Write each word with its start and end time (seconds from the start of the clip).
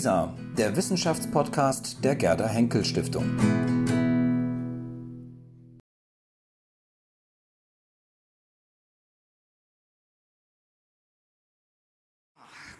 WISA, 0.00 0.34
der 0.56 0.74
Wissenschaftspodcast 0.76 2.02
der 2.02 2.16
Gerda 2.16 2.46
Henkel 2.48 2.86
Stiftung. 2.86 3.36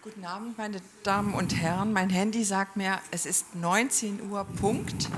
Guten 0.02 0.24
Abend, 0.24 0.56
meine 0.56 0.80
Damen 1.02 1.34
und 1.34 1.60
Herren. 1.60 1.92
Mein 1.92 2.08
Handy 2.08 2.42
sagt 2.42 2.78
mir, 2.78 2.98
es 3.10 3.26
ist 3.26 3.54
19 3.54 4.30
Uhr 4.30 4.44
Punkt 4.58 5.10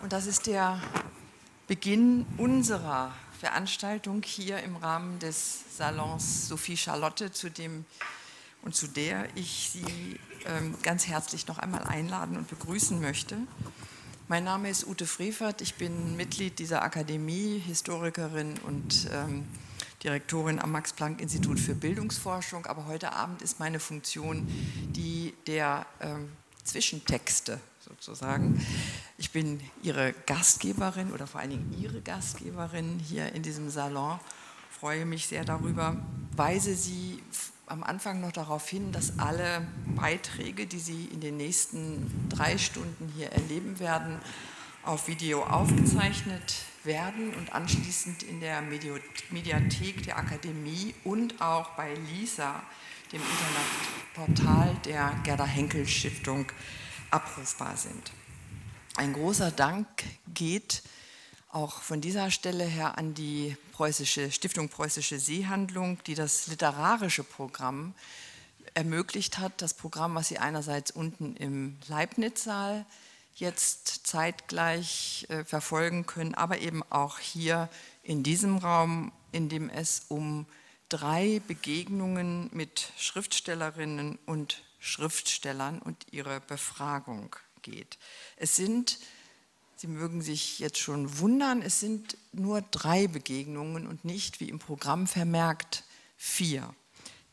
und 0.00 0.14
das 0.14 0.24
ist 0.24 0.46
der 0.46 0.80
Beginn 1.66 2.24
unserer 2.38 3.12
Veranstaltung 3.38 4.22
hier 4.24 4.62
im 4.62 4.76
Rahmen 4.76 5.18
des 5.18 5.76
Salons 5.76 6.48
Sophie 6.48 6.78
Charlotte, 6.78 7.32
zu 7.32 7.50
dem 7.50 7.84
und 8.64 8.74
zu 8.74 8.88
der 8.88 9.28
ich 9.36 9.70
Sie 9.72 10.18
ähm, 10.46 10.74
ganz 10.82 11.06
herzlich 11.06 11.46
noch 11.46 11.58
einmal 11.58 11.84
einladen 11.84 12.36
und 12.36 12.48
begrüßen 12.48 13.00
möchte. 13.00 13.36
Mein 14.26 14.44
Name 14.44 14.70
ist 14.70 14.86
Ute 14.86 15.06
Frevert, 15.06 15.60
ich 15.60 15.74
bin 15.74 16.16
Mitglied 16.16 16.58
dieser 16.58 16.82
Akademie, 16.82 17.58
Historikerin 17.58 18.54
und 18.66 19.08
ähm, 19.12 19.44
Direktorin 20.02 20.58
am 20.58 20.72
Max-Planck-Institut 20.72 21.60
für 21.60 21.74
Bildungsforschung. 21.74 22.64
Aber 22.66 22.86
heute 22.86 23.12
Abend 23.12 23.42
ist 23.42 23.60
meine 23.60 23.80
Funktion 23.80 24.46
die 24.96 25.34
der 25.46 25.86
ähm, 26.00 26.30
Zwischentexte 26.64 27.60
sozusagen. 27.80 28.64
Ich 29.18 29.30
bin 29.30 29.60
Ihre 29.82 30.14
Gastgeberin 30.26 31.12
oder 31.12 31.26
vor 31.26 31.40
allen 31.40 31.50
Dingen 31.50 31.76
Ihre 31.78 32.00
Gastgeberin 32.00 32.98
hier 32.98 33.32
in 33.32 33.42
diesem 33.42 33.68
Salon. 33.68 34.18
Freue 34.70 35.04
mich 35.04 35.26
sehr 35.26 35.44
darüber. 35.44 35.96
Weise 36.34 36.74
Sie 36.74 37.22
am 37.66 37.82
Anfang 37.82 38.20
noch 38.20 38.32
darauf 38.32 38.68
hin, 38.68 38.92
dass 38.92 39.18
alle 39.18 39.66
Beiträge, 39.96 40.66
die 40.66 40.78
Sie 40.78 41.06
in 41.06 41.20
den 41.20 41.36
nächsten 41.36 42.28
drei 42.28 42.58
Stunden 42.58 43.12
hier 43.16 43.32
erleben 43.32 43.78
werden, 43.78 44.18
auf 44.84 45.08
Video 45.08 45.42
aufgezeichnet 45.42 46.56
werden 46.84 47.32
und 47.34 47.52
anschließend 47.54 48.22
in 48.22 48.40
der 48.40 48.60
Mediathek 48.60 50.02
der 50.02 50.18
Akademie 50.18 50.94
und 51.04 51.40
auch 51.40 51.70
bei 51.70 51.94
LISA, 51.94 52.62
dem 53.12 53.22
Internetportal 53.22 54.76
der 54.84 55.14
Gerda 55.24 55.46
Henkel 55.46 55.86
Stiftung, 55.86 56.46
abrufbar 57.10 57.76
sind. 57.76 58.12
Ein 58.96 59.14
großer 59.14 59.50
Dank 59.50 59.86
geht 60.34 60.82
auch 61.54 61.82
von 61.82 62.00
dieser 62.00 62.30
Stelle 62.30 62.64
her 62.64 62.98
an 62.98 63.14
die 63.14 63.56
Preußische, 63.72 64.32
Stiftung 64.32 64.68
Preußische 64.68 65.18
Seehandlung, 65.18 65.98
die 66.06 66.14
das 66.14 66.48
literarische 66.48 67.22
Programm 67.22 67.94
ermöglicht 68.74 69.38
hat. 69.38 69.62
Das 69.62 69.72
Programm, 69.74 70.14
was 70.16 70.28
Sie 70.28 70.38
einerseits 70.38 70.90
unten 70.90 71.36
im 71.36 71.76
Leibniz-Saal 71.86 72.84
jetzt 73.36 74.06
zeitgleich 74.06 75.26
äh, 75.28 75.44
verfolgen 75.44 76.06
können, 76.06 76.34
aber 76.34 76.58
eben 76.58 76.82
auch 76.90 77.18
hier 77.18 77.68
in 78.02 78.22
diesem 78.22 78.58
Raum, 78.58 79.12
in 79.32 79.48
dem 79.48 79.70
es 79.70 80.06
um 80.08 80.46
drei 80.88 81.40
Begegnungen 81.46 82.50
mit 82.52 82.92
Schriftstellerinnen 82.98 84.18
und 84.26 84.62
Schriftstellern 84.78 85.80
und 85.80 86.06
ihre 86.10 86.40
Befragung 86.40 87.34
geht. 87.62 87.98
Es 88.36 88.56
sind 88.56 88.98
Sie 89.84 89.90
mögen 89.90 90.22
sich 90.22 90.60
jetzt 90.60 90.78
schon 90.78 91.18
wundern, 91.18 91.60
es 91.60 91.78
sind 91.78 92.16
nur 92.32 92.62
drei 92.62 93.06
Begegnungen 93.06 93.86
und 93.86 94.02
nicht, 94.02 94.40
wie 94.40 94.48
im 94.48 94.58
Programm 94.58 95.06
vermerkt, 95.06 95.84
vier. 96.16 96.74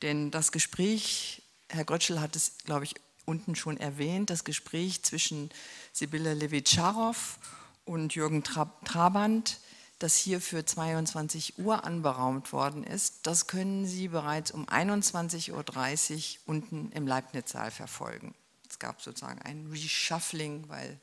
Denn 0.02 0.32
das 0.32 0.52
Gespräch, 0.52 1.44
Herr 1.70 1.86
Grötschel 1.86 2.20
hat 2.20 2.36
es, 2.36 2.58
glaube 2.66 2.84
ich, 2.84 2.96
unten 3.24 3.56
schon 3.56 3.78
erwähnt, 3.78 4.30
das 4.30 4.44
Gespräch 4.44 5.02
zwischen 5.02 5.50
Sibylle 5.94 6.34
Levitscharow 6.34 7.40
und 7.86 8.16
Jürgen 8.16 8.44
Trabant, 8.44 9.62
das 10.00 10.18
hier 10.18 10.42
für 10.42 10.66
22 10.66 11.58
Uhr 11.58 11.86
anberaumt 11.86 12.52
worden 12.52 12.84
ist, 12.84 13.20
das 13.24 13.48
können 13.48 13.86
Sie 13.86 14.10
bereits 14.10 14.52
um 14.52 14.68
21.30 14.68 15.52
Uhr 15.54 16.40
unten 16.48 16.92
im 16.92 17.08
Leibniz-Saal 17.08 17.72
verfolgen. 17.72 18.36
Es 18.70 18.78
gab 18.78 19.02
sozusagen 19.02 19.42
ein 19.42 19.68
Reshuffling, 19.72 20.66
weil 20.68 21.00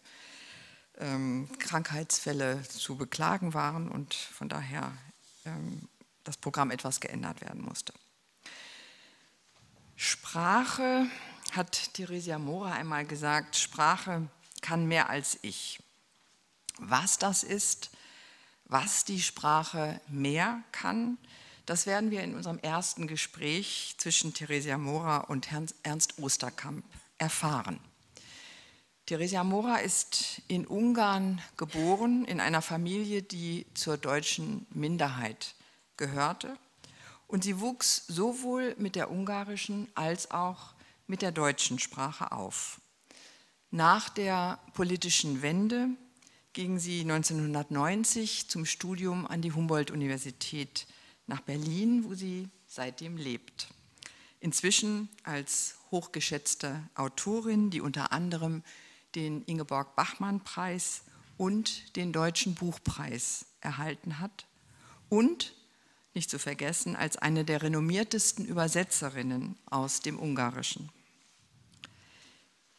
ähm, 0.99 1.49
Krankheitsfälle 1.59 2.63
zu 2.63 2.97
beklagen 2.97 3.55
waren 3.55 3.89
und 3.89 4.15
von 4.15 4.49
daher 4.49 4.93
ähm, 5.45 5.89
das 6.25 6.37
Programm 6.37 6.71
etwas 6.71 7.01
geändert 7.01 7.41
werden 7.41 7.63
musste. 7.63 7.93
Sprache, 9.97 11.07
hat 11.53 11.95
Theresia 11.95 12.39
Mora 12.39 12.73
einmal 12.73 13.07
gesagt, 13.07 13.57
Sprache 13.57 14.29
kann 14.61 14.87
mehr 14.87 15.09
als 15.09 15.39
ich. 15.43 15.81
Was 16.79 17.19
das 17.19 17.43
ist, 17.43 17.91
was 18.67 19.05
die 19.05 19.21
Sprache 19.21 20.01
mehr 20.09 20.63
kann, 20.73 21.19
das 21.67 21.87
werden 21.87 22.11
wir 22.11 22.23
in 22.23 22.35
unserem 22.35 22.59
ersten 22.59 23.07
Gespräch 23.07 23.95
zwischen 23.99 24.35
Theresia 24.35 24.79
Mora 24.79 25.19
und 25.19 25.49
Ernst 25.83 26.19
Osterkamp 26.19 26.85
erfahren. 27.19 27.81
Theresia 29.09 29.43
Mora 29.43 29.77
ist 29.77 30.43
in 30.49 30.67
Ungarn 30.67 31.41
geboren, 31.57 32.27
in 32.27 32.41
einer 32.41 32.61
Familie, 32.61 33.23
die 33.23 33.65
zur 33.73 33.97
deutschen 33.97 34.67
Minderheit 34.69 35.55
gehörte. 35.97 36.59
Und 37.27 37.43
sie 37.43 37.59
wuchs 37.59 38.05
sowohl 38.07 38.77
mit 38.77 38.97
der 38.97 39.11
ungarischen 39.11 39.89
als 39.95 40.31
auch 40.31 40.75
mit 41.07 41.23
der 41.23 41.33
deutschen 41.33 41.79
Sprache 41.79 42.33
auf. 42.33 42.83
Nach 43.71 44.11
der 44.11 44.59
politischen 44.75 45.41
Wende 45.41 45.89
ging 46.53 46.79
sie 46.79 47.01
1990 47.01 48.51
zum 48.51 48.67
Studium 48.67 49.27
an 49.27 49.41
die 49.41 49.53
Humboldt-Universität 49.53 50.87
nach 51.27 51.41
Berlin, 51.41 52.05
wo 52.05 52.13
sie 52.13 52.51
seitdem 52.67 53.17
lebt. 53.17 53.69
Inzwischen 54.41 55.09
als 55.23 55.77
hochgeschätzte 55.91 56.83
Autorin, 56.95 57.71
die 57.71 57.81
unter 57.81 58.13
anderem 58.13 58.63
den 59.15 59.43
Ingeborg 59.45 59.97
Bachmann-Preis 59.97 61.05
und 61.37 61.97
den 61.97 62.13
Deutschen 62.13 62.55
Buchpreis 62.55 63.47
erhalten 63.61 64.19
hat 64.19 64.47
und 65.09 65.55
nicht 66.15 66.31
zu 66.31 66.39
vergessen 66.39 66.97
als 66.97 67.17
eine 67.17 67.45
der 67.45 67.63
renommiertesten 67.63 68.45
Übersetzerinnen 68.45 69.57
aus 69.67 70.01
dem 70.01 70.19
Ungarischen. 70.19 70.91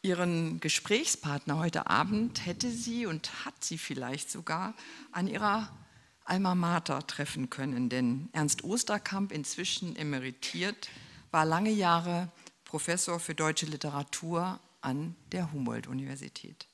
Ihren 0.02 0.60
Gesprächspartner 0.60 1.58
heute 1.58 1.86
Abend 1.88 2.46
hätte 2.46 2.70
sie 2.70 3.06
und 3.06 3.44
hat 3.44 3.62
sie 3.62 3.78
vielleicht 3.78 4.30
sogar 4.30 4.74
an 5.12 5.26
ihrer 5.26 5.70
Alma 6.24 6.54
Mater 6.54 7.06
treffen 7.06 7.50
können, 7.50 7.88
denn 7.88 8.28
Ernst 8.32 8.64
Osterkamp, 8.64 9.32
inzwischen 9.32 9.96
emeritiert, 9.96 10.88
war 11.30 11.44
lange 11.44 11.70
Jahre 11.70 12.30
Professor 12.64 13.18
für 13.20 13.34
deutsche 13.34 13.66
Literatur 13.66 14.60
an 14.82 15.14
der 15.32 15.52
Humboldt-Universität. 15.52 16.66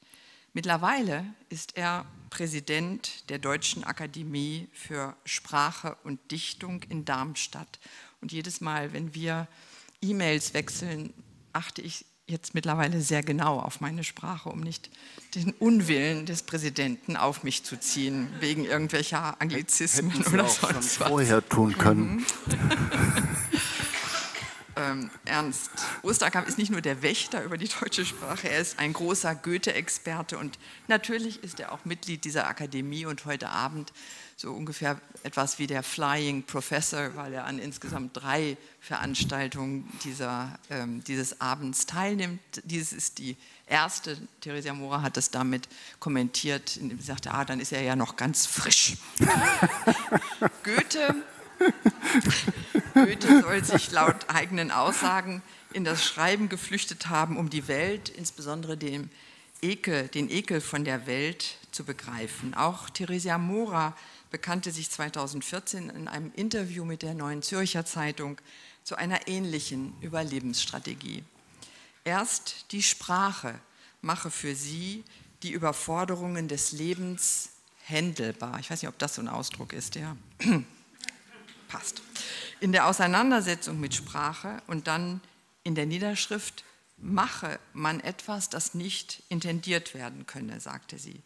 Mittlerweile 0.52 1.24
ist 1.50 1.76
er 1.76 2.06
Präsident 2.30 3.28
der 3.28 3.38
Deutschen 3.38 3.84
Akademie 3.84 4.68
für 4.72 5.14
Sprache 5.24 5.96
und 6.02 6.18
Dichtung 6.30 6.82
in 6.84 7.04
Darmstadt. 7.04 7.78
Und 8.22 8.32
jedes 8.32 8.62
Mal, 8.62 8.92
wenn 8.94 9.14
wir 9.14 9.48
E-Mails 10.00 10.54
wechseln, 10.54 11.12
achte 11.52 11.82
ich 11.82 12.06
jetzt 12.26 12.54
mittlerweile 12.54 13.00
sehr 13.02 13.22
genau 13.22 13.60
auf 13.60 13.80
meine 13.80 14.02
Sprache, 14.02 14.48
um 14.48 14.60
nicht 14.60 14.90
den 15.34 15.52
Unwillen 15.52 16.26
des 16.26 16.42
Präsidenten 16.42 17.16
auf 17.16 17.44
mich 17.44 17.62
zu 17.62 17.78
ziehen, 17.78 18.28
wegen 18.40 18.64
irgendwelcher 18.64 19.40
Anglizismen 19.40 20.10
Hätten 20.10 20.24
Sie 20.24 20.34
oder 20.34 20.44
auch 20.44 20.48
sonst 20.48 20.94
schon 20.94 21.04
was. 21.04 21.08
vorher 21.08 21.48
tun 21.48 21.76
können. 21.78 22.24
Ähm, 24.76 25.10
Ernst 25.24 25.70
Osterkamp 26.02 26.46
ist 26.46 26.58
nicht 26.58 26.70
nur 26.70 26.82
der 26.82 27.00
Wächter 27.02 27.42
über 27.42 27.56
die 27.56 27.68
deutsche 27.80 28.04
Sprache, 28.04 28.50
er 28.50 28.60
ist 28.60 28.78
ein 28.78 28.92
großer 28.92 29.34
Goethe-Experte 29.34 30.36
und 30.36 30.58
natürlich 30.86 31.42
ist 31.42 31.60
er 31.60 31.72
auch 31.72 31.86
Mitglied 31.86 32.24
dieser 32.24 32.46
Akademie 32.46 33.06
und 33.06 33.24
heute 33.24 33.48
Abend 33.48 33.92
so 34.36 34.52
ungefähr 34.52 35.00
etwas 35.22 35.58
wie 35.58 35.66
der 35.66 35.82
Flying 35.82 36.42
Professor, 36.42 37.16
weil 37.16 37.32
er 37.32 37.46
an 37.46 37.58
insgesamt 37.58 38.18
drei 38.18 38.58
Veranstaltungen 38.80 39.90
dieser, 40.04 40.58
ähm, 40.68 41.02
dieses 41.04 41.40
Abends 41.40 41.86
teilnimmt. 41.86 42.40
Dies 42.64 42.92
ist 42.92 43.16
die 43.16 43.38
erste, 43.66 44.18
Theresia 44.42 44.74
Mora 44.74 45.00
hat 45.00 45.16
das 45.16 45.30
damit 45.30 45.70
kommentiert, 46.00 46.76
indem 46.76 46.98
sie 46.98 47.06
sagte, 47.06 47.32
ah, 47.32 47.46
dann 47.46 47.60
ist 47.60 47.72
er 47.72 47.80
ja 47.80 47.96
noch 47.96 48.16
ganz 48.16 48.44
frisch. 48.44 48.98
Goethe 50.62 51.14
Goethe 52.94 53.42
soll 53.42 53.64
sich 53.64 53.90
laut 53.90 54.28
eigenen 54.28 54.70
Aussagen 54.70 55.42
in 55.72 55.84
das 55.84 56.04
Schreiben 56.04 56.48
geflüchtet 56.48 57.08
haben, 57.08 57.36
um 57.36 57.50
die 57.50 57.68
Welt, 57.68 58.08
insbesondere 58.08 58.76
den 58.76 59.10
Ekel, 59.62 60.08
den 60.08 60.30
Ekel 60.30 60.60
von 60.60 60.84
der 60.84 61.06
Welt 61.06 61.56
zu 61.72 61.84
begreifen. 61.84 62.54
Auch 62.54 62.90
Theresia 62.90 63.38
Mora 63.38 63.96
bekannte 64.30 64.70
sich 64.70 64.90
2014 64.90 65.90
in 65.90 66.08
einem 66.08 66.32
Interview 66.34 66.84
mit 66.84 67.02
der 67.02 67.14
Neuen 67.14 67.42
Zürcher 67.42 67.84
Zeitung 67.84 68.40
zu 68.84 68.96
einer 68.96 69.28
ähnlichen 69.28 69.94
Überlebensstrategie. 70.00 71.24
Erst 72.04 72.72
die 72.72 72.82
Sprache 72.82 73.58
mache 74.00 74.30
für 74.30 74.54
sie 74.54 75.04
die 75.42 75.52
Überforderungen 75.52 76.48
des 76.48 76.72
Lebens 76.72 77.50
händelbar. 77.84 78.58
Ich 78.60 78.70
weiß 78.70 78.82
nicht, 78.82 78.88
ob 78.88 78.98
das 78.98 79.16
so 79.16 79.22
ein 79.22 79.28
Ausdruck 79.28 79.72
ist, 79.72 79.96
ja. 79.96 80.16
Passt. 81.68 82.02
In 82.60 82.72
der 82.72 82.86
Auseinandersetzung 82.86 83.80
mit 83.80 83.94
Sprache 83.94 84.62
und 84.66 84.86
dann 84.86 85.20
in 85.62 85.74
der 85.74 85.86
Niederschrift 85.86 86.64
mache 86.96 87.58
man 87.72 88.00
etwas, 88.00 88.48
das 88.48 88.74
nicht 88.74 89.22
intendiert 89.28 89.94
werden 89.94 90.26
könne, 90.26 90.60
sagte 90.60 90.98
sie. 90.98 91.22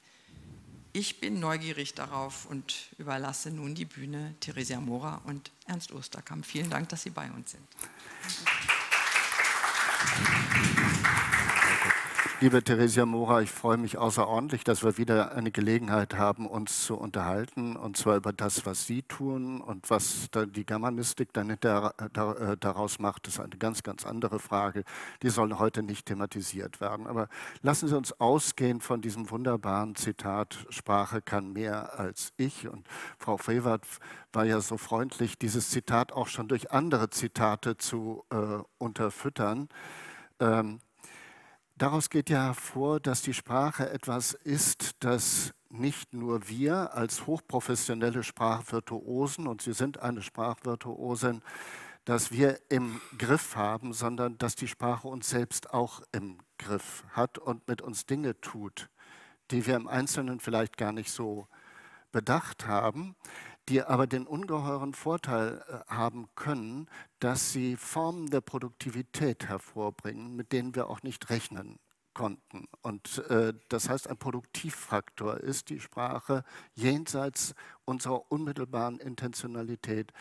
Ich 0.93 1.21
bin 1.21 1.39
neugierig 1.39 1.95
darauf 1.95 2.47
und 2.47 2.75
überlasse 2.99 3.51
nun 3.51 3.77
die 3.77 3.85
Bühne 3.85 4.35
Theresia 4.41 4.81
Mora 4.81 5.21
und 5.25 5.53
Ernst 5.67 5.93
Osterkamp. 5.93 6.45
Vielen 6.45 6.69
Dank, 6.69 6.89
dass 6.89 7.03
Sie 7.03 7.11
bei 7.11 7.31
uns 7.31 7.53
sind. 7.53 7.63
Liebe 12.43 12.65
Theresia 12.65 13.05
Mora, 13.05 13.43
ich 13.43 13.51
freue 13.51 13.77
mich 13.77 13.99
außerordentlich, 13.99 14.65
dass 14.65 14.83
wir 14.83 14.97
wieder 14.97 15.33
eine 15.35 15.51
Gelegenheit 15.51 16.17
haben, 16.17 16.47
uns 16.47 16.87
zu 16.87 16.97
unterhalten, 16.97 17.77
und 17.77 17.99
zwar 17.99 18.17
über 18.17 18.33
das, 18.33 18.65
was 18.65 18.87
Sie 18.87 19.03
tun 19.03 19.61
und 19.61 19.91
was 19.91 20.31
die 20.55 20.65
Germanistik 20.65 21.35
dann 21.35 21.51
äh, 21.51 21.59
daraus 21.59 22.99
macht. 22.99 23.29
Ist 23.29 23.41
eine 23.41 23.59
ganz, 23.59 23.83
ganz 23.83 24.07
andere 24.07 24.39
Frage. 24.39 24.85
Die 25.23 25.29
soll 25.29 25.59
heute 25.59 25.83
nicht 25.83 26.07
thematisiert 26.07 26.81
werden. 26.81 27.07
Aber 27.07 27.29
lassen 27.61 27.89
Sie 27.89 27.97
uns 27.97 28.19
ausgehen 28.19 28.81
von 28.81 29.03
diesem 29.03 29.31
wunderbaren 29.31 29.95
Zitat, 29.95 30.67
Sprache 30.71 31.21
kann 31.21 31.53
mehr 31.53 31.99
als 31.99 32.33
ich. 32.39 32.67
Und 32.69 32.87
Frau 33.19 33.37
Frevert 33.37 33.85
war 34.33 34.47
ja 34.47 34.63
so 34.63 34.79
freundlich, 34.79 35.37
dieses 35.37 35.69
Zitat 35.69 36.13
auch 36.13 36.29
schon 36.29 36.49
durch 36.49 36.71
andere 36.71 37.11
Zitate 37.11 37.77
zu 37.77 38.25
äh, 38.31 38.63
unterfüttern. 38.79 39.69
Ähm, 40.41 40.81
Daraus 41.81 42.11
geht 42.11 42.29
ja 42.29 42.43
hervor, 42.43 43.01
dass 43.01 43.23
die 43.23 43.33
Sprache 43.33 43.89
etwas 43.89 44.35
ist, 44.35 44.97
das 45.01 45.55
nicht 45.71 46.13
nur 46.13 46.47
wir 46.47 46.93
als 46.93 47.27
hochprofessionelle 47.27 48.23
Sprachvirtuosen, 48.23 49.47
und 49.47 49.63
Sie 49.63 49.73
sind 49.73 49.99
eine 49.99 50.21
Sprachvirtuosin, 50.21 51.41
dass 52.05 52.33
wir 52.33 52.61
im 52.69 53.01
Griff 53.17 53.57
haben, 53.57 53.95
sondern 53.95 54.37
dass 54.37 54.57
die 54.57 54.69
Sprache 54.69 55.09
uns 55.09 55.31
selbst 55.31 55.73
auch 55.73 56.03
im 56.13 56.41
Griff 56.59 57.03
hat 57.13 57.39
und 57.39 57.67
mit 57.67 57.81
uns 57.81 58.05
Dinge 58.05 58.39
tut, 58.43 58.91
die 59.51 59.65
wir 59.65 59.77
im 59.77 59.89
Einzelnen 59.89 60.39
vielleicht 60.39 60.77
gar 60.77 60.93
nicht 60.93 61.11
so 61.11 61.49
bedacht 62.13 62.67
haben 62.67 63.17
die 63.71 63.83
aber 63.83 64.07
den 64.09 64.27
ungeheuren 64.27 64.93
Vorteil 64.93 65.63
äh, 65.69 65.95
haben 65.95 66.29
können, 66.35 66.89
dass 67.21 67.53
sie 67.53 67.77
Formen 67.77 68.29
der 68.29 68.41
Produktivität 68.41 69.49
hervorbringen, 69.49 70.35
mit 70.35 70.53
denen 70.53 70.75
wir 70.75 70.91
auch 70.91 71.03
nicht 71.03 71.31
rechnen 71.31 71.79
konnten. 72.13 72.67
Und 72.83 73.19
äh, 73.31 73.55
das 73.69 73.89
heißt, 73.89 74.11
ein 74.11 74.17
Produktivfaktor 74.17 75.39
ist 75.39 75.71
die 75.71 75.79
Sprache 75.79 76.43
jenseits 76.75 77.55
unserer 77.85 78.31
unmittelbaren 78.33 78.99
Intentionalität. 78.99 80.13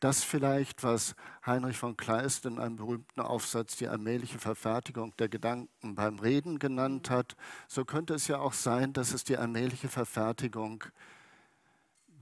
Das 0.00 0.24
vielleicht, 0.24 0.82
was 0.82 1.14
Heinrich 1.44 1.76
von 1.76 1.98
Kleist 1.98 2.46
in 2.46 2.58
einem 2.58 2.76
berühmten 2.76 3.20
Aufsatz 3.20 3.76
die 3.76 3.88
allmähliche 3.88 4.38
Verfertigung 4.38 5.14
der 5.18 5.28
Gedanken 5.28 5.94
beim 5.94 6.18
Reden 6.18 6.58
genannt 6.58 7.10
hat, 7.10 7.36
so 7.68 7.84
könnte 7.84 8.14
es 8.14 8.28
ja 8.28 8.38
auch 8.38 8.54
sein, 8.54 8.94
dass 8.94 9.12
es 9.12 9.24
die 9.24 9.36
allmähliche 9.36 9.88
Verfertigung 9.88 10.84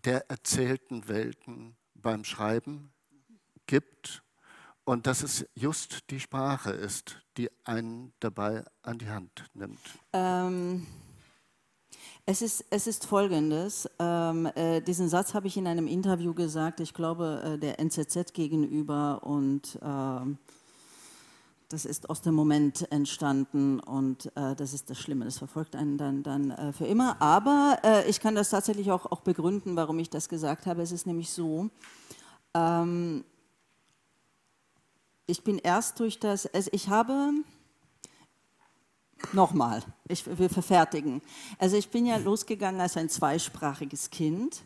der 0.05 0.31
erzählten 0.31 1.09
Welten 1.09 1.77
beim 1.95 2.25
Schreiben 2.25 2.93
gibt 3.67 4.23
und 4.85 5.07
dass 5.07 5.23
es 5.23 5.47
just 5.55 6.11
die 6.11 6.21
Sprache 6.21 6.73
ist, 6.73 7.23
die 7.37 7.51
einen 7.65 8.13
dabei 8.21 8.65
an 8.83 8.99
die 8.99 9.09
Hand 9.09 9.45
nimmt. 9.55 9.81
Ähm, 10.13 10.87
es, 12.27 12.43
ist, 12.43 12.65
es 12.71 12.87
ist 12.87 13.07
folgendes, 13.07 13.89
ähm, 13.99 14.47
äh, 14.55 14.81
diesen 14.81 15.09
Satz 15.09 15.35
habe 15.35 15.47
ich 15.47 15.57
in 15.57 15.67
einem 15.67 15.87
Interview 15.87 16.35
gesagt, 16.35 16.81
ich 16.81 16.95
glaube 16.95 17.43
äh, 17.45 17.59
der 17.59 17.79
NZZ 17.79 18.33
gegenüber 18.33 19.23
und 19.23 19.79
äh, 19.81 20.37
das 21.73 21.87
ist 21.87 22.11
aus 22.11 22.21
dem 22.21 22.35
Moment 22.35 22.91
entstanden 22.93 23.81
und 23.81 24.27
äh, 24.37 24.55
das 24.55 24.75
ist 24.75 24.91
das 24.91 24.99
Schlimme, 24.99 25.25
das 25.25 25.39
verfolgt 25.39 25.75
einen 25.75 25.97
dann, 25.97 26.23
dann 26.23 26.51
äh, 26.51 26.73
für 26.73 26.87
immer. 26.87 27.21
Aber 27.21 27.79
äh, 27.83 28.09
ich 28.09 28.21
kann 28.21 28.35
das 28.35 28.51
tatsächlich 28.51 28.93
auch, 28.93 29.07
auch 29.07 29.21
begründen, 29.21 29.75
warum 29.75 29.99
ich 29.99 30.11
das 30.11 30.29
gesagt 30.29 30.67
habe. 30.67 30.83
Es 30.83 30.93
ist 30.93 31.07
nämlich 31.07 31.31
so, 31.31 31.71
ähm, 32.55 33.25
ich 35.27 35.43
bin 35.45 35.59
erst 35.59 35.99
durch 36.01 36.21
das, 36.21 36.47
also 36.47 36.69
ich 36.73 36.89
habe, 36.89 37.33
nochmal, 39.33 39.83
ich 40.09 40.27
will 40.39 40.51
verfertigen. 40.51 41.23
Also 41.59 41.77
ich 41.77 41.89
bin 41.89 42.05
ja 42.05 42.19
losgegangen 42.19 42.81
als 42.81 42.99
ein 42.99 43.09
zweisprachiges 43.09 44.11
Kind 44.11 44.63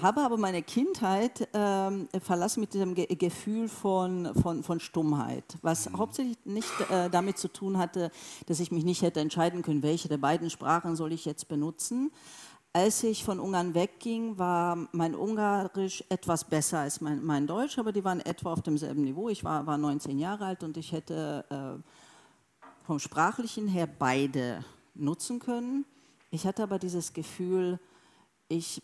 habe 0.00 0.20
aber 0.20 0.36
meine 0.36 0.62
Kindheit 0.62 1.48
ähm, 1.54 2.08
verlassen 2.22 2.60
mit 2.60 2.74
diesem 2.74 2.94
Ge 2.94 3.06
Gefühl 3.14 3.68
von, 3.68 4.34
von, 4.34 4.62
von 4.62 4.80
Stummheit, 4.80 5.56
was 5.62 5.88
mhm. 5.88 5.98
hauptsächlich 5.98 6.38
nicht 6.44 6.70
äh, 6.90 7.08
damit 7.08 7.38
zu 7.38 7.48
tun 7.48 7.78
hatte, 7.78 8.10
dass 8.46 8.60
ich 8.60 8.70
mich 8.70 8.84
nicht 8.84 9.02
hätte 9.02 9.20
entscheiden 9.20 9.62
können, 9.62 9.82
welche 9.82 10.08
der 10.08 10.18
beiden 10.18 10.50
Sprachen 10.50 10.96
soll 10.96 11.12
ich 11.12 11.24
jetzt 11.24 11.48
benutzen. 11.48 12.10
Als 12.72 13.02
ich 13.04 13.24
von 13.24 13.40
Ungarn 13.40 13.74
wegging, 13.74 14.36
war 14.36 14.76
mein 14.92 15.14
Ungarisch 15.14 16.04
etwas 16.10 16.44
besser 16.44 16.80
als 16.80 17.00
mein, 17.00 17.24
mein 17.24 17.46
Deutsch, 17.46 17.78
aber 17.78 17.90
die 17.90 18.04
waren 18.04 18.20
etwa 18.20 18.52
auf 18.52 18.60
demselben 18.60 19.02
Niveau. 19.02 19.30
Ich 19.30 19.44
war, 19.44 19.66
war 19.66 19.78
19 19.78 20.18
Jahre 20.18 20.44
alt 20.44 20.62
und 20.62 20.76
ich 20.76 20.92
hätte 20.92 21.46
äh, 21.48 22.84
vom 22.84 22.98
Sprachlichen 22.98 23.66
her 23.66 23.86
beide 23.86 24.62
nutzen 24.94 25.38
können. 25.38 25.86
Ich 26.30 26.46
hatte 26.46 26.62
aber 26.62 26.78
dieses 26.78 27.14
Gefühl, 27.14 27.80
ich 28.48 28.82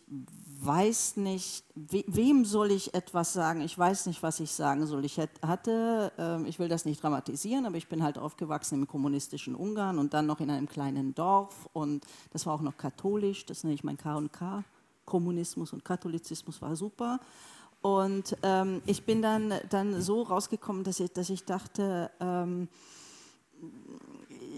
weiß 0.61 1.17
nicht, 1.17 1.65
we, 1.75 2.03
wem 2.07 2.45
soll 2.45 2.71
ich 2.71 2.93
etwas 2.93 3.33
sagen? 3.33 3.61
Ich 3.61 3.77
weiß 3.77 4.05
nicht, 4.05 4.23
was 4.23 4.39
ich 4.39 4.51
sagen 4.51 4.85
soll. 4.87 5.03
Ich 5.05 5.19
hatte, 5.19 6.11
äh, 6.17 6.47
ich 6.47 6.59
will 6.59 6.69
das 6.69 6.85
nicht 6.85 7.03
dramatisieren, 7.03 7.65
aber 7.65 7.77
ich 7.77 7.87
bin 7.87 8.03
halt 8.03 8.17
aufgewachsen 8.17 8.81
im 8.81 8.87
kommunistischen 8.87 9.55
Ungarn 9.55 9.99
und 9.99 10.13
dann 10.13 10.25
noch 10.25 10.39
in 10.39 10.49
einem 10.49 10.67
kleinen 10.67 11.13
Dorf 11.15 11.69
und 11.73 12.05
das 12.31 12.45
war 12.45 12.53
auch 12.53 12.61
noch 12.61 12.77
katholisch, 12.77 13.45
das 13.45 13.63
nenne 13.63 13.75
ich 13.75 13.83
mein 13.83 13.97
K&K. 13.97 14.63
Kommunismus 15.05 15.73
und 15.73 15.83
Katholizismus 15.83 16.61
war 16.61 16.77
super. 16.77 17.19
Und 17.81 18.37
ähm, 18.43 18.81
ich 18.85 19.03
bin 19.03 19.21
dann, 19.21 19.53
dann 19.69 20.01
so 20.01 20.21
rausgekommen, 20.21 20.85
dass 20.85 21.01
ich, 21.01 21.11
dass 21.11 21.29
ich 21.29 21.43
dachte, 21.43 22.09
ähm, 22.21 22.69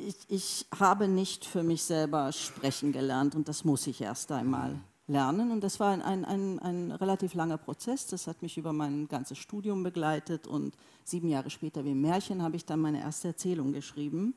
ich, 0.05 0.15
ich 0.27 0.65
habe 0.79 1.07
nicht 1.07 1.45
für 1.45 1.63
mich 1.63 1.83
selber 1.83 2.31
sprechen 2.31 2.91
gelernt 2.91 3.33
und 3.33 3.47
das 3.47 3.65
muss 3.65 3.87
ich 3.87 4.01
erst 4.01 4.31
einmal 4.31 4.79
lernen. 5.07 5.51
Und 5.51 5.61
das 5.61 5.79
war 5.79 5.91
ein, 5.91 6.01
ein, 6.01 6.25
ein, 6.25 6.59
ein, 6.59 6.91
relativ 6.91 7.33
langer 7.33 7.57
Prozess. 7.57 8.07
Das 8.07 8.27
hat 8.27 8.41
mich 8.41 8.57
über 8.57 8.73
mein 8.73 9.07
ganzes 9.07 9.37
Studium 9.37 9.83
begleitet. 9.83 10.47
Und 10.47 10.75
sieben 11.03 11.29
Jahre 11.29 11.49
später, 11.49 11.83
wie 11.85 11.91
ein 11.91 12.01
Märchen, 12.01 12.41
habe 12.41 12.55
ich 12.55 12.65
dann 12.65 12.79
meine 12.79 13.01
erste 13.01 13.29
Erzählung 13.29 13.73
geschrieben. 13.73 14.33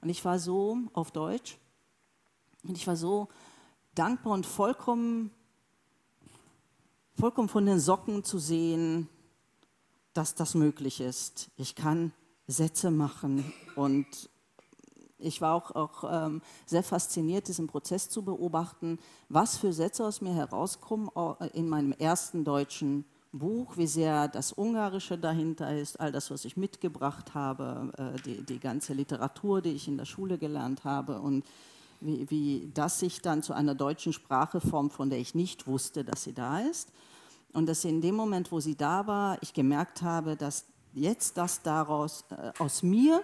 Und 0.00 0.08
ich 0.08 0.24
war 0.24 0.38
so 0.38 0.78
auf 0.92 1.10
Deutsch. 1.10 1.58
Und 2.64 2.76
ich 2.76 2.86
war 2.86 2.96
so 2.96 3.28
dankbar 3.94 4.34
und 4.34 4.46
vollkommen, 4.46 5.30
vollkommen 7.18 7.48
von 7.48 7.66
den 7.66 7.80
Socken 7.80 8.24
zu 8.24 8.38
sehen, 8.38 9.08
dass 10.12 10.34
das 10.34 10.54
möglich 10.54 11.00
ist. 11.00 11.50
Ich 11.56 11.74
kann 11.74 12.12
Sätze 12.46 12.90
machen 12.90 13.52
und 13.76 14.28
ich 15.22 15.40
war 15.40 15.54
auch, 15.54 15.70
auch 15.72 16.04
ähm, 16.26 16.42
sehr 16.66 16.82
fasziniert, 16.82 17.48
diesen 17.48 17.66
Prozess 17.66 18.08
zu 18.08 18.22
beobachten, 18.22 18.98
was 19.28 19.56
für 19.56 19.72
Sätze 19.72 20.04
aus 20.04 20.20
mir 20.20 20.34
herauskommen 20.34 21.10
in 21.54 21.68
meinem 21.68 21.92
ersten 21.92 22.44
deutschen 22.44 23.04
Buch, 23.32 23.78
wie 23.78 23.86
sehr 23.86 24.28
das 24.28 24.56
Ungarische 24.56 25.16
dahinter 25.16 25.76
ist, 25.76 25.98
all 25.98 26.12
das, 26.12 26.30
was 26.30 26.44
ich 26.44 26.56
mitgebracht 26.58 27.34
habe, 27.34 27.90
äh, 27.96 28.20
die, 28.22 28.44
die 28.44 28.60
ganze 28.60 28.92
Literatur, 28.92 29.62
die 29.62 29.70
ich 29.70 29.88
in 29.88 29.96
der 29.96 30.04
Schule 30.04 30.36
gelernt 30.36 30.84
habe 30.84 31.18
und 31.18 31.44
wie, 32.00 32.28
wie 32.30 32.70
das 32.74 32.98
sich 32.98 33.22
dann 33.22 33.42
zu 33.42 33.54
einer 33.54 33.74
deutschen 33.74 34.12
Sprache 34.12 34.60
formt, 34.60 34.92
von 34.92 35.08
der 35.08 35.18
ich 35.18 35.34
nicht 35.34 35.66
wusste, 35.66 36.04
dass 36.04 36.24
sie 36.24 36.34
da 36.34 36.60
ist. 36.60 36.92
Und 37.54 37.66
dass 37.66 37.84
in 37.84 38.00
dem 38.00 38.14
Moment, 38.14 38.52
wo 38.52 38.60
sie 38.60 38.76
da 38.76 39.06
war, 39.06 39.38
ich 39.42 39.54
gemerkt 39.54 40.02
habe, 40.02 40.36
dass 40.36 40.66
jetzt 40.92 41.38
das 41.38 41.62
daraus 41.62 42.24
äh, 42.30 42.52
aus 42.58 42.82
mir 42.82 43.22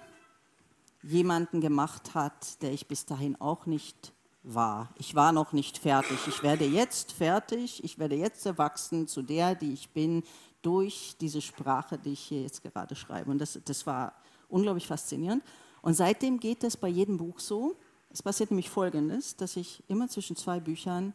jemanden 1.02 1.60
gemacht 1.60 2.14
hat, 2.14 2.60
der 2.62 2.72
ich 2.72 2.88
bis 2.88 3.06
dahin 3.06 3.40
auch 3.40 3.66
nicht 3.66 4.12
war. 4.42 4.90
Ich 4.98 5.14
war 5.14 5.32
noch 5.32 5.52
nicht 5.52 5.78
fertig. 5.78 6.18
Ich 6.26 6.42
werde 6.42 6.64
jetzt 6.64 7.12
fertig, 7.12 7.84
ich 7.84 7.98
werde 7.98 8.16
jetzt 8.16 8.46
erwachsen 8.46 9.06
zu 9.06 9.22
der, 9.22 9.54
die 9.54 9.72
ich 9.72 9.90
bin, 9.90 10.22
durch 10.62 11.16
diese 11.20 11.40
Sprache, 11.40 11.98
die 11.98 12.12
ich 12.12 12.20
hier 12.20 12.42
jetzt 12.42 12.62
gerade 12.62 12.96
schreibe. 12.96 13.30
Und 13.30 13.38
das, 13.38 13.60
das 13.64 13.86
war 13.86 14.14
unglaublich 14.48 14.86
faszinierend. 14.86 15.42
Und 15.82 15.94
seitdem 15.94 16.40
geht 16.40 16.64
es 16.64 16.76
bei 16.76 16.88
jedem 16.88 17.16
Buch 17.16 17.38
so. 17.38 17.76
Es 18.10 18.22
passiert 18.22 18.50
nämlich 18.50 18.70
Folgendes, 18.70 19.36
dass 19.36 19.56
ich 19.56 19.84
immer 19.88 20.08
zwischen 20.08 20.34
zwei 20.34 20.58
Büchern 20.58 21.12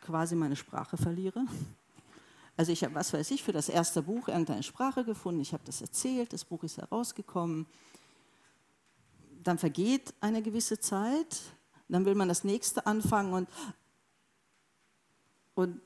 quasi 0.00 0.36
meine 0.36 0.56
Sprache 0.56 0.96
verliere. 0.96 1.44
Also 2.56 2.70
ich 2.70 2.84
habe, 2.84 2.94
was 2.94 3.12
weiß 3.12 3.32
ich, 3.32 3.42
für 3.42 3.52
das 3.52 3.68
erste 3.68 4.02
Buch 4.02 4.28
irgendeine 4.28 4.62
Sprache 4.62 5.04
gefunden, 5.04 5.40
ich 5.40 5.52
habe 5.52 5.64
das 5.64 5.80
erzählt, 5.80 6.32
das 6.32 6.44
Buch 6.44 6.62
ist 6.62 6.78
herausgekommen 6.78 7.66
dann 9.44 9.58
vergeht 9.58 10.14
eine 10.20 10.42
gewisse 10.42 10.78
Zeit, 10.78 11.40
dann 11.88 12.04
will 12.04 12.14
man 12.14 12.28
das 12.28 12.44
nächste 12.44 12.86
anfangen 12.86 13.32
und, 13.32 13.48
und 15.54 15.80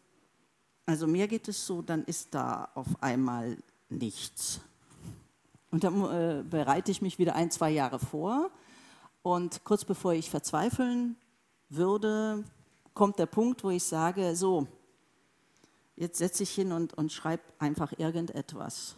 also 0.86 1.06
mir 1.06 1.28
geht 1.28 1.48
es 1.48 1.66
so, 1.66 1.82
dann 1.82 2.04
ist 2.04 2.34
da 2.34 2.70
auf 2.74 2.86
einmal 3.02 3.58
nichts. 3.90 4.60
Und 5.70 5.84
dann 5.84 6.02
äh, 6.04 6.42
bereite 6.48 6.90
ich 6.90 7.02
mich 7.02 7.18
wieder 7.18 7.34
ein, 7.34 7.50
zwei 7.50 7.70
Jahre 7.70 7.98
vor 7.98 8.50
und 9.22 9.64
kurz 9.64 9.84
bevor 9.84 10.14
ich 10.14 10.30
verzweifeln 10.30 11.16
würde, 11.68 12.44
kommt 12.94 13.18
der 13.18 13.26
Punkt, 13.26 13.62
wo 13.64 13.70
ich 13.70 13.84
sage, 13.84 14.34
so, 14.34 14.66
jetzt 15.94 16.18
setze 16.18 16.42
ich 16.44 16.50
hin 16.50 16.72
und, 16.72 16.94
und 16.94 17.12
schreibe 17.12 17.42
einfach 17.58 17.92
irgendetwas. 17.98 18.96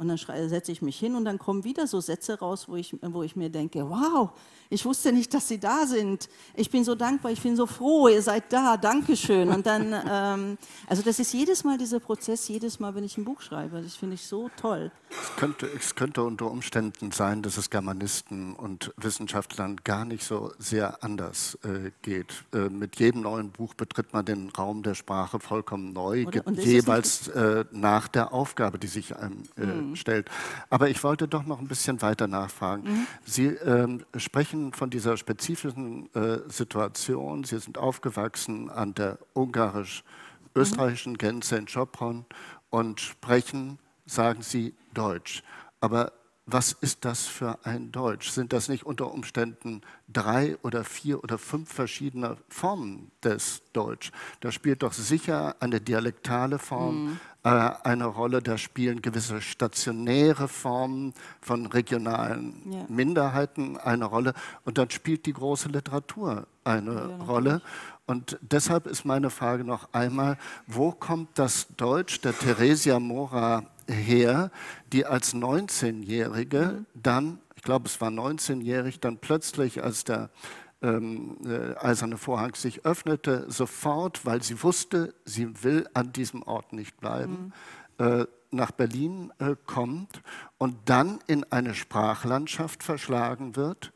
Und 0.00 0.08
dann 0.08 0.16
setze 0.16 0.72
ich 0.72 0.80
mich 0.80 0.98
hin 0.98 1.14
und 1.14 1.26
dann 1.26 1.38
kommen 1.38 1.62
wieder 1.62 1.86
so 1.86 2.00
Sätze 2.00 2.38
raus, 2.38 2.70
wo 2.70 2.76
ich, 2.76 2.96
wo 3.02 3.22
ich 3.22 3.36
mir 3.36 3.50
denke, 3.50 3.86
wow, 3.86 4.30
ich 4.70 4.86
wusste 4.86 5.12
nicht, 5.12 5.34
dass 5.34 5.46
Sie 5.46 5.60
da 5.60 5.84
sind. 5.84 6.30
Ich 6.54 6.70
bin 6.70 6.84
so 6.84 6.94
dankbar, 6.94 7.32
ich 7.32 7.42
bin 7.42 7.54
so 7.54 7.66
froh, 7.66 8.08
ihr 8.08 8.22
seid 8.22 8.50
da, 8.50 8.78
Dankeschön. 8.78 9.50
Und 9.50 9.66
dann, 9.66 9.94
ähm, 10.10 10.58
also 10.86 11.02
das 11.02 11.18
ist 11.18 11.34
jedes 11.34 11.64
Mal 11.64 11.76
dieser 11.76 12.00
Prozess, 12.00 12.48
jedes 12.48 12.80
Mal, 12.80 12.94
wenn 12.94 13.04
ich 13.04 13.18
ein 13.18 13.24
Buch 13.24 13.42
schreibe. 13.42 13.82
Das 13.82 13.94
finde 13.94 14.14
ich 14.14 14.26
so 14.26 14.48
toll. 14.56 14.90
Es 15.10 15.36
könnte, 15.36 15.66
es 15.66 15.94
könnte 15.94 16.22
unter 16.22 16.50
Umständen 16.50 17.10
sein, 17.10 17.42
dass 17.42 17.58
es 17.58 17.68
Germanisten 17.68 18.54
und 18.54 18.94
Wissenschaftlern 18.96 19.76
gar 19.84 20.06
nicht 20.06 20.24
so 20.24 20.52
sehr 20.58 21.04
anders 21.04 21.58
äh, 21.62 21.90
geht. 22.00 22.44
Äh, 22.54 22.70
mit 22.70 22.98
jedem 22.98 23.20
neuen 23.20 23.50
Buch 23.50 23.74
betritt 23.74 24.14
man 24.14 24.24
den 24.24 24.48
Raum 24.48 24.82
der 24.82 24.94
Sprache 24.94 25.40
vollkommen 25.40 25.92
neu, 25.92 26.26
Oder, 26.26 26.50
jeweils 26.52 27.28
äh, 27.28 27.66
nach 27.70 28.08
der 28.08 28.32
Aufgabe, 28.32 28.78
die 28.78 28.86
sich 28.86 29.14
einem 29.16 29.89
mhm 29.90 29.96
stellt. 29.96 30.30
Aber 30.68 30.88
ich 30.88 31.02
wollte 31.04 31.28
doch 31.28 31.44
noch 31.44 31.60
ein 31.60 31.68
bisschen 31.68 32.02
weiter 32.02 32.26
nachfragen. 32.26 32.84
Mhm. 32.84 33.06
Sie 33.24 33.46
ähm, 33.46 34.04
sprechen 34.16 34.72
von 34.72 34.90
dieser 34.90 35.16
spezifischen 35.16 36.12
äh, 36.14 36.38
Situation. 36.48 37.44
Sie 37.44 37.58
sind 37.58 37.78
aufgewachsen 37.78 38.70
an 38.70 38.94
der 38.94 39.18
ungarisch-österreichischen 39.34 41.18
Grenze 41.18 41.56
in 41.56 41.66
Sopron 41.66 42.24
und 42.70 43.00
sprechen, 43.00 43.78
sagen 44.06 44.42
Sie, 44.42 44.74
Deutsch. 44.94 45.42
Aber 45.80 46.12
was 46.52 46.72
ist 46.72 47.04
das 47.04 47.26
für 47.26 47.58
ein 47.64 47.92
Deutsch? 47.92 48.30
Sind 48.30 48.52
das 48.52 48.68
nicht 48.68 48.84
unter 48.84 49.12
Umständen 49.12 49.82
drei 50.08 50.56
oder 50.62 50.84
vier 50.84 51.22
oder 51.22 51.38
fünf 51.38 51.72
verschiedene 51.72 52.36
Formen 52.48 53.10
des 53.22 53.62
Deutsch? 53.72 54.10
Da 54.40 54.50
spielt 54.50 54.82
doch 54.82 54.92
sicher 54.92 55.56
eine 55.60 55.80
dialektale 55.80 56.58
Form 56.58 57.04
mhm. 57.04 57.20
äh, 57.44 57.48
eine 57.48 58.06
Rolle, 58.06 58.42
da 58.42 58.58
spielen 58.58 59.02
gewisse 59.02 59.40
stationäre 59.40 60.48
Formen 60.48 61.14
von 61.40 61.66
regionalen 61.66 62.54
ja. 62.70 62.84
Minderheiten 62.88 63.76
eine 63.76 64.06
Rolle 64.06 64.34
und 64.64 64.78
dann 64.78 64.90
spielt 64.90 65.26
die 65.26 65.32
große 65.32 65.68
Literatur 65.68 66.46
eine 66.64 66.94
ja, 66.94 67.24
Rolle. 67.24 67.62
Und 68.06 68.38
deshalb 68.40 68.86
ist 68.86 69.04
meine 69.04 69.30
Frage 69.30 69.62
noch 69.62 69.88
einmal, 69.92 70.36
wo 70.66 70.90
kommt 70.90 71.38
das 71.38 71.68
Deutsch 71.76 72.20
der 72.20 72.36
Theresia 72.36 72.98
Mora 72.98 73.64
her, 73.90 74.50
die 74.92 75.06
als 75.06 75.34
19-Jährige 75.34 76.78
mhm. 76.78 76.86
dann, 76.94 77.38
ich 77.56 77.62
glaube 77.62 77.86
es 77.86 78.00
war 78.00 78.10
19-jährig, 78.10 79.00
dann 79.00 79.18
plötzlich, 79.18 79.82
als 79.82 80.04
der 80.04 80.30
ähm, 80.82 81.36
äh, 81.44 81.76
eiserne 81.76 82.16
Vorhang 82.16 82.54
sich 82.54 82.84
öffnete, 82.84 83.44
sofort, 83.48 84.24
weil 84.24 84.42
sie 84.42 84.62
wusste, 84.62 85.14
sie 85.24 85.62
will 85.62 85.88
an 85.94 86.12
diesem 86.12 86.42
Ort 86.42 86.72
nicht 86.72 86.98
bleiben, 86.98 87.52
mhm. 87.98 88.04
äh, 88.04 88.26
nach 88.50 88.72
Berlin 88.72 89.32
äh, 89.38 89.54
kommt 89.66 90.22
und 90.58 90.76
dann 90.86 91.20
in 91.26 91.44
eine 91.52 91.74
Sprachlandschaft 91.74 92.82
verschlagen 92.82 93.56
wird, 93.56 93.92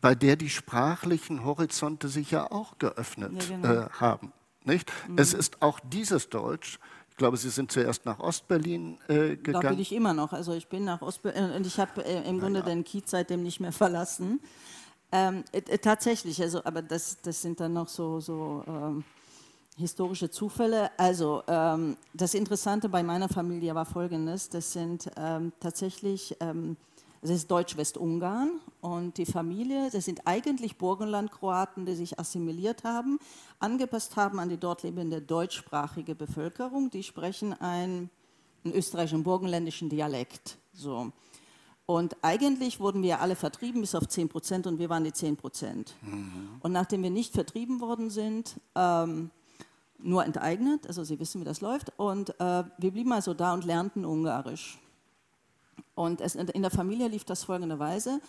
bei 0.00 0.14
der 0.14 0.36
die 0.36 0.50
sprachlichen 0.50 1.44
Horizonte 1.44 2.08
sich 2.08 2.30
ja 2.30 2.50
auch 2.50 2.78
geöffnet 2.78 3.48
ja, 3.48 3.56
genau. 3.56 3.72
Äh, 3.72 3.88
haben. 3.90 4.32
Nicht? 4.64 4.92
Mhm. 5.08 5.18
Es 5.18 5.32
ist 5.32 5.62
auch 5.62 5.80
dieses 5.80 6.28
Deutsch, 6.28 6.78
ich 7.18 7.20
glaube, 7.20 7.36
Sie 7.36 7.50
sind 7.50 7.72
zuerst 7.72 8.06
nach 8.06 8.20
Ostberlin 8.20 8.96
äh, 9.08 9.34
gegangen. 9.34 9.60
Da 9.60 9.70
bin 9.70 9.80
ich 9.80 9.92
immer 9.92 10.14
noch. 10.14 10.32
Also 10.32 10.52
ich 10.52 10.68
bin 10.68 10.84
nach 10.84 11.02
Ostberlin 11.02 11.50
äh, 11.50 11.56
und 11.56 11.66
ich 11.66 11.80
habe 11.80 12.04
äh, 12.04 12.22
im 12.28 12.38
Grunde 12.38 12.60
ja. 12.60 12.66
den 12.66 12.84
Kiez 12.84 13.10
seitdem 13.10 13.42
nicht 13.42 13.58
mehr 13.58 13.72
verlassen. 13.82 14.38
Ähm, 15.10 15.42
äh, 15.50 15.78
tatsächlich, 15.78 16.40
also, 16.40 16.64
aber 16.64 16.80
das, 16.80 17.16
das 17.20 17.42
sind 17.42 17.58
dann 17.58 17.72
noch 17.72 17.88
so, 17.88 18.20
so 18.20 18.62
ähm, 18.68 19.02
historische 19.76 20.30
Zufälle. 20.30 20.96
Also 20.96 21.42
ähm, 21.48 21.96
das 22.14 22.34
Interessante 22.34 22.88
bei 22.88 23.02
meiner 23.02 23.28
Familie 23.28 23.74
war 23.74 23.84
folgendes, 23.84 24.48
das 24.48 24.72
sind 24.72 25.10
ähm, 25.16 25.50
tatsächlich 25.58 26.36
ähm, 26.38 26.76
es 27.20 27.30
ist 27.30 27.50
Deutsch-Westungarn 27.50 28.50
und 28.80 29.18
die 29.18 29.26
Familie, 29.26 29.90
das 29.90 30.04
sind 30.04 30.26
eigentlich 30.26 30.78
Burgenland-Kroaten, 30.78 31.84
die 31.84 31.94
sich 31.94 32.18
assimiliert 32.18 32.84
haben, 32.84 33.18
angepasst 33.58 34.16
haben 34.16 34.38
an 34.38 34.48
die 34.48 34.56
dort 34.56 34.82
lebende 34.82 35.20
deutschsprachige 35.20 36.14
Bevölkerung. 36.14 36.90
Die 36.90 37.02
sprechen 37.02 37.52
einen, 37.54 38.10
einen 38.64 38.74
österreichischen 38.74 39.24
burgenländischen 39.24 39.88
Dialekt. 39.88 40.58
So. 40.72 41.12
Und 41.86 42.16
eigentlich 42.22 42.80
wurden 42.80 43.02
wir 43.02 43.20
alle 43.20 43.34
vertrieben 43.34 43.80
bis 43.80 43.94
auf 43.94 44.06
10 44.06 44.28
Prozent 44.28 44.66
und 44.66 44.78
wir 44.78 44.88
waren 44.90 45.04
die 45.04 45.12
10 45.12 45.36
Prozent. 45.36 45.94
Mhm. 46.02 46.58
Und 46.60 46.72
nachdem 46.72 47.02
wir 47.02 47.10
nicht 47.10 47.32
vertrieben 47.32 47.80
worden 47.80 48.10
sind, 48.10 48.60
ähm, 48.74 49.30
nur 49.98 50.24
enteignet, 50.24 50.86
also 50.86 51.02
Sie 51.02 51.18
wissen, 51.18 51.40
wie 51.40 51.44
das 51.44 51.60
läuft, 51.60 51.92
und 51.96 52.30
äh, 52.38 52.64
wir 52.78 52.90
blieben 52.92 53.12
also 53.12 53.34
da 53.34 53.54
und 53.54 53.64
lernten 53.64 54.04
Ungarisch. 54.04 54.78
Und 55.94 56.20
es, 56.20 56.34
in 56.34 56.62
der 56.62 56.70
Familie 56.70 57.08
lief 57.08 57.24
das 57.24 57.44
folgenderweise. 57.44 58.20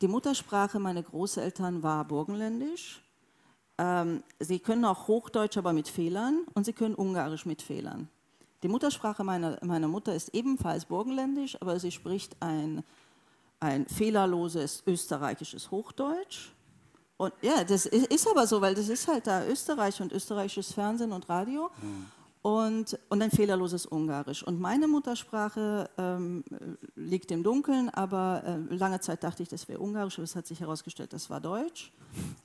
Die 0.00 0.08
Muttersprache 0.08 0.78
meiner 0.78 1.02
Großeltern 1.02 1.82
war 1.82 2.04
Burgenländisch. 2.04 3.02
Ähm, 3.78 4.22
sie 4.38 4.58
können 4.58 4.84
auch 4.84 5.08
Hochdeutsch, 5.08 5.56
aber 5.56 5.72
mit 5.72 5.88
Fehlern. 5.88 6.44
Und 6.54 6.64
sie 6.64 6.72
können 6.72 6.94
Ungarisch 6.94 7.46
mit 7.46 7.62
Fehlern. 7.62 8.08
Die 8.62 8.68
Muttersprache 8.68 9.24
meiner, 9.24 9.58
meiner 9.64 9.88
Mutter 9.88 10.14
ist 10.14 10.34
ebenfalls 10.34 10.84
Burgenländisch, 10.84 11.56
aber 11.60 11.78
sie 11.78 11.92
spricht 11.92 12.36
ein, 12.40 12.82
ein 13.60 13.86
fehlerloses 13.86 14.82
österreichisches 14.86 15.70
Hochdeutsch. 15.70 16.50
Und 17.16 17.32
ja, 17.42 17.64
das 17.64 17.86
ist 17.86 18.28
aber 18.28 18.46
so, 18.46 18.60
weil 18.60 18.74
das 18.74 18.88
ist 18.88 19.08
halt 19.08 19.26
da 19.26 19.44
Österreich 19.46 20.00
und 20.00 20.12
österreichisches 20.12 20.72
Fernsehen 20.72 21.12
und 21.12 21.28
Radio. 21.28 21.70
Mhm 21.82 22.06
und, 22.42 22.98
und 23.08 23.22
ein 23.22 23.30
fehlerloses 23.30 23.86
Ungarisch. 23.86 24.42
Und 24.42 24.60
meine 24.60 24.86
Muttersprache 24.86 25.90
ähm, 25.98 26.44
liegt 26.94 27.30
im 27.30 27.42
Dunkeln, 27.42 27.90
aber 27.90 28.42
äh, 28.44 28.74
lange 28.74 29.00
Zeit 29.00 29.24
dachte 29.24 29.42
ich, 29.42 29.48
das 29.48 29.68
wäre 29.68 29.80
Ungarisch, 29.80 30.18
aber 30.18 30.24
es 30.24 30.36
hat 30.36 30.46
sich 30.46 30.60
herausgestellt, 30.60 31.12
das 31.12 31.30
war 31.30 31.40
Deutsch. 31.40 31.92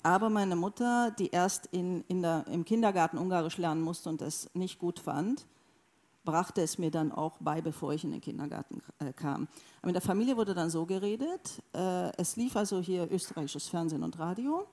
Aber 0.01 0.29
meine 0.29 0.55
Mutter, 0.55 1.11
die 1.11 1.29
erst 1.29 1.67
in, 1.67 2.03
in 2.07 2.21
der, 2.21 2.45
im 2.51 2.65
Kindergarten 2.65 3.17
Ungarisch 3.17 3.57
lernen 3.57 3.81
musste 3.81 4.09
und 4.09 4.21
das 4.21 4.49
nicht 4.53 4.79
gut 4.79 4.99
fand, 4.99 5.45
brachte 6.25 6.61
es 6.61 6.77
mir 6.77 6.89
dann 6.89 7.11
auch 7.11 7.37
bei, 7.39 7.61
bevor 7.61 7.93
ich 7.93 8.03
in 8.03 8.11
den 8.11 8.21
Kindergarten 8.21 8.81
äh, 8.99 9.13
kam. 9.13 9.47
Aber 9.81 9.89
in 9.89 9.93
der 9.93 10.01
Familie 10.01 10.37
wurde 10.37 10.53
dann 10.53 10.69
so 10.69 10.85
geredet, 10.85 11.61
äh, 11.73 12.11
es 12.17 12.35
lief 12.35 12.55
also 12.55 12.79
hier 12.79 13.11
österreichisches 13.11 13.67
Fernsehen 13.67 14.03
und 14.03 14.17
Radio. 14.17 14.65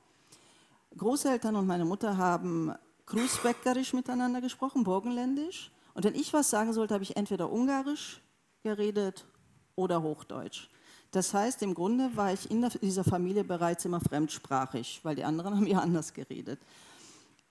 Großeltern 0.97 1.57
und 1.57 1.67
meine 1.67 1.85
Mutter 1.85 2.17
haben 2.17 2.73
Kruzbäckerisch 3.11 3.93
miteinander 3.93 4.41
gesprochen, 4.41 4.85
Burgenländisch. 4.85 5.73
Und 5.95 6.05
wenn 6.05 6.15
ich 6.15 6.33
was 6.33 6.49
sagen 6.49 6.73
sollte, 6.73 6.95
habe 6.95 7.03
ich 7.03 7.17
entweder 7.17 7.51
Ungarisch 7.51 8.21
geredet 8.63 9.27
oder 9.75 10.01
Hochdeutsch. 10.03 10.69
Das 11.11 11.35
heißt, 11.35 11.61
im 11.63 11.75
Grunde 11.75 12.17
war 12.17 12.33
ich 12.33 12.49
in 12.49 12.65
dieser 12.81 13.03
Familie 13.03 13.43
bereits 13.43 13.85
immer 13.85 14.01
fremdsprachig, 14.01 15.01
weil 15.03 15.17
die 15.17 15.25
anderen 15.25 15.55
haben 15.57 15.67
ja 15.67 15.81
anders 15.81 16.15
geredet. 16.15 16.61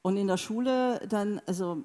Und 0.01 0.15
in 0.15 0.27
der 0.27 0.37
Schule 0.37 1.05
dann, 1.09 1.41
also 1.45 1.83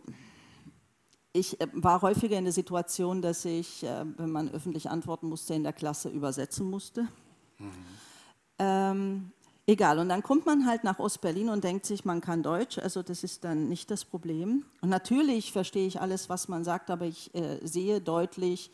ich 1.33 1.61
äh, 1.61 1.67
war 1.73 2.01
häufiger 2.01 2.39
in 2.39 2.45
der 2.45 2.53
Situation, 2.53 3.23
dass 3.23 3.45
ich, 3.45 3.83
äh, 3.83 4.05
wenn 4.19 4.31
man 4.31 4.51
öffentlich 4.51 4.89
antworten 4.89 5.29
musste, 5.29 5.55
in 5.55 5.65
der 5.65 5.73
Klasse 5.73 6.11
übersetzen 6.11 6.71
musste. 6.71 7.09
Mhm. 7.59 7.73
Ähm, 8.61 9.33
Egal, 9.67 9.99
und 9.99 10.11
dann 10.11 10.23
kommt 10.23 10.45
man 10.45 10.67
halt 10.67 10.85
nach 10.85 10.99
Ostberlin 10.99 11.49
und 11.49 11.65
denkt 11.65 11.87
sich, 11.87 12.05
man 12.05 12.21
kann 12.21 12.43
Deutsch, 12.43 12.79
also 12.79 13.03
das 13.03 13.25
ist 13.25 13.45
dann 13.45 13.71
nicht 13.71 13.91
das 13.91 14.05
Problem. 14.05 14.67
Und 14.83 14.91
natürlich 14.91 15.53
verstehe 15.53 15.87
ich 15.87 16.03
alles, 16.03 16.29
was 16.29 16.49
man 16.49 16.65
sagt, 16.65 16.91
aber 16.91 17.07
ich 17.07 17.35
äh, 17.35 17.59
sehe 17.67 18.03
deutlich, 18.03 18.71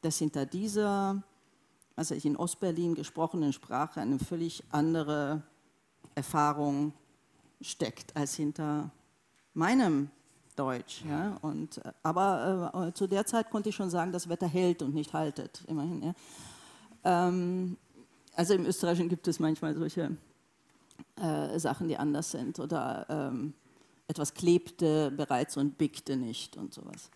dass 0.00 0.16
hinter 0.16 0.46
dieser, 0.46 1.22
also 1.94 2.14
ich 2.14 2.24
in 2.24 2.36
Ostberlin 2.36 2.94
gesprochenen 2.94 3.52
Sprache 3.52 4.00
eine 4.00 4.18
völlig 4.18 4.64
andere 4.70 5.42
Erfahrung 6.14 6.94
steckt 7.60 8.16
als 8.16 8.34
hinter 8.34 8.90
meinem 9.52 10.08
Deutsch. 10.56 11.02
Ja? 11.06 11.36
Und, 11.42 11.84
äh, 11.84 11.92
aber 12.02 12.88
äh, 12.88 12.94
zu 12.94 13.06
der 13.06 13.26
Zeit 13.26 13.50
konnte 13.50 13.68
ich 13.68 13.76
schon 13.76 13.90
sagen, 13.90 14.10
das 14.10 14.26
Wetter 14.30 14.48
hält 14.48 14.80
und 14.80 14.94
nicht 14.94 15.12
haltet, 15.12 15.62
immerhin. 15.66 16.02
Ja? 16.02 16.14
Ähm, 17.04 17.76
also 18.34 18.54
im 18.54 18.64
Österreichischen 18.64 19.10
gibt 19.10 19.28
es 19.28 19.38
manchmal 19.38 19.74
solche 19.74 20.16
äh, 21.16 21.58
Sachen, 21.58 21.88
die 21.88 21.96
anders 21.96 22.30
sind 22.30 22.58
oder 22.58 23.06
ähm, 23.08 23.54
etwas 24.08 24.34
klebte 24.34 25.10
bereits 25.10 25.56
und 25.56 25.78
biegte 25.78 26.16
nicht 26.16 26.56
und 26.56 26.74
sowas. 26.74 27.10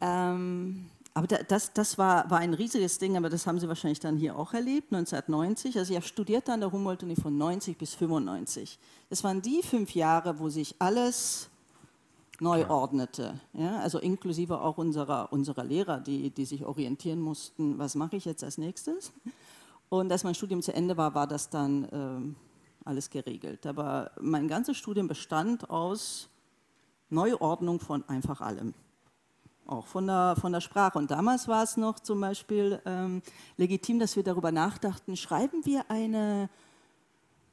Ähm, 0.00 0.86
aber 1.14 1.26
das, 1.26 1.72
das 1.72 1.96
war, 1.96 2.30
war 2.30 2.40
ein 2.40 2.52
riesiges 2.52 2.98
Ding, 2.98 3.16
aber 3.16 3.30
das 3.30 3.46
haben 3.46 3.58
Sie 3.58 3.66
wahrscheinlich 3.66 4.00
dann 4.00 4.18
hier 4.18 4.38
auch 4.38 4.52
erlebt, 4.52 4.92
1990. 4.92 5.78
Also 5.78 5.92
ich 5.92 5.96
habe 5.96 6.06
studiert 6.06 6.48
an 6.50 6.60
der 6.60 6.70
Humboldt-Uni 6.70 7.16
von 7.16 7.38
90 7.38 7.78
bis 7.78 7.94
95. 7.94 8.78
Das 9.08 9.24
waren 9.24 9.40
die 9.40 9.62
fünf 9.62 9.94
Jahre, 9.94 10.38
wo 10.38 10.50
sich 10.50 10.74
alles 10.78 11.48
neu 12.38 12.68
ordnete. 12.68 13.40
Ja? 13.54 13.78
Also 13.80 13.98
inklusive 13.98 14.60
auch 14.60 14.76
unserer, 14.76 15.32
unserer 15.32 15.64
Lehrer, 15.64 16.00
die, 16.00 16.28
die 16.28 16.44
sich 16.44 16.66
orientieren 16.66 17.20
mussten, 17.20 17.78
was 17.78 17.94
mache 17.94 18.16
ich 18.16 18.26
jetzt 18.26 18.44
als 18.44 18.58
nächstes. 18.58 19.10
Und 19.88 20.12
als 20.12 20.22
mein 20.22 20.34
Studium 20.34 20.60
zu 20.60 20.74
Ende 20.74 20.98
war, 20.98 21.14
war 21.14 21.26
das 21.26 21.48
dann 21.48 21.84
äh, 21.84 22.45
alles 22.86 23.10
geregelt. 23.10 23.66
Aber 23.66 24.10
mein 24.20 24.48
ganzes 24.48 24.76
Studium 24.76 25.08
bestand 25.08 25.68
aus 25.70 26.28
Neuordnung 27.10 27.80
von 27.80 28.08
einfach 28.08 28.40
allem 28.40 28.74
auch 29.66 29.86
von 29.86 30.06
der, 30.06 30.36
von 30.40 30.52
der 30.52 30.60
Sprache. 30.60 30.98
Und 30.98 31.10
damals 31.10 31.48
war 31.48 31.62
es 31.62 31.76
noch 31.76 32.00
zum 32.00 32.20
Beispiel 32.20 32.80
ähm, 32.84 33.22
legitim, 33.56 33.98
dass 33.98 34.16
wir 34.16 34.22
darüber 34.22 34.52
nachdachten, 34.52 35.16
schreiben 35.16 35.64
wir 35.64 35.90
eine, 35.90 36.48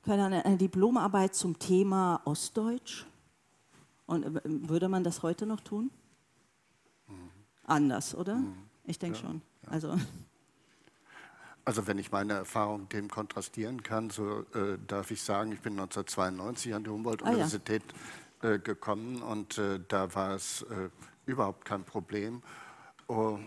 eine, 0.06 0.46
eine 0.46 0.58
Diplomarbeit 0.58 1.36
zum 1.36 1.58
Thema 1.60 2.22
Ostdeutsch? 2.26 3.06
Und 4.06 4.24
äh, 4.24 4.42
würde 4.44 4.90
man 4.90 5.04
das 5.04 5.24
heute 5.24 5.46
noch 5.46 5.62
tun? 5.62 5.90
Mhm. 7.08 7.14
Anders, 7.66 8.16
oder? 8.16 8.36
Mhm. 8.36 8.54
Ich 8.86 9.00
denke 9.00 9.18
ja, 9.18 9.26
schon. 9.26 9.42
Ja. 9.64 9.70
Also. 9.70 9.96
Also 11.66 11.88
wenn 11.88 11.98
ich 11.98 12.12
meine 12.12 12.34
Erfahrung 12.34 12.90
dem 12.90 13.10
kontrastieren 13.10 13.84
kann, 13.84 14.10
so 14.10 14.42
äh, 14.54 14.78
darf 14.86 15.12
ich 15.12 15.22
sagen, 15.22 15.54
ich 15.54 15.62
bin 15.62 15.74
1992 15.74 16.74
an 16.74 16.84
die 16.84 16.90
Humboldt-Universität 16.90 17.84
ah, 18.42 18.48
ja. 18.48 18.54
äh, 18.54 18.60
gekommen 18.60 19.22
und 19.22 19.58
äh, 19.58 19.80
da 19.88 20.14
war 20.14 20.36
es 20.36 20.64
äh, 20.64 20.90
überhaupt 21.26 21.64
kein 21.64 21.86
Problem, 21.86 22.42
oh, 23.08 23.40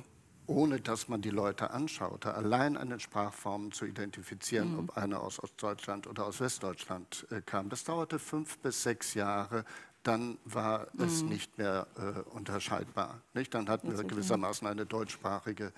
ohne 0.46 0.80
dass 0.80 1.08
man 1.08 1.20
die 1.20 1.30
Leute 1.30 1.70
anschaute, 1.70 2.34
allein 2.34 2.76
an 2.76 2.88
den 2.88 3.00
Sprachformen 3.00 3.72
zu 3.72 3.84
identifizieren, 3.84 4.72
mhm. 4.72 4.78
ob 4.78 4.96
einer 4.96 5.20
aus 5.20 5.42
Ostdeutschland 5.42 6.06
oder 6.06 6.24
aus 6.24 6.40
Westdeutschland 6.40 7.26
äh, 7.30 7.42
kam. 7.42 7.68
Das 7.68 7.84
dauerte 7.84 8.18
fünf 8.18 8.58
bis 8.58 8.82
sechs 8.82 9.12
Jahre, 9.14 9.64
dann 10.04 10.38
war 10.44 10.86
mhm. 10.92 11.04
es 11.04 11.22
nicht 11.22 11.58
mehr 11.58 11.86
äh, 11.96 12.20
unterscheidbar. 12.30 13.20
Nicht? 13.34 13.52
Dann 13.52 13.68
hatten 13.68 13.94
wir 13.94 14.04
gewissermaßen 14.04 14.66
eine 14.66 14.86
deutschsprachige 14.86 15.72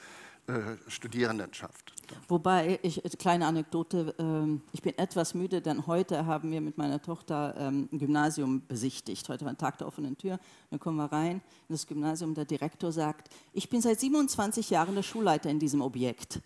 äh, 0.46 0.76
Studierendenschaft. 0.86 1.94
Wobei, 2.28 2.78
ich, 2.82 3.02
kleine 3.18 3.46
Anekdote, 3.46 4.14
äh, 4.18 4.60
ich 4.72 4.82
bin 4.82 4.96
etwas 4.98 5.34
müde, 5.34 5.60
denn 5.60 5.86
heute 5.86 6.26
haben 6.26 6.50
wir 6.50 6.60
mit 6.60 6.78
meiner 6.78 7.00
Tochter 7.00 7.54
ähm, 7.58 7.88
ein 7.92 7.98
Gymnasium 7.98 8.62
besichtigt. 8.66 9.28
Heute 9.28 9.44
war 9.44 9.52
ein 9.52 9.58
Tag 9.58 9.78
der 9.78 9.86
offenen 9.86 10.16
Tür, 10.16 10.38
dann 10.70 10.78
kommen 10.78 10.96
wir 10.96 11.12
rein 11.12 11.40
in 11.68 11.74
das 11.74 11.86
Gymnasium, 11.86 12.34
der 12.34 12.44
Direktor 12.44 12.92
sagt, 12.92 13.28
ich 13.52 13.68
bin 13.68 13.80
seit 13.80 14.00
27 14.00 14.70
Jahren 14.70 14.94
der 14.94 15.02
Schulleiter 15.02 15.50
in 15.50 15.58
diesem 15.58 15.80
Objekt. 15.80 16.40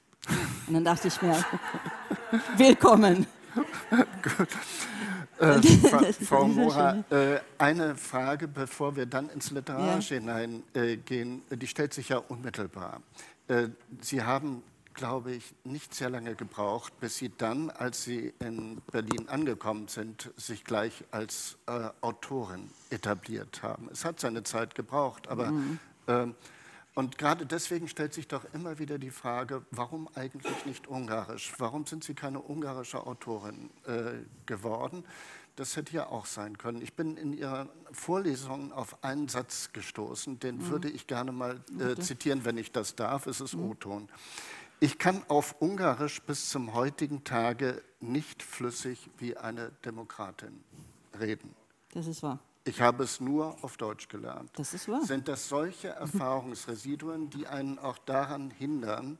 Und 0.66 0.74
dann 0.74 0.84
dachte 0.84 1.08
ich 1.08 1.20
mir, 1.20 1.44
willkommen. 2.56 3.26
Gut. 4.22 4.48
Äh, 5.38 5.60
Frau 6.24 6.46
Mora, 6.46 7.04
äh, 7.10 7.40
eine 7.58 7.96
Frage, 7.96 8.46
bevor 8.46 8.94
wir 8.94 9.06
dann 9.06 9.28
ins 9.30 9.50
Literarische 9.50 10.14
ja. 10.14 10.20
hineingehen, 10.20 11.42
die 11.50 11.66
stellt 11.66 11.92
sich 11.92 12.10
ja 12.10 12.18
unmittelbar. 12.18 13.00
Äh, 13.48 13.68
Sie 14.00 14.22
haben, 14.22 14.62
glaube 14.94 15.32
ich, 15.32 15.54
nicht 15.64 15.94
sehr 15.94 16.10
lange 16.10 16.34
gebraucht, 16.34 16.98
bis 17.00 17.16
Sie 17.16 17.30
dann, 17.36 17.70
als 17.70 18.04
Sie 18.04 18.32
in 18.40 18.80
Berlin 18.90 19.28
angekommen 19.28 19.88
sind, 19.88 20.32
sich 20.36 20.64
gleich 20.64 21.04
als 21.10 21.56
äh, 21.66 21.90
Autorin 22.00 22.70
etabliert 22.90 23.62
haben. 23.62 23.88
Es 23.92 24.04
hat 24.04 24.20
seine 24.20 24.42
Zeit 24.42 24.74
gebraucht, 24.74 25.28
aber 25.28 25.50
mhm. 25.50 25.78
äh, 26.06 26.26
und 26.94 27.16
gerade 27.16 27.46
deswegen 27.46 27.88
stellt 27.88 28.12
sich 28.12 28.28
doch 28.28 28.44
immer 28.52 28.78
wieder 28.78 28.98
die 28.98 29.10
Frage, 29.10 29.62
warum 29.70 30.08
eigentlich 30.14 30.66
nicht 30.66 30.88
Ungarisch? 30.88 31.54
Warum 31.56 31.86
sind 31.86 32.04
Sie 32.04 32.14
keine 32.14 32.40
ungarische 32.40 33.06
Autorin 33.06 33.70
äh, 33.86 34.24
geworden? 34.44 35.04
Das 35.56 35.76
hätte 35.76 35.94
ja 35.94 36.06
auch 36.06 36.26
sein 36.26 36.58
können. 36.58 36.82
Ich 36.82 36.94
bin 36.94 37.16
in 37.16 37.32
Ihrer 37.32 37.68
Vorlesung 37.92 38.72
auf 38.72 39.02
einen 39.04 39.28
Satz 39.28 39.70
gestoßen, 39.72 40.38
den 40.38 40.56
mhm. 40.56 40.68
würde 40.68 40.90
ich 40.90 41.06
gerne 41.06 41.32
mal 41.32 41.60
äh, 41.78 41.98
zitieren, 42.00 42.44
wenn 42.44 42.58
ich 42.58 42.72
das 42.72 42.94
darf. 42.94 43.26
Es 43.26 43.40
ist 43.40 43.54
mhm. 43.54 43.70
O-Ton. 43.70 44.08
Ich 44.82 44.98
kann 44.98 45.22
auf 45.28 45.54
Ungarisch 45.60 46.20
bis 46.22 46.50
zum 46.50 46.74
heutigen 46.74 47.22
Tage 47.22 47.80
nicht 48.00 48.42
flüssig 48.42 49.10
wie 49.16 49.36
eine 49.36 49.70
Demokratin 49.84 50.64
reden. 51.20 51.54
Das 51.92 52.08
ist 52.08 52.20
wahr. 52.24 52.40
Ich 52.64 52.80
habe 52.80 53.04
es 53.04 53.20
nur 53.20 53.56
auf 53.62 53.76
Deutsch 53.76 54.08
gelernt. 54.08 54.50
Das 54.56 54.74
ist 54.74 54.88
wahr. 54.88 55.04
Sind 55.04 55.28
das 55.28 55.48
solche 55.48 55.88
Erfahrungsresiduen, 56.00 57.30
die 57.30 57.46
einen 57.46 57.78
auch 57.78 57.96
daran 57.98 58.50
hindern, 58.50 59.18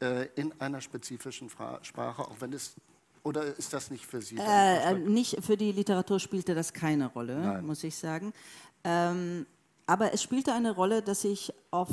äh, 0.00 0.28
in 0.34 0.58
einer 0.62 0.80
spezifischen 0.80 1.50
Sprache, 1.50 2.22
auch 2.22 2.36
wenn 2.40 2.54
es 2.54 2.74
oder 3.22 3.44
ist 3.58 3.74
das 3.74 3.90
nicht 3.90 4.06
für 4.06 4.22
Sie? 4.22 4.38
Äh, 4.38 4.92
äh, 4.92 4.94
nicht 4.94 5.44
für 5.44 5.58
die 5.58 5.72
Literatur 5.72 6.20
spielte 6.20 6.54
das 6.54 6.72
keine 6.72 7.08
Rolle, 7.08 7.38
Nein. 7.38 7.66
muss 7.66 7.84
ich 7.84 7.96
sagen. 7.96 8.32
Ähm, 8.82 9.44
aber 9.86 10.14
es 10.14 10.22
spielte 10.22 10.54
eine 10.54 10.70
Rolle, 10.70 11.02
dass 11.02 11.22
ich 11.24 11.52
auf, 11.70 11.90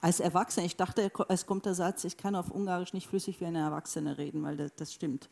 als 0.00 0.20
Erwachsene, 0.20 0.66
ich 0.66 0.76
dachte, 0.76 1.10
es 1.28 1.46
kommt 1.46 1.66
der 1.66 1.74
Satz, 1.74 2.04
ich 2.04 2.16
kann 2.16 2.34
auf 2.34 2.50
Ungarisch 2.50 2.92
nicht 2.92 3.06
flüssig 3.06 3.40
wie 3.40 3.46
eine 3.46 3.58
Erwachsene 3.58 4.18
reden, 4.18 4.42
weil 4.42 4.56
das, 4.56 4.74
das 4.74 4.92
stimmt. 4.92 5.28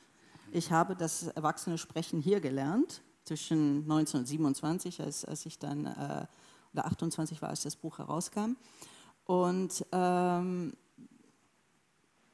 Ich 0.53 0.71
habe 0.71 0.97
das 0.97 1.29
Erwachsene 1.29 1.79
Sprechen 1.79 2.21
hier 2.21 2.41
gelernt, 2.41 3.03
zwischen 3.25 3.83
1927, 3.83 5.01
als, 5.03 5.25
als 5.25 5.45
ich 5.47 5.59
dann, 5.59 5.87
äh, 5.87 6.27
oder 6.73 6.87
28 6.87 7.41
war, 7.43 7.51
als 7.51 7.63
das 7.63 7.77
Buch 7.77 7.99
herauskam. 7.99 8.57
Und 9.25 9.85
ähm, 9.93 10.73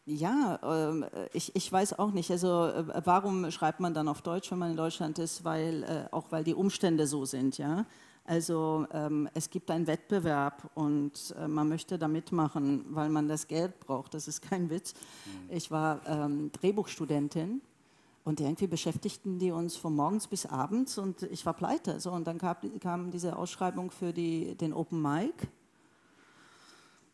ja, 0.07 0.61
ähm, 0.63 1.07
ich, 1.33 1.55
ich 1.57 1.71
weiß 1.71 1.99
auch 1.99 2.13
nicht. 2.13 2.31
Also 2.31 2.67
äh, 2.67 3.03
warum 3.05 3.51
schreibt 3.51 3.81
man 3.81 3.95
dann 3.95 4.07
auf 4.07 4.23
Deutsch, 4.23 4.51
wenn 4.53 4.59
man 4.59 4.71
in 4.71 4.77
Deutschland 4.77 5.19
ist? 5.19 5.45
Weil 5.45 5.83
äh, 5.83 6.15
auch 6.15 6.31
weil 6.31 6.45
die 6.45 6.55
Umstände 6.55 7.07
so 7.07 7.25
sind, 7.25 7.59
ja. 7.59 7.87
Also 8.27 8.87
ähm, 8.93 9.29
es 9.35 9.51
gibt 9.51 9.71
einen 9.71 9.87
Wettbewerb 9.87 10.71
und 10.75 11.35
äh, 11.39 11.47
man 11.47 11.69
möchte 11.69 11.99
da 11.99 12.09
mitmachen, 12.09 12.87
weil 12.89 13.11
man 13.11 13.29
das 13.29 13.47
Geld 13.47 13.79
braucht. 13.81 14.15
Das 14.15 14.29
ist 14.29 14.41
kein 14.41 14.71
Witz. 14.71 14.95
Mhm. 14.95 15.57
Ich 15.57 15.71
war 15.71 16.01
ähm, 16.07 16.51
Drehbuchstudentin 16.53 17.61
und 18.25 18.41
irgendwie 18.41 18.67
beschäftigten 18.67 19.39
die 19.39 19.51
uns 19.51 19.77
von 19.77 19.95
morgens 19.95 20.27
bis 20.27 20.47
abends 20.47 20.97
und 20.97 21.23
ich 21.25 21.45
war 21.45 21.53
pleite. 21.53 22.01
So, 22.01 22.13
und 22.13 22.27
dann 22.27 22.39
kam, 22.39 22.57
kam 22.81 23.11
diese 23.11 23.37
Ausschreibung 23.37 23.91
für 23.91 24.15
die, 24.15 24.55
den 24.55 24.73
Open 24.73 25.03
Mic 25.03 25.35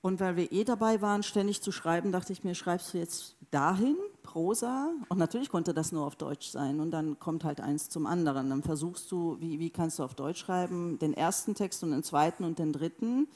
und 0.02 0.20
weil 0.20 0.36
wir 0.36 0.50
eh 0.52 0.64
dabei 0.64 1.02
waren, 1.02 1.22
ständig 1.22 1.60
zu 1.60 1.72
schreiben, 1.72 2.12
dachte 2.12 2.32
ich 2.32 2.42
mir, 2.42 2.54
schreibst 2.54 2.94
du 2.94 2.98
jetzt 2.98 3.36
dahin, 3.50 3.96
Prosa? 4.22 4.92
Und 5.08 5.18
natürlich 5.18 5.48
konnte 5.48 5.74
das 5.74 5.92
nur 5.92 6.06
auf 6.06 6.16
Deutsch 6.16 6.48
sein. 6.48 6.80
Und 6.80 6.90
dann 6.90 7.18
kommt 7.18 7.44
halt 7.44 7.60
eins 7.60 7.88
zum 7.88 8.06
anderen. 8.06 8.50
Dann 8.50 8.62
versuchst 8.62 9.10
du, 9.10 9.36
wie, 9.40 9.58
wie 9.58 9.70
kannst 9.70 9.98
du 9.98 10.04
auf 10.04 10.14
Deutsch 10.14 10.40
schreiben, 10.40 10.98
den 10.98 11.14
ersten 11.14 11.54
Text 11.54 11.82
und 11.82 11.90
den 11.90 12.02
zweiten 12.02 12.44
und 12.44 12.58
den 12.58 12.72
dritten, 12.72 13.28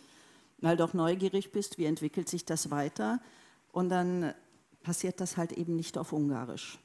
weil 0.58 0.76
du 0.76 0.84
auch 0.84 0.94
neugierig 0.94 1.52
bist, 1.52 1.78
wie 1.78 1.84
entwickelt 1.84 2.28
sich 2.28 2.44
das 2.44 2.70
weiter. 2.70 3.20
Und 3.72 3.88
dann 3.88 4.32
passiert 4.82 5.20
das 5.20 5.36
halt 5.36 5.52
eben 5.52 5.76
nicht 5.76 5.98
auf 5.98 6.12
Ungarisch. 6.12 6.78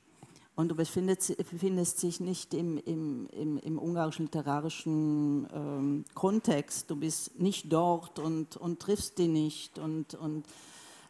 Und 0.60 0.68
du 0.68 0.76
befindest, 0.76 1.38
befindest 1.38 2.04
dich 2.04 2.20
nicht 2.20 2.54
im, 2.54 2.78
im, 2.80 3.28
im, 3.28 3.58
im 3.60 3.80
ungarischen 3.80 4.26
literarischen 4.26 5.48
ähm, 5.54 6.04
Kontext. 6.14 6.92
Du 6.92 6.98
bist 6.98 7.40
nicht 7.40 7.72
dort 7.72 8.20
und, 8.20 8.58
und 8.58 8.82
triffst 8.82 9.20
die 9.20 9.30
nicht. 9.30 9.80
Und, 9.80 10.16
und 10.16 10.46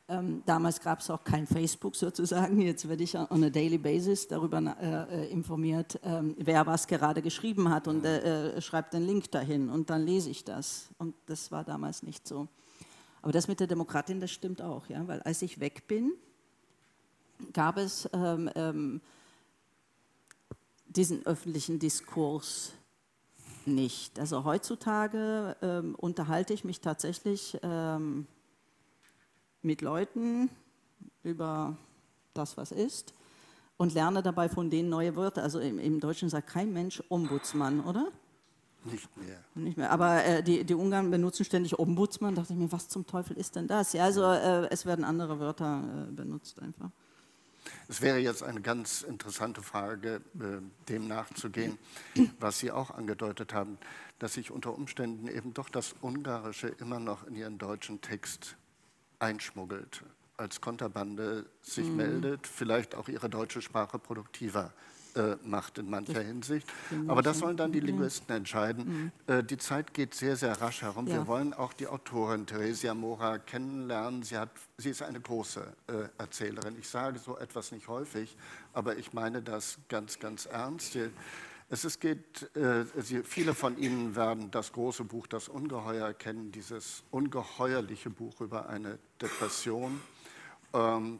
ähm, 0.09 0.43
damals 0.45 0.81
gab 0.81 0.99
es 0.99 1.09
auch 1.09 1.23
kein 1.23 1.45
Facebook 1.47 1.95
sozusagen. 1.95 2.59
Jetzt 2.61 2.89
werde 2.89 3.03
ich 3.03 3.15
on 3.15 3.43
a 3.43 3.49
daily 3.49 3.77
basis 3.77 4.27
darüber 4.27 4.59
äh, 4.81 5.29
informiert, 5.29 5.95
äh, 6.03 6.21
wer 6.37 6.65
was 6.65 6.87
gerade 6.87 7.21
geschrieben 7.21 7.69
hat 7.69 7.87
und 7.87 8.03
äh, 8.03 8.57
äh, 8.57 8.61
schreibt 8.61 8.93
den 8.93 9.05
Link 9.05 9.31
dahin 9.31 9.69
und 9.69 9.89
dann 9.89 10.05
lese 10.05 10.29
ich 10.29 10.43
das. 10.43 10.89
Und 10.97 11.15
das 11.27 11.51
war 11.51 11.63
damals 11.63 12.03
nicht 12.03 12.27
so. 12.27 12.47
Aber 13.21 13.31
das 13.31 13.47
mit 13.47 13.59
der 13.59 13.67
Demokratin, 13.67 14.19
das 14.19 14.31
stimmt 14.31 14.61
auch, 14.61 14.87
ja, 14.87 15.07
weil 15.07 15.21
als 15.21 15.41
ich 15.41 15.59
weg 15.59 15.87
bin, 15.87 16.13
gab 17.53 17.77
es 17.77 18.09
ähm, 18.13 18.49
ähm 18.55 19.01
diesen 20.89 21.23
öffentlichen 21.25 21.77
Diskurs 21.77 22.73
nicht. 23.65 24.19
Also 24.19 24.43
heutzutage 24.43 25.55
ähm, 25.61 25.95
unterhalte 25.95 26.53
ich 26.53 26.63
mich 26.63 26.81
tatsächlich 26.81 27.57
ähm, 27.61 28.25
mit 29.61 29.81
Leuten 29.81 30.49
über 31.23 31.77
das, 32.33 32.57
was 32.57 32.71
ist 32.71 33.13
und 33.77 33.93
lerne 33.93 34.21
dabei 34.21 34.49
von 34.49 34.69
denen 34.69 34.89
neue 34.89 35.15
Wörter. 35.15 35.41
Also 35.41 35.59
im, 35.59 35.79
im 35.79 35.99
Deutschen 35.99 36.29
sagt 36.29 36.47
kein 36.47 36.73
Mensch 36.73 37.01
Ombudsmann, 37.09 37.79
oder? 37.81 38.11
Nicht 38.83 39.15
mehr. 39.17 39.43
Nicht 39.55 39.77
mehr. 39.77 39.91
Aber 39.91 40.23
äh, 40.23 40.43
die, 40.43 40.63
die 40.63 40.73
Ungarn 40.73 41.11
benutzen 41.11 41.45
ständig 41.45 41.77
Ombudsmann. 41.79 42.35
Da 42.35 42.41
dachte 42.41 42.53
ich 42.53 42.59
mir, 42.59 42.71
was 42.71 42.87
zum 42.89 43.07
Teufel 43.07 43.37
ist 43.37 43.55
denn 43.55 43.67
das? 43.67 43.93
Ja, 43.93 44.03
also 44.03 44.23
äh, 44.23 44.67
es 44.69 44.85
werden 44.85 45.05
andere 45.05 45.39
Wörter 45.39 46.07
äh, 46.09 46.11
benutzt 46.11 46.61
einfach. 46.61 46.89
Es 47.87 48.01
wäre 48.01 48.17
jetzt 48.17 48.43
eine 48.43 48.61
ganz 48.61 49.01
interessante 49.01 49.61
Frage, 49.61 50.21
äh, 50.39 50.61
dem 50.89 51.07
nachzugehen, 51.07 51.77
was 52.39 52.59
Sie 52.59 52.71
auch 52.71 52.91
angedeutet 52.91 53.53
haben, 53.53 53.77
dass 54.17 54.33
sich 54.33 54.51
unter 54.51 54.73
Umständen 54.73 55.27
eben 55.27 55.53
doch 55.53 55.69
das 55.69 55.95
Ungarische 56.01 56.67
immer 56.67 56.99
noch 56.99 57.25
in 57.27 57.35
Ihren 57.35 57.57
deutschen 57.57 58.01
Text 58.01 58.57
einschmuggelt, 59.19 60.03
als 60.37 60.61
Konterbande 60.61 61.45
sich 61.61 61.87
mhm. 61.87 61.95
meldet, 61.97 62.47
vielleicht 62.47 62.95
auch 62.95 63.07
ihre 63.09 63.29
deutsche 63.29 63.61
Sprache 63.61 63.99
produktiver 63.99 64.73
äh, 65.15 65.35
macht 65.43 65.77
in 65.77 65.89
mancher 65.89 66.21
Hinsicht. 66.21 66.67
Aber 67.07 67.21
das 67.21 67.39
sollen 67.39 67.57
dann 67.57 67.71
die 67.71 67.79
Linguisten 67.79 68.31
entscheiden. 68.31 69.11
Mhm. 69.27 69.33
Äh, 69.33 69.43
die 69.43 69.57
Zeit 69.57 69.93
geht 69.93 70.13
sehr, 70.13 70.35
sehr 70.35 70.61
rasch 70.61 70.81
herum. 70.81 71.07
Ja. 71.07 71.15
Wir 71.15 71.27
wollen 71.27 71.53
auch 71.53 71.73
die 71.73 71.87
Autorin 71.87 72.45
Theresia 72.45 72.93
Mora 72.93 73.39
kennenlernen. 73.39 74.23
Sie, 74.23 74.37
hat, 74.37 74.49
sie 74.77 74.91
ist 74.91 75.01
eine 75.01 75.19
große 75.19 75.61
äh, 75.87 75.93
Erzählerin. 76.17 76.75
Ich 76.79 76.87
sage 76.87 77.19
so 77.19 77.37
etwas 77.37 77.71
nicht 77.71 77.87
häufig, 77.87 78.37
aber 78.73 78.97
ich 78.97 79.13
meine 79.13 79.41
das 79.41 79.79
ganz, 79.87 80.19
ganz 80.19 80.45
ernst. 80.45 80.97
Es 81.71 81.99
geht, 81.99 82.55
äh, 82.55 82.83
viele 83.23 83.53
von 83.53 83.77
Ihnen 83.77 84.15
werden 84.15 84.49
das 84.49 84.71
große 84.71 85.03
Buch 85.03 85.27
Das 85.27 85.47
Ungeheuer 85.49 86.13
kennen, 86.13 86.51
dieses 86.51 87.03
ungeheuerliche 87.11 88.09
Buch 88.09 88.41
über 88.41 88.69
eine 88.69 88.97
Depression. 89.21 90.01
Ähm, 90.73 91.19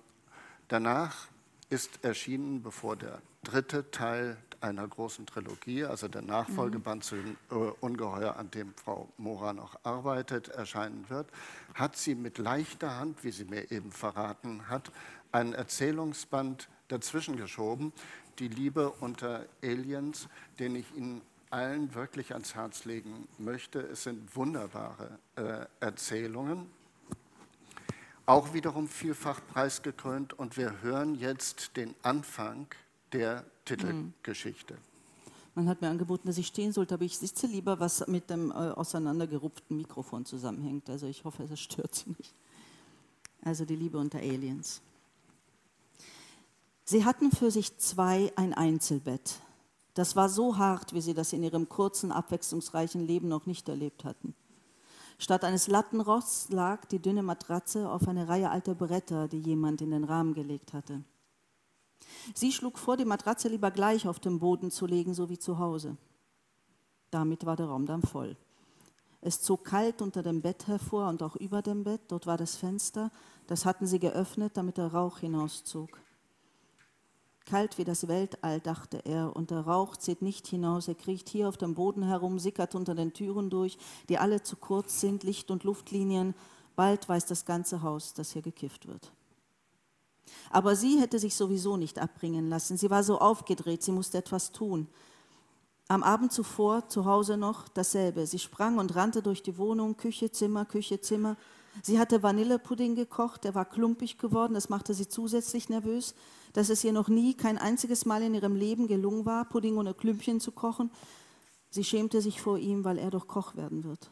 danach 0.68 1.28
ist 1.70 2.04
erschienen, 2.04 2.64
bevor 2.64 2.96
der 2.96 3.22
dritte 3.44 3.92
Teil 3.92 4.38
einer 4.60 4.88
großen 4.88 5.28
Trilogie, 5.28 5.86
also 5.86 6.08
der 6.08 6.24
Nachfolgeband 6.24 7.04
mhm. 7.04 7.08
zu 7.08 7.16
dem 7.16 7.38
äh, 7.52 7.72
Ungeheuer, 7.80 8.36
an 8.36 8.50
dem 8.50 8.74
Frau 8.74 9.08
Mora 9.18 9.54
noch 9.54 9.80
arbeitet, 9.84 10.50
erscheinen 10.50 11.08
wird, 11.10 11.28
hat 11.76 11.96
sie 11.96 12.16
mit 12.16 12.40
leichter 12.40 12.98
Hand, 12.98 13.24
wie 13.24 13.32
sie 13.32 13.46
mir 13.46 13.72
eben 13.72 13.92
verraten 13.92 14.68
hat, 14.68 14.92
einen 15.32 15.54
Erzählungsband 15.54 16.70
dazwischen 16.88 17.38
geschoben, 17.38 17.94
die 18.40 18.48
Liebe 18.48 18.92
unter 19.00 19.46
Aliens, 19.62 20.28
den 20.60 20.76
ich 20.76 20.86
Ihnen 20.96 21.22
allen 21.50 21.94
wirklich 21.96 22.34
ans 22.34 22.56
Herz 22.56 22.86
legen 22.86 23.28
möchte. 23.38 23.80
Es 23.80 24.04
sind 24.04 24.36
wunderbare 24.36 25.20
äh, 25.36 25.66
Erzählungen, 25.80 26.68
auch 28.26 28.54
wiederum 28.54 28.88
vielfach 28.88 29.42
preisgekrönt. 29.52 30.34
Und 30.38 30.58
wir 30.58 30.82
hören 30.82 31.16
jetzt 31.16 31.76
den 31.76 31.96
Anfang 32.04 32.68
der 33.12 33.44
Titelgeschichte. 33.66 34.78
Man 35.56 35.68
hat 35.68 35.82
mir 35.82 35.90
angeboten, 35.90 36.28
dass 36.28 36.38
ich 36.38 36.48
stehen 36.48 36.72
sollte, 36.72 36.94
aber 36.94 37.06
ich 37.06 37.18
sitze 37.18 37.48
lieber, 37.48 37.80
was 37.80 38.08
mit 38.08 38.30
dem 38.30 38.52
äh, 38.52 38.54
auseinandergerupften 38.54 39.76
Mikrofon 39.76 40.26
zusammenhängt. 40.26 40.90
Also 40.90 41.08
ich 41.08 41.24
hoffe, 41.24 41.46
das 41.50 41.60
stört 41.60 41.96
Sie 41.96 42.12
nicht. 42.18 42.34
Also 43.42 43.66
die 43.66 43.76
Liebe 43.76 43.98
unter 43.98 44.20
Aliens. 44.20 44.82
Sie 46.90 47.06
hatten 47.06 47.30
für 47.30 47.52
sich 47.52 47.78
zwei 47.78 48.34
ein 48.36 48.52
Einzelbett. 48.52 49.42
Das 49.94 50.16
war 50.16 50.28
so 50.28 50.58
hart, 50.58 50.92
wie 50.96 51.02
sie 51.02 51.14
das 51.14 51.34
in 51.34 51.44
ihrem 51.44 51.70
kurzen, 51.70 52.12
abwechslungsreichen 52.12 53.06
Leben 53.06 53.28
noch 53.28 53.46
nicht 53.46 53.70
erlebt 53.70 54.04
hatten. 54.04 54.34
Statt 55.20 55.44
eines 55.44 55.68
Lattenrosts 55.68 56.50
lag 56.50 56.86
die 56.86 56.98
dünne 56.98 57.22
Matratze 57.22 57.88
auf 57.88 58.08
eine 58.08 58.28
Reihe 58.28 58.50
alter 58.50 58.74
Bretter, 58.74 59.28
die 59.28 59.40
jemand 59.40 59.82
in 59.82 59.92
den 59.92 60.04
Rahmen 60.04 60.34
gelegt 60.34 60.74
hatte. 60.74 61.04
Sie 62.34 62.52
schlug 62.52 62.80
vor, 62.80 62.98
die 62.98 63.06
Matratze 63.06 63.50
lieber 63.50 63.70
gleich 63.70 64.08
auf 64.08 64.20
den 64.20 64.40
Boden 64.40 64.72
zu 64.72 64.88
legen, 64.88 65.14
so 65.14 65.30
wie 65.30 65.38
zu 65.38 65.60
Hause. 65.60 65.96
Damit 67.12 67.46
war 67.46 67.56
der 67.56 67.68
Raum 67.68 67.86
dann 67.86 68.02
voll. 68.02 68.36
Es 69.22 69.44
zog 69.44 69.64
kalt 69.64 70.02
unter 70.02 70.24
dem 70.24 70.42
Bett 70.42 70.66
hervor 70.66 71.08
und 71.08 71.22
auch 71.22 71.36
über 71.36 71.62
dem 71.62 71.84
Bett. 71.84 72.02
Dort 72.08 72.26
war 72.26 72.38
das 72.38 72.56
Fenster. 72.56 73.12
Das 73.46 73.64
hatten 73.64 73.86
sie 73.86 74.00
geöffnet, 74.00 74.58
damit 74.58 74.78
der 74.78 74.88
Rauch 74.88 75.20
hinauszog. 75.20 75.90
Kalt 77.50 77.80
wie 77.80 77.84
das 77.84 78.08
Weltall, 78.08 78.60
dachte 78.60 79.04
er, 79.06 79.36
und 79.36 79.50
der 79.50 79.62
Rauch 79.62 79.98
zieht 79.98 80.22
nicht 80.22 80.46
hinaus, 80.46 80.88
er 80.88 80.94
kriecht 80.94 81.30
hier 81.30 81.50
auf 81.50 81.58
dem 81.58 81.74
Boden 81.74 82.04
herum, 82.04 82.38
sickert 82.38 82.76
unter 82.76 82.94
den 82.94 83.12
Türen 83.12 83.50
durch, 83.50 83.80
die 84.08 84.20
alle 84.20 84.44
zu 84.44 84.56
kurz 84.56 85.02
sind, 85.02 85.24
Licht- 85.24 85.50
und 85.50 85.64
Luftlinien. 85.64 86.36
Bald 86.76 87.10
weiß 87.10 87.26
das 87.26 87.46
ganze 87.46 87.82
Haus, 87.82 88.14
dass 88.14 88.34
hier 88.34 88.44
gekifft 88.44 88.88
wird. 88.88 89.12
Aber 90.52 90.76
sie 90.76 91.00
hätte 91.00 91.18
sich 91.18 91.36
sowieso 91.36 91.76
nicht 91.76 91.98
abbringen 91.98 92.50
lassen. 92.50 92.78
Sie 92.78 92.92
war 92.92 93.04
so 93.04 93.18
aufgedreht, 93.18 93.82
sie 93.82 93.94
musste 93.94 94.20
etwas 94.20 94.52
tun. 94.52 94.88
Am 95.88 96.04
Abend 96.04 96.32
zuvor, 96.32 96.88
zu 96.88 97.06
Hause 97.06 97.36
noch, 97.36 97.68
dasselbe. 97.68 98.28
Sie 98.28 98.38
sprang 98.38 98.78
und 98.78 98.96
rannte 98.96 99.24
durch 99.24 99.42
die 99.42 99.58
Wohnung, 99.58 99.98
Küche, 99.98 100.32
Zimmer, 100.32 100.66
Küche, 100.66 101.02
Zimmer. 101.02 101.36
Sie 101.82 102.00
hatte 102.00 102.24
Vanillepudding 102.24 102.96
gekocht, 102.96 103.44
der 103.44 103.56
war 103.56 103.66
klumpig 103.66 104.18
geworden, 104.18 104.54
das 104.54 104.70
machte 104.70 104.94
sie 104.94 105.08
zusätzlich 105.08 105.70
nervös 105.70 106.16
dass 106.54 106.70
es 106.70 106.84
ihr 106.84 106.94
noch 106.94 107.10
nie, 107.10 107.34
kein 107.34 107.58
einziges 107.58 108.06
Mal 108.06 108.24
in 108.24 108.34
ihrem 108.34 108.56
Leben 108.56 108.88
gelungen 108.88 109.26
war, 109.26 109.46
Pudding 109.46 109.78
ohne 109.78 109.94
Klümpchen 109.94 110.40
zu 110.40 110.52
kochen. 110.52 110.92
Sie 111.70 111.84
schämte 111.84 112.22
sich 112.22 112.42
vor 112.42 112.58
ihm, 112.58 112.84
weil 112.84 112.98
er 112.98 113.12
doch 113.12 113.28
Koch 113.28 113.56
werden 113.56 113.84
wird. 113.84 114.10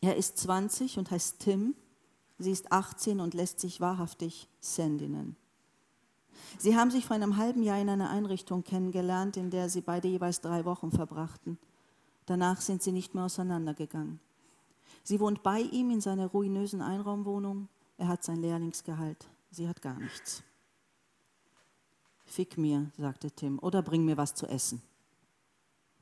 Er 0.00 0.16
ist 0.16 0.38
20 0.38 0.98
und 0.98 1.10
heißt 1.10 1.40
Tim. 1.40 1.74
Sie 2.38 2.52
ist 2.52 2.72
18 2.72 3.20
und 3.20 3.34
lässt 3.34 3.60
sich 3.60 3.80
wahrhaftig 3.80 4.48
Sandy 4.60 5.08
nennen. 5.08 5.36
Sie 6.58 6.76
haben 6.76 6.90
sich 6.90 7.04
vor 7.04 7.16
einem 7.16 7.36
halben 7.36 7.62
Jahr 7.62 7.80
in 7.80 7.88
einer 7.88 8.10
Einrichtung 8.10 8.62
kennengelernt, 8.62 9.36
in 9.36 9.50
der 9.50 9.68
sie 9.68 9.80
beide 9.80 10.08
jeweils 10.08 10.40
drei 10.40 10.64
Wochen 10.64 10.92
verbrachten. 10.92 11.58
Danach 12.26 12.60
sind 12.60 12.82
sie 12.82 12.92
nicht 12.92 13.14
mehr 13.14 13.24
auseinandergegangen. 13.24 14.20
Sie 15.08 15.20
wohnt 15.20 15.42
bei 15.42 15.60
ihm 15.60 15.90
in 15.90 16.02
seiner 16.02 16.26
ruinösen 16.26 16.82
Einraumwohnung. 16.82 17.70
Er 17.96 18.08
hat 18.08 18.22
sein 18.22 18.42
Lehrlingsgehalt. 18.42 19.26
Sie 19.50 19.66
hat 19.66 19.80
gar 19.80 19.98
nichts. 19.98 20.42
Fick 22.26 22.58
mir, 22.58 22.90
sagte 22.98 23.30
Tim, 23.30 23.58
oder 23.58 23.80
bring 23.80 24.04
mir 24.04 24.18
was 24.18 24.34
zu 24.34 24.46
essen. 24.46 24.82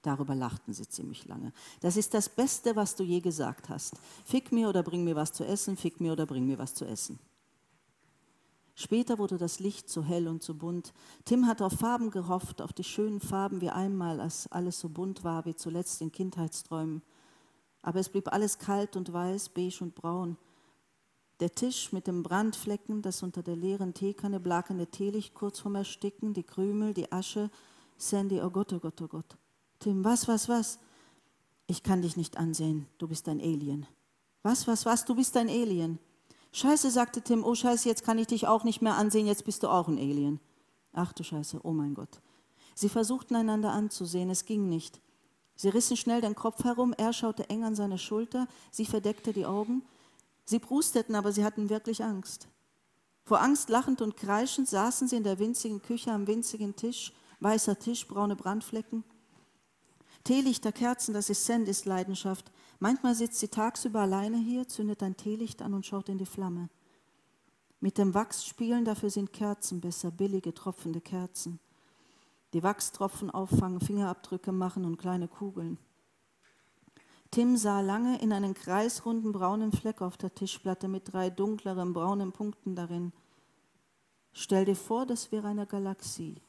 Darüber 0.03 0.35
lachten 0.35 0.73
sie 0.73 0.89
ziemlich 0.89 1.25
lange. 1.25 1.53
Das 1.83 1.97
ist 1.97 2.15
das 2.15 2.29
Beste, 2.29 2.75
was 2.75 2.97
du 2.97 3.05
je 3.05 3.21
gesagt 3.21 3.69
hast. 3.69 3.95
Fick 4.25 4.51
mir 4.51 4.69
oder 4.69 4.83
bring 4.83 5.05
mir 5.05 5.15
was 5.15 5.33
zu 5.33 5.45
essen, 5.45 5.77
fick 5.77 6.01
mir 6.01 6.11
oder 6.11 6.27
bring 6.27 6.45
mir 6.45 6.59
was 6.59 6.75
zu 6.75 6.85
essen. 6.85 7.21
Später 8.75 9.21
wurde 9.21 9.39
das 9.39 9.61
Licht 9.61 9.89
so 9.89 10.03
hell 10.03 10.27
und 10.27 10.43
so 10.43 10.53
bunt. 10.53 10.93
Tim 11.25 11.47
hatte 11.47 11.65
auf 11.65 11.75
Farben 11.75 12.11
gehofft, 12.11 12.61
auf 12.61 12.73
die 12.73 12.83
schönen 12.83 13.21
Farben 13.21 13.61
wie 13.61 13.71
einmal, 13.71 14.21
als 14.21 14.51
alles 14.51 14.81
so 14.81 14.89
bunt 14.89 15.23
war 15.23 15.45
wie 15.45 15.55
zuletzt 15.55 16.03
in 16.03 16.11
Kindheitsträumen. 16.11 17.03
Aber 17.87 18.01
es 18.01 18.09
blieb 18.09 18.33
alles 18.33 18.59
kalt 18.59 18.97
und 18.97 19.13
weiß, 19.13 19.51
beige 19.51 19.79
und 19.81 19.95
braun. 19.95 20.37
Der 21.39 21.55
Tisch 21.55 21.93
mit 21.93 22.09
dem 22.09 22.25
Brandflecken, 22.25 23.01
das 23.01 23.23
unter 23.23 23.45
der 23.45 23.55
leeren 23.55 23.95
Teekanne 23.95 24.41
blakende 24.41 24.89
Teelicht 24.89 25.35
kurz 25.35 25.61
vorm 25.61 25.77
Ersticken, 25.77 26.35
die 26.35 26.43
Krümel, 26.43 26.95
die 26.95 27.13
Asche. 27.13 27.49
Sandy, 27.97 28.41
oh 28.41 28.51
Gott, 28.51 28.73
oh 28.73 28.81
Gott, 28.81 29.01
oh 29.03 29.07
Gott. 29.07 29.39
Tim, 29.79 30.05
was, 30.05 30.27
was, 30.27 30.49
was? 30.49 30.81
Ich 31.69 31.85
kann 31.85 32.03
dich 32.03 32.17
nicht 32.17 32.37
ansehen, 32.39 32.89
du 32.99 33.07
bist 33.07 33.29
ein 33.29 33.41
Alien. 33.41 33.87
Was, 34.43 34.67
was, 34.67 34.85
was, 34.85 35.05
du 35.05 35.15
bist 35.15 35.37
ein 35.37 35.49
Alien. 35.49 36.01
Scheiße, 36.51 36.91
sagte 36.91 37.23
Tim, 37.23 37.45
oh 37.45 37.55
Scheiße, 37.55 37.89
jetzt 37.89 38.03
kann 38.03 38.19
ich 38.19 38.27
dich 38.27 38.49
auch 38.49 38.65
nicht 38.65 38.83
mehr 38.83 38.97
ansehen, 38.97 39.27
jetzt 39.27 39.45
bist 39.45 39.63
du 39.63 39.69
auch 39.69 39.87
ein 39.87 39.99
Alien. 39.99 40.41
Ach 40.93 41.13
du 41.13 41.23
Scheiße, 41.23 41.61
oh 41.63 41.73
mein 41.73 41.95
Gott. 41.95 42.21
Sie 42.75 42.89
versuchten 42.89 43.37
einander 43.37 43.71
anzusehen, 43.71 44.29
es 44.31 44.45
ging 44.45 44.69
nicht. 44.69 45.01
Sie 45.57 45.71
rissen 45.71 45.97
schnell 45.97 46.21
den 46.21 46.35
Kopf 46.35 46.65
herum, 46.65 46.95
er 46.97 47.13
schaute 47.13 47.49
eng 47.49 47.65
an 47.65 47.75
seine 47.75 47.99
Schulter, 47.99 48.47
sie 48.71 48.85
verdeckte 48.85 49.33
die 49.33 49.47
Augen. 49.47 49.83
Sie 50.45 50.59
prusteten, 50.59 51.15
aber 51.15 51.33
sie 51.33 51.45
hatten 51.45 51.71
wirklich 51.71 52.05
Angst. 52.05 52.47
Vor 53.25 53.41
Angst 53.41 53.71
lachend 53.71 54.03
und 54.03 54.17
kreischend 54.17 54.69
saßen 54.69 55.09
sie 55.09 55.17
in 55.17 55.25
der 55.25 55.41
winzigen 55.41 55.83
Küche 55.83 56.13
am 56.13 56.27
winzigen 56.29 56.77
Tisch, 56.77 57.13
weißer 57.41 57.79
Tisch, 57.79 58.07
braune 58.07 58.37
Brandflecken. 58.37 59.03
Teelichter, 60.23 60.73
Kerzen, 60.73 61.15
das 61.15 61.31
ist 61.31 61.45
Sandys 61.47 61.85
Leidenschaft. 61.87 62.53
Manchmal 62.79 63.15
sitzt 63.15 63.41
sie 63.41 63.49
tagsüber 63.49 64.01
alleine 64.01 64.37
hier, 64.37 64.69
zündet 64.69 65.03
ein 65.03 65.17
Teelicht 65.17 65.63
an 65.63 65.75
und 65.75 65.87
schaut 65.87 66.09
in 66.09 66.19
die 66.19 66.27
Flamme. 66.27 66.69
Mit 67.81 67.99
dem 67.99 68.15
Wachs 68.15 68.45
spielen, 68.45 68.85
dafür 68.85 69.11
sind 69.11 69.33
Kerzen 69.33 69.81
besser, 69.81 70.11
billige, 70.11 70.53
tropfende 70.53 71.01
Kerzen. 71.01 71.61
Die 72.57 72.63
Wachstropfen 72.63 73.31
auffangen, 73.31 73.83
Fingerabdrücke 73.83 74.51
machen 74.51 74.87
und 74.87 74.97
kleine 74.97 75.29
Kugeln. 75.29 75.77
Tim 77.31 77.59
sah 77.59 77.83
lange 77.83 78.19
in 78.23 78.33
einen 78.33 78.55
kreisrunden 78.55 79.31
braunen 79.33 79.73
Fleck 79.73 80.01
auf 80.01 80.17
der 80.17 80.35
Tischplatte 80.35 80.89
mit 80.89 81.13
drei 81.13 81.29
dunkleren 81.29 81.93
braunen 81.93 82.33
Punkten 82.33 82.75
darin. 82.75 83.13
Stell 84.33 84.65
dir 84.65 84.75
vor, 84.75 85.05
das 85.05 85.33
wäre 85.33 85.49
eine 85.49 85.67
Galaxie. 85.67 86.41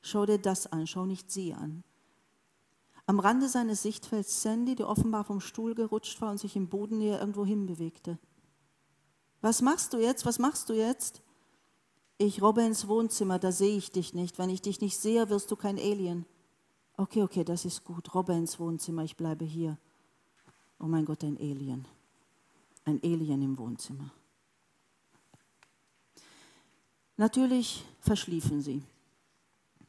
Schau 0.00 0.24
dir 0.24 0.38
das 0.38 0.72
an, 0.72 0.86
schau 0.86 1.04
nicht 1.04 1.30
sie 1.30 1.52
an. 1.52 1.84
Am 3.04 3.20
Rande 3.20 3.50
seines 3.50 3.82
Sichtfelds 3.82 4.40
Sandy, 4.40 4.74
die 4.74 4.84
offenbar 4.84 5.24
vom 5.24 5.40
Stuhl 5.40 5.74
gerutscht 5.74 6.18
war 6.22 6.30
und 6.30 6.38
sich 6.38 6.56
im 6.56 6.70
Bodennähe 6.70 7.18
irgendwo 7.18 7.44
hinbewegte. 7.44 8.18
Was 9.42 9.60
machst 9.60 9.92
du 9.92 9.98
jetzt? 9.98 10.24
Was 10.24 10.38
machst 10.38 10.70
du 10.70 10.72
jetzt? 10.72 11.20
Ich 12.18 12.40
robbe 12.40 12.62
ins 12.62 12.88
Wohnzimmer, 12.88 13.38
da 13.38 13.52
sehe 13.52 13.76
ich 13.76 13.92
dich 13.92 14.14
nicht. 14.14 14.38
Wenn 14.38 14.48
ich 14.48 14.62
dich 14.62 14.80
nicht 14.80 14.96
sehe, 14.96 15.28
wirst 15.28 15.50
du 15.50 15.56
kein 15.56 15.78
Alien. 15.78 16.24
Okay, 16.96 17.22
okay, 17.22 17.44
das 17.44 17.66
ist 17.66 17.84
gut. 17.84 18.14
Robbe 18.14 18.32
ins 18.32 18.58
Wohnzimmer, 18.58 19.04
ich 19.04 19.16
bleibe 19.16 19.44
hier. 19.44 19.76
Oh 20.78 20.86
mein 20.86 21.04
Gott, 21.04 21.22
ein 21.24 21.36
Alien. 21.36 21.86
Ein 22.84 23.00
Alien 23.02 23.42
im 23.42 23.58
Wohnzimmer. 23.58 24.10
Natürlich 27.18 27.84
verschliefen 28.00 28.62
sie. 28.62 28.82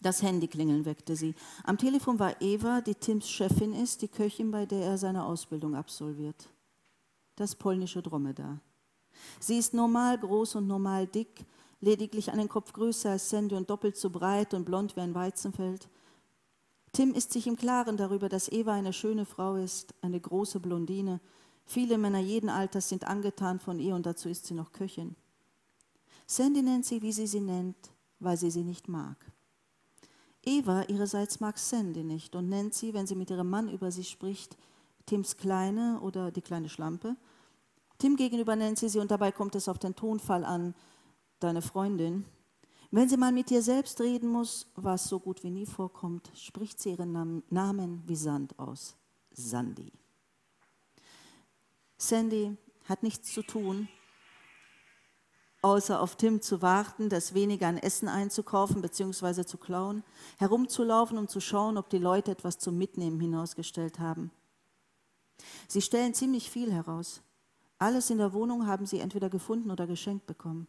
Das 0.02 0.22
Handyklingeln 0.22 0.86
weckte 0.86 1.16
sie. 1.16 1.34
Am 1.64 1.78
Telefon 1.78 2.20
war 2.20 2.42
Eva, 2.42 2.82
die 2.82 2.96
Tims 2.96 3.28
Chefin 3.28 3.74
ist, 3.74 4.02
die 4.02 4.08
Köchin, 4.08 4.52
bei 4.52 4.66
der 4.66 4.84
er 4.84 4.98
seine 4.98 5.24
Ausbildung 5.24 5.76
absolviert. 5.76 6.50
Das 7.36 7.56
polnische 7.56 8.02
Dromedar. 8.02 8.60
Sie 9.40 9.58
ist 9.58 9.74
normal 9.74 10.18
groß 10.20 10.56
und 10.56 10.68
normal 10.68 11.08
dick, 11.08 11.46
lediglich 11.80 12.32
einen 12.32 12.50
Kopf 12.50 12.74
größer 12.74 13.12
als 13.12 13.30
Sandy 13.30 13.56
und 13.56 13.70
doppelt 13.70 13.98
so 13.98 14.10
breit 14.10 14.54
und 14.54 14.66
blond 14.66 14.96
wie 14.96 15.02
ein 15.02 15.16
Weizenfeld. 15.16 15.90
Tim 16.94 17.14
ist 17.14 17.32
sich 17.32 17.48
im 17.48 17.58
Klaren 17.58 17.98
darüber, 17.98 18.30
dass 18.30 18.52
Eva 18.52 18.74
eine 18.74 18.94
schöne 18.94 19.26
Frau 19.26 19.56
ist, 19.56 19.94
eine 20.02 20.20
große 20.20 20.60
Blondine. 20.60 21.20
Viele 21.66 21.98
Männer 21.98 22.20
jeden 22.20 22.50
Alters 22.50 22.90
sind 22.90 23.06
angetan 23.06 23.60
von 23.60 23.80
ihr 23.80 23.94
und 23.94 24.06
dazu 24.06 24.30
ist 24.30 24.46
sie 24.46 24.54
noch 24.54 24.72
Köchin. 24.72 25.16
Sandy 26.26 26.62
nennt 26.62 26.86
sie, 26.86 27.02
wie 27.02 27.12
sie 27.12 27.28
sie 27.28 27.42
nennt, 27.42 27.78
weil 28.20 28.38
sie 28.38 28.52
sie 28.52 28.64
nicht 28.64 28.88
mag. 28.88 29.18
Eva 30.44 30.84
ihrerseits 30.84 31.40
mag 31.40 31.58
Sandy 31.58 32.04
nicht 32.04 32.36
und 32.36 32.50
nennt 32.50 32.74
sie, 32.74 32.94
wenn 32.94 33.06
sie 33.06 33.16
mit 33.16 33.30
ihrem 33.30 33.50
Mann 33.50 33.70
über 33.70 33.92
sie 33.92 34.04
spricht, 34.04 34.58
Tims 35.06 35.38
Kleine 35.38 36.00
oder 36.02 36.32
die 36.32 36.42
kleine 36.42 36.70
Schlampe. 36.70 37.16
Tim 37.98 38.16
gegenüber 38.16 38.56
nennt 38.56 38.78
sie 38.78 38.90
sie 38.90 39.00
und 39.00 39.12
dabei 39.12 39.32
kommt 39.32 39.56
es 39.56 39.68
auf 39.68 39.78
den 39.78 39.96
Tonfall 39.96 40.46
an, 40.46 40.74
deine 41.40 41.62
Freundin. 41.62 42.26
Wenn 42.90 43.10
sie 43.10 43.18
mal 43.18 43.32
mit 43.32 43.50
dir 43.50 43.62
selbst 43.62 44.00
reden 44.00 44.30
muss, 44.30 44.68
was 44.76 45.10
so 45.10 45.20
gut 45.20 45.44
wie 45.44 45.50
nie 45.50 45.66
vorkommt, 45.66 46.32
spricht 46.36 46.80
sie 46.80 46.92
ihren 46.92 47.44
Namen 47.50 48.04
wie 48.08 48.16
Sand 48.16 48.58
aus. 48.58 48.96
Sandy. 49.32 49.92
Sandy 51.98 52.56
hat 52.86 53.04
nichts 53.04 53.34
zu 53.34 53.44
tun, 53.44 53.90
außer 55.62 56.00
auf 56.02 56.16
Tim 56.16 56.42
zu 56.42 56.62
warten, 56.62 57.10
das 57.10 57.34
weniger 57.34 57.68
an 57.68 57.78
Essen 57.78 58.08
einzukaufen 58.08 58.82
bzw. 58.82 59.46
zu 59.46 59.58
klauen, 59.58 60.04
herumzulaufen, 60.38 61.18
um 61.18 61.28
zu 61.28 61.42
schauen, 61.42 61.78
ob 61.78 61.90
die 61.90 61.98
Leute 61.98 62.32
etwas 62.32 62.58
zum 62.58 62.78
Mitnehmen 62.78 63.20
hinausgestellt 63.20 64.00
haben. 64.00 64.32
Sie 65.68 65.82
stellen 65.82 66.14
ziemlich 66.14 66.50
viel 66.50 66.72
heraus. 66.72 67.22
Alles 67.80 68.10
in 68.10 68.18
der 68.18 68.34
Wohnung 68.34 68.66
haben 68.66 68.86
sie 68.86 69.00
entweder 69.00 69.30
gefunden 69.30 69.70
oder 69.70 69.86
geschenkt 69.86 70.26
bekommen. 70.26 70.68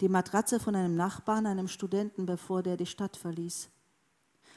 Die 0.00 0.08
Matratze 0.08 0.60
von 0.60 0.76
einem 0.76 0.94
Nachbarn, 0.94 1.46
einem 1.46 1.68
Studenten, 1.68 2.24
bevor 2.26 2.62
der 2.62 2.76
die 2.76 2.86
Stadt 2.86 3.16
verließ. 3.16 3.68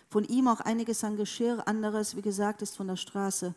Von 0.07 0.25
ihm 0.25 0.47
auch 0.47 0.59
einiges 0.59 1.03
an 1.03 1.15
Geschirr, 1.15 1.67
anderes, 1.67 2.15
wie 2.15 2.21
gesagt, 2.21 2.61
ist 2.61 2.75
von 2.75 2.87
der 2.87 2.97
Straße. 2.97 3.55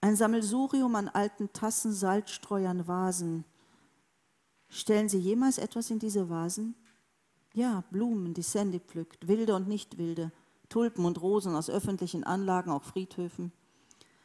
Ein 0.00 0.16
Sammelsurium 0.16 0.94
an 0.96 1.08
alten 1.08 1.52
Tassen, 1.52 1.92
Salzstreuern, 1.92 2.88
Vasen. 2.88 3.44
Stellen 4.68 5.08
Sie 5.08 5.18
jemals 5.18 5.58
etwas 5.58 5.90
in 5.90 5.98
diese 5.98 6.28
Vasen? 6.28 6.74
Ja, 7.54 7.84
Blumen, 7.90 8.32
die 8.34 8.42
Sandy 8.42 8.80
pflückt, 8.80 9.28
wilde 9.28 9.54
und 9.54 9.68
nicht 9.68 9.98
wilde, 9.98 10.32
Tulpen 10.70 11.04
und 11.04 11.20
Rosen 11.20 11.54
aus 11.54 11.68
öffentlichen 11.68 12.24
Anlagen, 12.24 12.70
auch 12.70 12.82
Friedhöfen. 12.82 13.52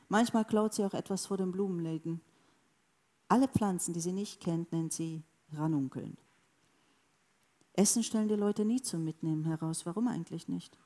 Manchmal 0.08 0.46
klaut 0.46 0.74
sie 0.74 0.86
auch 0.86 0.94
etwas 0.94 1.26
vor 1.26 1.36
den 1.36 1.52
Blumenläden. 1.52 2.22
Alle 3.28 3.50
Pflanzen, 3.50 3.94
die 3.94 4.00
sie 4.00 4.14
nicht 4.14 4.40
kennt, 4.40 4.72
nennt 4.72 4.94
sie 4.94 5.24
Ranunkeln. 5.52 6.18
Essen 7.78 8.04
stellen 8.04 8.28
die 8.28 8.36
Leute 8.36 8.66
nie 8.66 8.82
zum 8.82 9.04
Mitnehmen 9.04 9.46
heraus. 9.46 9.86
Warum 9.86 10.08
eigentlich 10.08 10.48
nicht? 10.48 10.78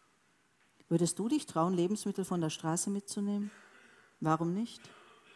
Würdest 0.90 1.18
du 1.18 1.30
dich 1.30 1.46
trauen, 1.46 1.74
Lebensmittel 1.74 2.26
von 2.26 2.42
der 2.42 2.50
Straße 2.50 2.90
mitzunehmen? 2.90 3.50
Warum 4.20 4.54
nicht? 4.54 4.82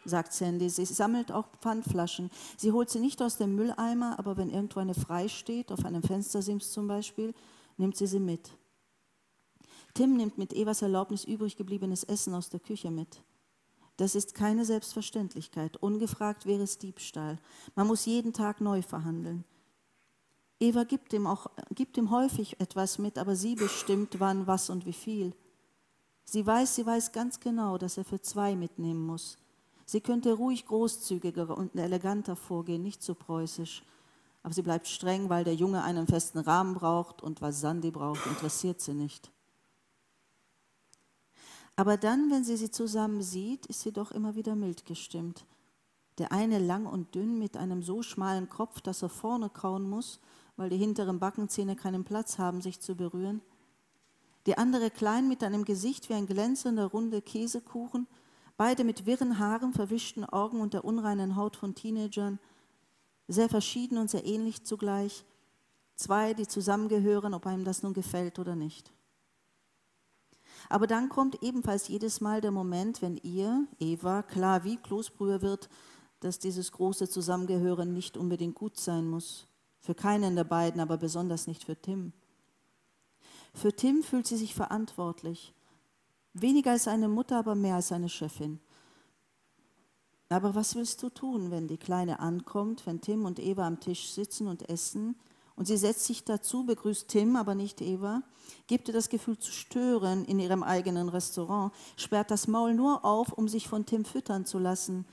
sagt 0.04 0.34
Sandy. 0.34 0.68
Sie 0.68 0.84
sammelt 0.84 1.32
auch 1.32 1.48
Pfandflaschen. 1.60 2.30
Sie 2.56 2.72
holt 2.72 2.90
sie 2.90 3.00
nicht 3.00 3.20
aus 3.22 3.38
dem 3.38 3.56
Mülleimer, 3.56 4.18
aber 4.18 4.36
wenn 4.36 4.50
irgendwo 4.50 4.80
eine 4.80 4.94
frei 4.94 5.28
steht, 5.28 5.72
auf 5.72 5.84
einem 5.84 6.02
Fenstersims 6.02 6.70
zum 6.70 6.86
Beispiel, 6.86 7.34
nimmt 7.78 7.96
sie 7.96 8.06
sie 8.06 8.20
mit. 8.20 8.50
Tim 9.94 10.14
nimmt 10.16 10.36
mit 10.36 10.52
Evas 10.52 10.82
Erlaubnis 10.82 11.24
übrig 11.24 11.56
gebliebenes 11.56 12.04
Essen 12.04 12.34
aus 12.34 12.50
der 12.50 12.60
Küche 12.60 12.90
mit. 12.90 13.22
Das 13.96 14.14
ist 14.14 14.34
keine 14.34 14.66
Selbstverständlichkeit. 14.66 15.78
Ungefragt 15.78 16.44
wäre 16.44 16.62
es 16.62 16.76
Diebstahl. 16.76 17.38
Man 17.74 17.86
muss 17.86 18.04
jeden 18.04 18.34
Tag 18.34 18.60
neu 18.60 18.82
verhandeln. 18.82 19.44
Eva 20.58 20.84
gibt 20.84 21.12
ihm, 21.12 21.26
auch, 21.26 21.48
gibt 21.74 21.98
ihm 21.98 22.10
häufig 22.10 22.60
etwas 22.60 22.98
mit, 22.98 23.18
aber 23.18 23.36
sie 23.36 23.54
bestimmt, 23.54 24.20
wann, 24.20 24.46
was 24.46 24.70
und 24.70 24.86
wie 24.86 24.92
viel. 24.92 25.34
Sie 26.24 26.44
weiß, 26.44 26.74
sie 26.74 26.86
weiß 26.86 27.12
ganz 27.12 27.40
genau, 27.40 27.78
dass 27.78 27.98
er 27.98 28.04
für 28.04 28.20
zwei 28.20 28.56
mitnehmen 28.56 29.04
muss. 29.06 29.36
Sie 29.84 30.00
könnte 30.00 30.32
ruhig 30.32 30.66
großzügiger 30.66 31.56
und 31.56 31.76
eleganter 31.76 32.34
vorgehen, 32.34 32.82
nicht 32.82 33.02
so 33.02 33.14
preußisch. 33.14 33.84
Aber 34.42 34.54
sie 34.54 34.62
bleibt 34.62 34.88
streng, 34.88 35.28
weil 35.28 35.44
der 35.44 35.54
Junge 35.54 35.82
einen 35.84 36.06
festen 36.06 36.38
Rahmen 36.38 36.74
braucht 36.74 37.22
und 37.22 37.42
was 37.42 37.60
Sandy 37.60 37.90
braucht, 37.90 38.26
interessiert 38.26 38.80
sie 38.80 38.94
nicht. 38.94 39.30
Aber 41.76 41.96
dann, 41.96 42.30
wenn 42.30 42.42
sie 42.42 42.56
sie 42.56 42.70
zusammen 42.70 43.22
sieht, 43.22 43.66
ist 43.66 43.82
sie 43.82 43.92
doch 43.92 44.10
immer 44.10 44.34
wieder 44.34 44.56
mild 44.56 44.86
gestimmt. 44.86 45.44
Der 46.18 46.32
eine 46.32 46.58
lang 46.58 46.86
und 46.86 47.14
dünn 47.14 47.38
mit 47.38 47.56
einem 47.56 47.82
so 47.82 48.02
schmalen 48.02 48.48
Kopf, 48.48 48.80
dass 48.80 49.02
er 49.02 49.10
vorne 49.10 49.50
kauen 49.50 49.88
muss, 49.88 50.18
weil 50.56 50.70
die 50.70 50.76
hinteren 50.76 51.18
Backenzähne 51.18 51.76
keinen 51.76 52.04
Platz 52.04 52.38
haben, 52.38 52.60
sich 52.60 52.80
zu 52.80 52.94
berühren. 52.94 53.42
Die 54.46 54.56
andere 54.56 54.90
klein 54.90 55.28
mit 55.28 55.42
einem 55.42 55.64
Gesicht 55.64 56.08
wie 56.08 56.14
ein 56.14 56.26
glänzender, 56.26 56.86
runder 56.86 57.20
Käsekuchen, 57.20 58.06
beide 58.56 58.84
mit 58.84 59.06
wirren 59.06 59.38
Haaren, 59.38 59.72
verwischten 59.72 60.24
Augen 60.24 60.60
und 60.60 60.72
der 60.72 60.84
unreinen 60.84 61.36
Haut 61.36 61.56
von 61.56 61.74
Teenagern, 61.74 62.38
sehr 63.28 63.48
verschieden 63.48 63.98
und 63.98 64.08
sehr 64.08 64.24
ähnlich 64.24 64.64
zugleich, 64.64 65.24
zwei, 65.96 66.32
die 66.32 66.46
zusammengehören, 66.46 67.34
ob 67.34 67.46
einem 67.46 67.64
das 67.64 67.82
nun 67.82 67.92
gefällt 67.92 68.38
oder 68.38 68.54
nicht. 68.54 68.92
Aber 70.68 70.86
dann 70.86 71.08
kommt 71.08 71.42
ebenfalls 71.42 71.88
jedes 71.88 72.20
Mal 72.20 72.40
der 72.40 72.50
Moment, 72.50 73.02
wenn 73.02 73.16
ihr, 73.18 73.66
Eva, 73.78 74.22
klar 74.22 74.64
wie 74.64 74.76
Kloßbrühe 74.76 75.42
wird, 75.42 75.68
dass 76.20 76.38
dieses 76.38 76.72
große 76.72 77.08
Zusammengehören 77.08 77.92
nicht 77.92 78.16
unbedingt 78.16 78.54
gut 78.54 78.78
sein 78.78 79.08
muss. 79.08 79.46
Für 79.86 79.94
keinen 79.94 80.34
der 80.34 80.42
beiden, 80.42 80.80
aber 80.80 80.96
besonders 80.96 81.46
nicht 81.46 81.62
für 81.62 81.80
Tim. 81.80 82.12
Für 83.54 83.72
Tim 83.72 84.02
fühlt 84.02 84.26
sie 84.26 84.36
sich 84.36 84.52
verantwortlich. 84.52 85.54
Weniger 86.32 86.72
als 86.72 86.88
eine 86.88 87.06
Mutter, 87.06 87.38
aber 87.38 87.54
mehr 87.54 87.76
als 87.76 87.92
eine 87.92 88.08
Chefin. 88.08 88.58
Aber 90.28 90.56
was 90.56 90.74
willst 90.74 91.04
du 91.04 91.08
tun, 91.08 91.52
wenn 91.52 91.68
die 91.68 91.76
Kleine 91.76 92.18
ankommt, 92.18 92.84
wenn 92.84 93.00
Tim 93.00 93.26
und 93.26 93.38
Eva 93.38 93.64
am 93.64 93.78
Tisch 93.78 94.10
sitzen 94.10 94.48
und 94.48 94.68
essen 94.68 95.14
und 95.54 95.66
sie 95.66 95.76
setzt 95.76 96.04
sich 96.06 96.24
dazu, 96.24 96.66
begrüßt 96.66 97.06
Tim, 97.06 97.36
aber 97.36 97.54
nicht 97.54 97.80
Eva, 97.80 98.24
gibt 98.66 98.88
ihr 98.88 98.94
das 98.94 99.08
Gefühl 99.08 99.38
zu 99.38 99.52
stören 99.52 100.24
in 100.24 100.40
ihrem 100.40 100.64
eigenen 100.64 101.08
Restaurant, 101.08 101.72
sperrt 101.96 102.32
das 102.32 102.48
Maul 102.48 102.74
nur 102.74 103.04
auf, 103.04 103.32
um 103.32 103.46
sich 103.46 103.68
von 103.68 103.86
Tim 103.86 104.04
füttern 104.04 104.46
zu 104.46 104.58
lassen. 104.58 105.06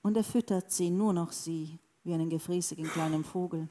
Und 0.00 0.16
er 0.16 0.24
füttert 0.24 0.72
sie, 0.72 0.88
nur 0.88 1.12
noch 1.12 1.32
sie, 1.32 1.78
wie 2.04 2.14
einen 2.14 2.30
gefräßigen 2.30 2.86
kleinen 2.86 3.22
Vogel. 3.22 3.68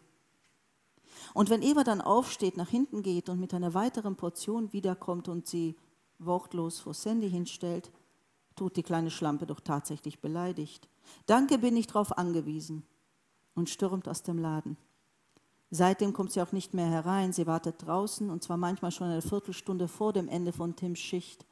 Und 1.34 1.50
wenn 1.50 1.62
Eva 1.62 1.84
dann 1.84 2.02
aufsteht, 2.02 2.58
nach 2.58 2.70
hinten 2.70 3.02
geht 3.02 3.30
und 3.30 3.40
mit 3.40 3.54
einer 3.54 3.74
weiteren 3.74 4.16
Portion 4.16 4.74
wiederkommt 4.74 5.28
und 5.28 5.48
sie 5.48 5.76
wortlos 6.20 6.80
vor 6.80 6.94
Sandy 6.94 7.30
hinstellt, 7.30 7.92
tut 8.56 8.76
die 8.76 8.84
kleine 8.84 9.12
Schlampe 9.12 9.46
doch 9.46 9.60
tatsächlich 9.60 10.20
beleidigt. 10.20 10.88
Danke, 11.26 11.58
bin 11.58 11.76
ich 11.76 11.88
drauf 11.88 12.18
angewiesen. 12.18 12.84
Und 13.56 13.70
stürmt 13.70 14.08
aus 14.08 14.24
dem 14.24 14.40
Laden. 14.40 14.78
Seitdem 15.70 16.14
kommt 16.14 16.32
sie 16.32 16.42
auch 16.42 16.52
nicht 16.52 16.74
mehr 16.74 16.88
herein. 16.88 17.34
Sie 17.34 17.46
wartet 17.46 17.86
draußen 17.86 18.30
und 18.30 18.44
zwar 18.44 18.58
manchmal 18.58 18.92
schon 18.92 19.08
eine 19.08 19.22
Viertelstunde 19.22 19.88
vor 19.88 20.12
dem 20.14 20.28
Ende 20.28 20.52
von 20.52 20.76
Tims 20.76 21.00
Schicht. 21.00 21.46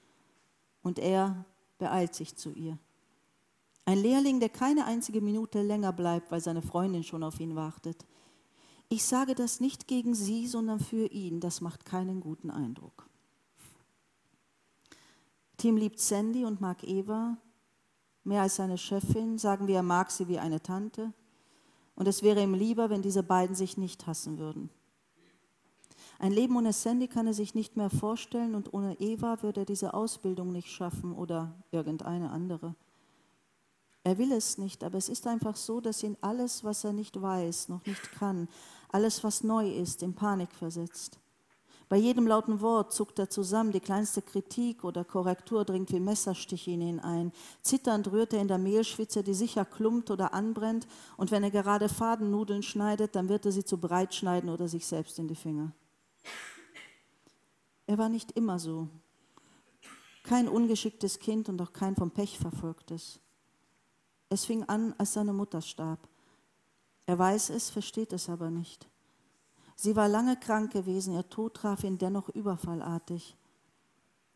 Und 0.81 0.97
er 0.97 1.45
beeilt 1.77 2.15
sich 2.15 2.36
zu 2.36 2.51
ihr. 2.51 2.77
Ein 3.86 3.97
Lehrling, 3.97 4.39
der 4.39 4.49
keine 4.49 4.86
einzige 4.86 5.21
Minute 5.21 5.62
länger 5.62 5.91
bleibt, 5.91 6.31
weil 6.31 6.41
seine 6.41 6.62
Freundin 6.62 7.03
schon 7.03 7.23
auf 7.23 7.39
ihn 7.39 7.55
wartet. 7.55 8.05
Ich 8.93 9.06
sage 9.06 9.36
das 9.36 9.62
nicht 9.62 9.88
gegen 9.88 10.13
sie, 10.13 10.47
sondern 10.47 10.82
für 10.82 11.08
ihn. 11.08 11.39
Das 11.39 11.62
macht 11.62 11.86
keinen 11.86 12.19
guten 12.19 12.51
Eindruck. 12.51 13.08
Tim 15.56 15.77
liebt 15.77 15.97
Sandy 15.97 16.43
und 16.43 16.60
mag 16.60 16.84
Eva 16.84 17.38
mehr 18.25 18.41
als 18.41 18.58
seine 18.58 18.77
Chefin. 18.77 19.38
Sagen 19.38 19.67
wir, 19.67 19.77
er 19.77 19.84
mag 19.84 20.12
sie 20.12 20.27
wie 20.27 20.39
eine 20.39 20.62
Tante. 20.62 21.13
Und 21.95 22.10
es 22.10 22.21
wäre 22.21 22.43
ihm 22.43 22.54
lieber, 22.54 22.89
wenn 22.89 23.01
diese 23.01 23.23
beiden 23.23 23.56
sich 23.56 23.77
nicht 23.77 24.08
hassen 24.08 24.38
würden. 24.38 24.69
Ein 26.19 26.34
Leben 26.34 26.58
ohne 26.58 26.73
Sandy 26.73 27.08
kann 27.08 27.27
er 27.27 27.34
sich 27.34 27.56
nicht 27.56 27.77
mehr 27.77 27.89
vorstellen 27.89 28.56
und 28.56 28.73
ohne 28.73 28.99
Eva 28.99 29.41
würde 29.41 29.62
er 29.62 29.65
diese 29.65 29.93
Ausbildung 29.93 30.51
nicht 30.51 30.67
schaffen 30.67 31.13
oder 31.13 31.56
irgendeine 31.71 32.30
andere. 32.30 32.75
Er 34.04 34.17
will 34.17 34.32
es 34.32 34.58
nicht, 34.58 34.84
aber 34.84 34.97
es 34.97 35.10
ist 35.10 35.27
einfach 35.27 35.56
so, 35.56 35.80
dass 35.80 36.01
ihn 36.01 36.17
alles, 36.21 36.63
was 36.63 36.84
er 36.84 36.91
nicht 36.91 37.21
weiß, 37.21 37.69
noch 37.69 37.86
nicht 37.86 38.12
kann, 38.13 38.47
alles, 38.93 39.23
was 39.23 39.43
neu 39.43 39.69
ist, 39.69 40.04
in 40.04 40.13
Panik 40.13 40.54
versetzt. 40.54 41.19
Bei 41.91 41.97
jedem 41.97 42.25
lauten 42.25 42.62
Wort 42.62 42.93
zuckt 42.93 43.19
er 43.19 43.30
zusammen, 43.30 43.73
die 43.73 43.82
kleinste 43.82 44.21
Kritik 44.21 44.86
oder 44.86 45.04
Korrektur 45.04 45.65
dringt 45.65 45.91
wie 45.91 45.99
Messerstiche 45.99 46.71
in 46.71 46.80
ihn 46.80 46.99
ein. 47.01 47.34
Zitternd 47.63 48.10
rührt 48.13 48.32
er 48.32 48.39
in 48.39 48.47
der 48.47 48.60
Mehlschwitze, 48.60 49.23
die 49.23 49.34
sicher 49.34 49.65
klumpt 49.65 50.10
oder 50.10 50.34
anbrennt, 50.34 50.88
und 51.17 51.32
wenn 51.32 51.43
er 51.43 51.51
gerade 51.51 51.89
Fadennudeln 51.89 52.63
schneidet, 52.63 53.13
dann 53.17 53.27
wird 53.27 53.45
er 53.45 53.51
sie 53.51 53.65
zu 53.65 53.77
breit 53.77 54.15
schneiden 54.15 54.49
oder 54.49 54.69
sich 54.69 54.86
selbst 54.88 55.19
in 55.19 55.27
die 55.27 55.36
Finger. 55.36 55.73
Er 57.88 57.97
war 57.97 58.08
nicht 58.08 58.32
immer 58.38 58.58
so. 58.58 58.88
Kein 60.23 60.47
ungeschicktes 60.47 61.19
Kind 61.19 61.49
und 61.49 61.62
auch 61.62 61.73
kein 61.73 61.97
vom 61.97 62.12
Pech 62.12 62.39
verfolgtes. 62.39 63.19
Es 64.30 64.45
fing 64.45 64.63
an, 64.63 64.95
als 64.97 65.12
seine 65.12 65.34
Mutter 65.34 65.62
starb. 65.62 66.08
Er 67.12 67.19
weiß 67.19 67.50
es, 67.50 67.69
versteht 67.69 68.13
es 68.13 68.30
aber 68.30 68.50
nicht. 68.50 68.88
Sie 69.76 69.97
war 69.97 70.08
lange 70.08 70.38
krank 70.38 70.71
gewesen, 70.71 71.13
ihr 71.13 71.28
Tod 71.28 71.56
traf 71.56 71.84
ihn 71.84 71.97
dennoch 71.97 72.30
überfallartig. 72.30 73.36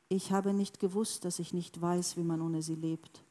Ich 0.09 0.33
habe 0.33 0.51
nicht 0.51 0.81
gewusst, 0.81 1.23
dass 1.23 1.39
ich 1.39 1.53
nicht 1.53 1.81
weiß, 1.81 2.17
wie 2.17 2.23
man 2.25 2.41
ohne 2.41 2.61
sie 2.61 2.75
lebt. 2.75 3.23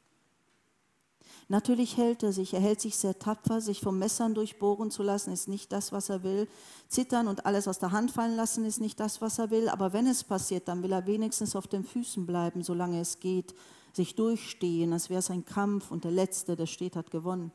Natürlich 1.47 1.95
hält 1.95 2.23
er 2.23 2.33
sich, 2.33 2.55
er 2.55 2.59
hält 2.59 2.81
sich 2.81 2.97
sehr 2.97 3.19
tapfer, 3.19 3.61
sich 3.61 3.81
vom 3.81 3.99
Messern 3.99 4.33
durchbohren 4.33 4.89
zu 4.89 5.03
lassen, 5.03 5.31
ist 5.31 5.47
nicht 5.47 5.71
das, 5.71 5.91
was 5.91 6.09
er 6.09 6.23
will. 6.23 6.47
Zittern 6.87 7.27
und 7.27 7.45
alles 7.45 7.67
aus 7.67 7.77
der 7.77 7.91
Hand 7.91 8.09
fallen 8.09 8.35
lassen, 8.35 8.65
ist 8.65 8.81
nicht 8.81 8.99
das, 8.99 9.21
was 9.21 9.37
er 9.37 9.51
will. 9.51 9.69
Aber 9.69 9.93
wenn 9.93 10.07
es 10.07 10.23
passiert, 10.23 10.67
dann 10.67 10.81
will 10.81 10.91
er 10.91 11.05
wenigstens 11.05 11.55
auf 11.55 11.67
den 11.67 11.83
Füßen 11.83 12.25
bleiben, 12.25 12.63
solange 12.63 12.99
es 12.99 13.19
geht, 13.19 13.53
sich 13.93 14.15
durchstehen, 14.15 14.91
als 14.91 15.11
wäre 15.11 15.19
es 15.19 15.29
ein 15.29 15.45
Kampf 15.45 15.91
und 15.91 16.03
der 16.03 16.11
Letzte, 16.11 16.55
der 16.55 16.65
steht, 16.65 16.95
hat 16.95 17.11
gewonnen. 17.11 17.51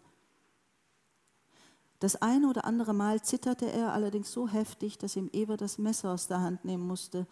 Das 2.00 2.16
eine 2.16 2.48
oder 2.48 2.64
andere 2.64 2.94
Mal 2.94 3.22
zitterte 3.22 3.70
er 3.70 3.92
allerdings 3.92 4.32
so 4.32 4.48
heftig, 4.48 4.96
dass 4.96 5.16
ihm 5.16 5.28
Eva 5.32 5.56
das 5.58 5.76
Messer 5.76 6.12
aus 6.12 6.26
der 6.26 6.40
Hand 6.40 6.64
nehmen 6.64 6.86
musste. 6.86 7.26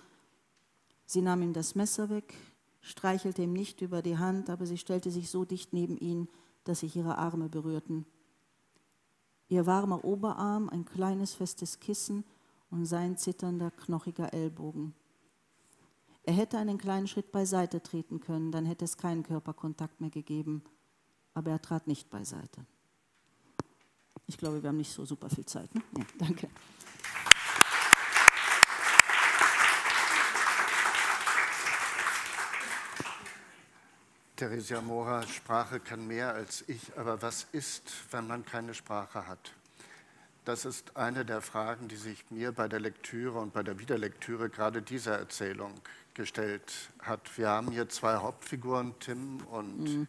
Sie 1.07 1.23
nahm 1.23 1.41
ihm 1.41 1.55
das 1.55 1.75
Messer 1.75 2.11
weg, 2.11 2.35
streichelte 2.83 3.43
ihm 3.43 3.55
nicht 3.55 3.81
über 3.81 4.03
die 4.03 4.19
Hand, 4.19 4.51
aber 4.51 4.67
sie 4.67 4.77
stellte 4.77 5.11
sich 5.11 5.31
so 5.31 5.47
dicht 5.47 5.73
neben 5.73 5.97
ihn, 5.97 6.29
dass 6.65 6.81
sich 6.81 6.95
ihre 6.95 7.17
Arme 7.17 7.49
berührten. 7.49 8.05
Ihr 9.49 9.65
warmer 9.65 10.05
Oberarm, 10.05 10.69
ein 10.69 10.85
kleines 10.85 11.33
festes 11.33 11.81
Kissen 11.81 12.25
und 12.71 12.85
sein 12.85 13.17
zitternder, 13.17 13.71
knochiger 13.71 14.35
Ellbogen. 14.35 14.95
Er 16.25 16.35
hätte 16.35 16.59
einen 16.59 16.77
kleinen 16.77 17.07
Schritt 17.07 17.33
beiseite 17.33 17.83
treten 17.83 18.21
können, 18.21 18.53
dann 18.53 18.67
hätte 18.67 18.85
es 18.85 18.99
keinen 18.99 19.23
Körperkontakt 19.23 20.03
mehr 20.03 20.11
gegeben, 20.11 20.63
aber 21.33 21.53
er 21.53 21.63
trat 21.63 21.87
nicht 21.87 22.11
beiseite. 22.11 22.67
Ich 24.29 24.37
glaube, 24.37 24.63
wir 24.63 24.69
haben 24.69 24.77
nicht 24.77 24.93
so 24.93 25.07
super 25.07 25.31
viel 25.31 25.47
Zeit. 25.47 25.75
Ne? 25.75 25.83
Ja, 25.97 26.05
danke. 26.19 26.49
Theresia 34.37 34.81
Mora, 34.83 35.27
Sprache 35.27 35.81
kann 35.81 36.07
mehr 36.07 36.35
als 36.35 36.63
ich, 36.69 36.97
aber 36.97 37.21
was 37.23 37.47
ist, 37.51 37.91
wenn 38.13 38.29
man 38.29 38.45
keine 38.45 38.75
Sprache 38.75 39.27
hat? 39.27 39.53
Das 40.45 40.65
ist 40.65 40.97
eine 40.97 41.25
der 41.25 41.41
Fragen, 41.41 41.89
die 41.89 41.97
sich 41.97 42.25
mir 42.31 42.53
bei 42.53 42.69
der 42.69 42.81
Lektüre 42.81 43.41
und 43.41 43.53
bei 43.53 43.63
der 43.63 43.81
Wiederlektüre 43.81 44.49
gerade 44.49 44.81
dieser 44.81 45.19
Erzählung 45.19 45.73
gestellt 46.15 46.73
hat. 47.01 47.37
Wir 47.37 47.49
haben 47.49 47.71
hier 47.71 47.89
zwei 47.89 48.17
Hauptfiguren, 48.17 48.95
Tim 49.01 49.39
und 49.51 49.79
mhm. 49.83 50.09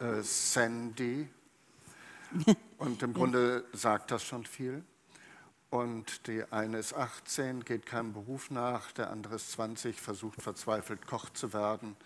äh, 0.00 0.22
Sandy. 0.22 1.28
Und 2.82 3.02
im 3.02 3.14
Grunde 3.14 3.64
sagt 3.72 4.10
das 4.10 4.24
schon 4.24 4.44
viel. 4.44 4.84
Und 5.70 6.26
die 6.26 6.44
eine 6.50 6.78
ist 6.78 6.94
18, 6.94 7.64
geht 7.64 7.86
keinem 7.86 8.12
Beruf 8.12 8.50
nach, 8.50 8.92
der 8.92 9.10
andere 9.10 9.36
ist 9.36 9.52
20, 9.52 9.98
versucht 10.00 10.42
verzweifelt 10.42 11.06
Koch 11.06 11.30
zu 11.30 11.52
werden 11.52 11.96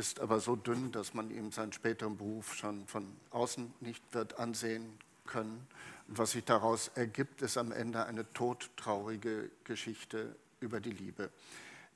ist 0.00 0.18
aber 0.18 0.40
so 0.40 0.56
dünn, 0.56 0.92
dass 0.92 1.12
man 1.12 1.30
ihm 1.30 1.52
seinen 1.52 1.74
späteren 1.74 2.16
Beruf 2.16 2.54
schon 2.54 2.86
von 2.86 3.06
außen 3.32 3.70
nicht 3.80 4.02
wird 4.12 4.38
ansehen 4.38 4.98
können. 5.26 5.66
Und 6.08 6.16
was 6.16 6.30
sich 6.30 6.42
daraus 6.42 6.90
ergibt, 6.94 7.42
ist 7.42 7.58
am 7.58 7.70
Ende 7.70 8.06
eine 8.06 8.30
todtraurige 8.32 9.50
Geschichte 9.64 10.34
über 10.60 10.80
die 10.80 10.92
Liebe. 10.92 11.28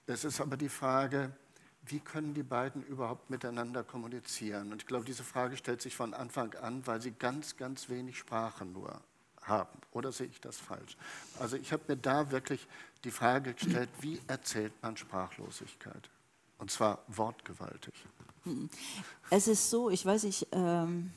Es 0.06 0.24
ist 0.24 0.42
aber 0.42 0.58
die 0.58 0.68
Frage, 0.68 1.32
wie 1.86 2.00
können 2.00 2.34
die 2.34 2.42
beiden 2.42 2.82
überhaupt 2.84 3.30
miteinander 3.30 3.82
kommunizieren? 3.82 4.72
Und 4.72 4.82
ich 4.82 4.86
glaube, 4.86 5.04
diese 5.04 5.24
Frage 5.24 5.56
stellt 5.56 5.82
sich 5.82 5.96
von 5.96 6.14
Anfang 6.14 6.54
an, 6.54 6.86
weil 6.86 7.00
sie 7.00 7.12
ganz, 7.12 7.56
ganz 7.56 7.88
wenig 7.88 8.18
Sprache 8.18 8.64
nur 8.64 9.00
haben. 9.42 9.78
Oder 9.92 10.12
sehe 10.12 10.26
ich 10.26 10.40
das 10.40 10.56
falsch? 10.56 10.96
Also 11.38 11.56
ich 11.56 11.72
habe 11.72 11.82
mir 11.88 11.96
da 11.96 12.30
wirklich 12.30 12.66
die 13.04 13.10
Frage 13.10 13.54
gestellt, 13.54 13.90
wie 14.00 14.20
erzählt 14.26 14.72
man 14.82 14.96
Sprachlosigkeit? 14.96 16.08
Und 16.58 16.70
zwar 16.70 17.02
wortgewaltig. 17.08 17.94
Es 19.30 19.48
ist 19.48 19.70
so, 19.70 19.90
ich 19.90 20.04
weiß 20.04 20.24
nicht, 20.24 20.46
ähm, 20.52 21.10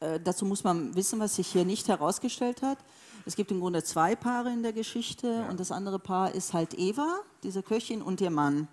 äh, 0.00 0.20
dazu 0.20 0.44
muss 0.44 0.64
man 0.64 0.94
wissen, 0.94 1.18
was 1.20 1.36
sich 1.36 1.48
hier 1.48 1.64
nicht 1.64 1.88
herausgestellt 1.88 2.62
hat. 2.62 2.78
Es 3.26 3.36
gibt 3.36 3.50
im 3.50 3.60
Grunde 3.60 3.82
zwei 3.82 4.16
Paare 4.16 4.50
in 4.50 4.62
der 4.62 4.72
Geschichte 4.72 5.26
ja. 5.26 5.48
und 5.48 5.60
das 5.60 5.72
andere 5.72 5.98
Paar 5.98 6.34
ist 6.34 6.54
halt 6.54 6.74
Eva, 6.78 7.20
diese 7.42 7.62
Köchin, 7.62 8.00
und 8.02 8.20
ihr 8.20 8.30
Mann. 8.30 8.68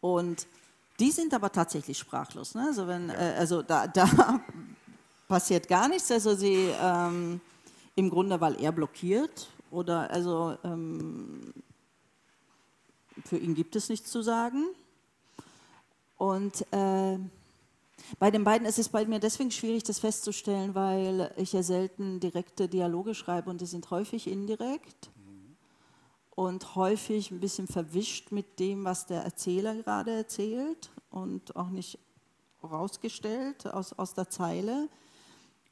Und 0.00 0.46
die 0.98 1.10
sind 1.10 1.34
aber 1.34 1.52
tatsächlich 1.52 1.98
sprachlos. 1.98 2.54
Ne? 2.54 2.66
Also, 2.66 2.86
wenn, 2.86 3.10
äh, 3.10 3.34
also 3.38 3.62
da, 3.62 3.86
da 3.86 4.40
passiert 5.28 5.68
gar 5.68 5.88
nichts. 5.88 6.10
Also 6.10 6.34
sie 6.34 6.70
ähm, 6.80 7.40
im 7.94 8.10
Grunde, 8.10 8.40
weil 8.40 8.60
er 8.62 8.72
blockiert 8.72 9.48
oder 9.70 10.10
also 10.10 10.56
ähm, 10.64 11.52
für 13.24 13.38
ihn 13.38 13.54
gibt 13.54 13.76
es 13.76 13.88
nichts 13.88 14.10
zu 14.10 14.22
sagen. 14.22 14.64
Und 16.18 16.62
äh, 16.72 17.18
bei 18.18 18.30
den 18.30 18.44
beiden 18.44 18.66
ist 18.66 18.78
es 18.78 18.88
bei 18.88 19.04
mir 19.04 19.18
deswegen 19.18 19.50
schwierig, 19.50 19.82
das 19.82 19.98
festzustellen, 19.98 20.74
weil 20.74 21.32
ich 21.36 21.52
ja 21.52 21.62
selten 21.62 22.20
direkte 22.20 22.68
Dialoge 22.68 23.14
schreibe 23.14 23.50
und 23.50 23.60
die 23.60 23.66
sind 23.66 23.90
häufig 23.90 24.28
indirekt 24.28 25.10
und 26.36 26.76
häufig 26.76 27.30
ein 27.32 27.40
bisschen 27.40 27.66
verwischt 27.66 28.30
mit 28.30 28.60
dem, 28.60 28.84
was 28.84 29.06
der 29.06 29.22
Erzähler 29.22 29.74
gerade 29.74 30.12
erzählt 30.12 30.90
und 31.10 31.56
auch 31.56 31.70
nicht 31.70 31.98
rausgestellt 32.62 33.66
aus, 33.66 33.94
aus 33.94 34.14
der 34.14 34.28
Zeile. 34.28 34.88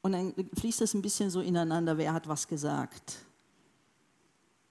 Und 0.01 0.11
dann 0.13 0.33
fließt 0.57 0.81
es 0.81 0.93
ein 0.93 1.01
bisschen 1.01 1.29
so 1.29 1.39
ineinander, 1.39 1.97
wer 1.97 2.13
hat 2.13 2.27
was 2.27 2.47
gesagt. 2.47 3.19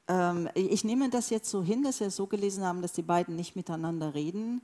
Ähm, 0.08 0.48
ich 0.54 0.82
nehme 0.82 1.10
das 1.10 1.30
jetzt 1.30 1.48
so 1.48 1.62
hin, 1.62 1.84
dass 1.84 2.00
wir 2.00 2.08
es 2.08 2.16
so 2.16 2.26
gelesen 2.26 2.64
haben, 2.64 2.82
dass 2.82 2.92
die 2.92 3.02
beiden 3.02 3.36
nicht 3.36 3.54
miteinander 3.54 4.14
reden 4.14 4.62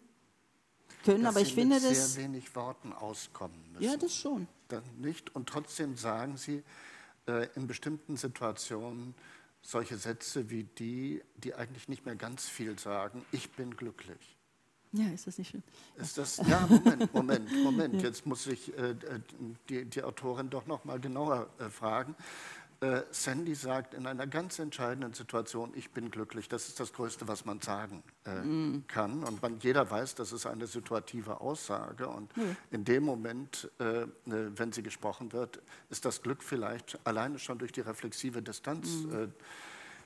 können, 1.05 1.23
dass 1.23 1.37
aber 1.37 1.43
ich 1.43 1.55
finde, 1.55 1.81
dass 1.81 2.14
sehr 2.14 2.25
wenig 2.25 2.55
Worten 2.57 2.93
auskommen 2.93 3.57
müssen. 3.73 3.85
Ja, 3.85 3.97
das 3.97 4.14
schon. 4.14 4.49
Dann 4.66 4.83
nicht 4.99 5.35
und 5.37 5.49
trotzdem 5.49 5.97
sagen 5.97 6.37
sie 6.37 6.64
äh, 7.27 7.49
in 7.55 7.69
bestimmten 7.69 8.16
Situationen 8.16 9.14
solche 9.62 9.96
Sätze 9.96 10.51
wie 10.51 10.64
die, 10.64 11.23
die 11.37 11.55
eigentlich 11.55 11.88
nicht 11.88 12.07
mehr 12.07 12.16
ganz 12.16 12.49
viel 12.49 12.79
sagen. 12.79 13.25
Ich 13.33 13.51
bin 13.51 13.77
glücklich. 13.77 14.37
Ja, 14.92 15.09
ist 15.09 15.27
das 15.27 15.38
nicht 15.38 15.51
schön? 15.51 15.62
Ist 15.96 16.18
das, 16.18 16.38
ja, 16.38 16.66
Moment, 16.68 17.14
Moment, 17.14 17.62
Moment. 17.62 18.03
Jetzt 18.03 18.27
muss 18.27 18.46
ich 18.49 18.77
äh, 18.77 18.96
die, 19.68 19.85
die 19.85 20.03
Autorin 20.03 20.51
doch 20.51 20.66
noch 20.66 20.85
mal 20.85 20.99
genauer 20.99 21.49
äh, 21.61 21.68
fragen. 21.68 22.16
Äh, 22.81 23.03
Sandy 23.11 23.55
sagt 23.55 23.93
in 23.93 24.07
einer 24.07 24.27
ganz 24.27 24.59
entscheidenden 24.59 25.12
Situation, 25.12 25.73
ich 25.75 25.90
bin 25.90 26.11
glücklich. 26.11 26.49
Das 26.49 26.69
ist 26.69 26.81
das 26.81 26.95
Größte, 26.95 27.29
was 27.29 27.45
man 27.45 27.61
sagen 27.61 28.03
äh, 28.25 28.40
mm. 28.40 28.87
kann. 28.87 29.23
Und 29.23 29.43
man, 29.43 29.59
jeder 29.61 29.90
weiß, 29.90 30.14
das 30.14 30.33
ist 30.33 30.47
eine 30.47 30.66
situative 30.66 31.43
Aussage. 31.43 32.09
Und 32.09 32.35
mm. 32.35 32.57
in 32.71 32.85
dem 32.87 33.05
Moment, 33.05 33.71
äh, 33.81 34.07
ne, 34.25 34.53
wenn 34.57 34.73
sie 34.73 34.83
gesprochen 34.83 35.33
wird, 35.35 35.61
ist 35.90 36.07
das 36.07 36.23
Glück 36.23 36.43
vielleicht 36.43 36.99
alleine 37.05 37.38
schon 37.38 37.59
durch 37.59 37.73
die 37.73 37.83
reflexive 37.83 38.40
Distanz, 38.40 38.88
mm. 38.88 39.25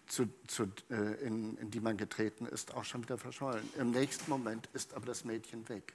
zu, 0.09 0.29
zu, 0.49 0.65
äh, 0.91 1.25
in, 1.25 1.57
in 1.59 1.71
die 1.71 1.81
man 1.81 1.97
getreten 1.97 2.45
ist, 2.47 2.75
auch 2.75 2.85
schon 2.85 3.05
wieder 3.05 3.19
verschollen. 3.19 3.63
Im 3.79 3.93
nächsten 3.93 4.29
Moment 4.29 4.69
ist 4.73 4.95
aber 4.95 5.07
das 5.07 5.25
Mädchen 5.25 5.69
weg. 5.69 5.93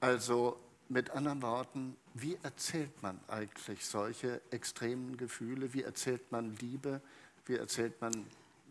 Also 0.00 0.60
mit 0.88 1.10
anderen 1.10 1.42
Worten, 1.42 1.96
wie 2.14 2.38
erzählt 2.42 3.02
man 3.02 3.20
eigentlich 3.28 3.84
solche 3.84 4.40
extremen 4.50 5.16
Gefühle? 5.16 5.72
Wie 5.74 5.82
erzählt 5.82 6.32
man 6.32 6.56
Liebe? 6.56 7.00
Wie 7.46 7.56
erzählt 7.56 8.00
man 8.00 8.26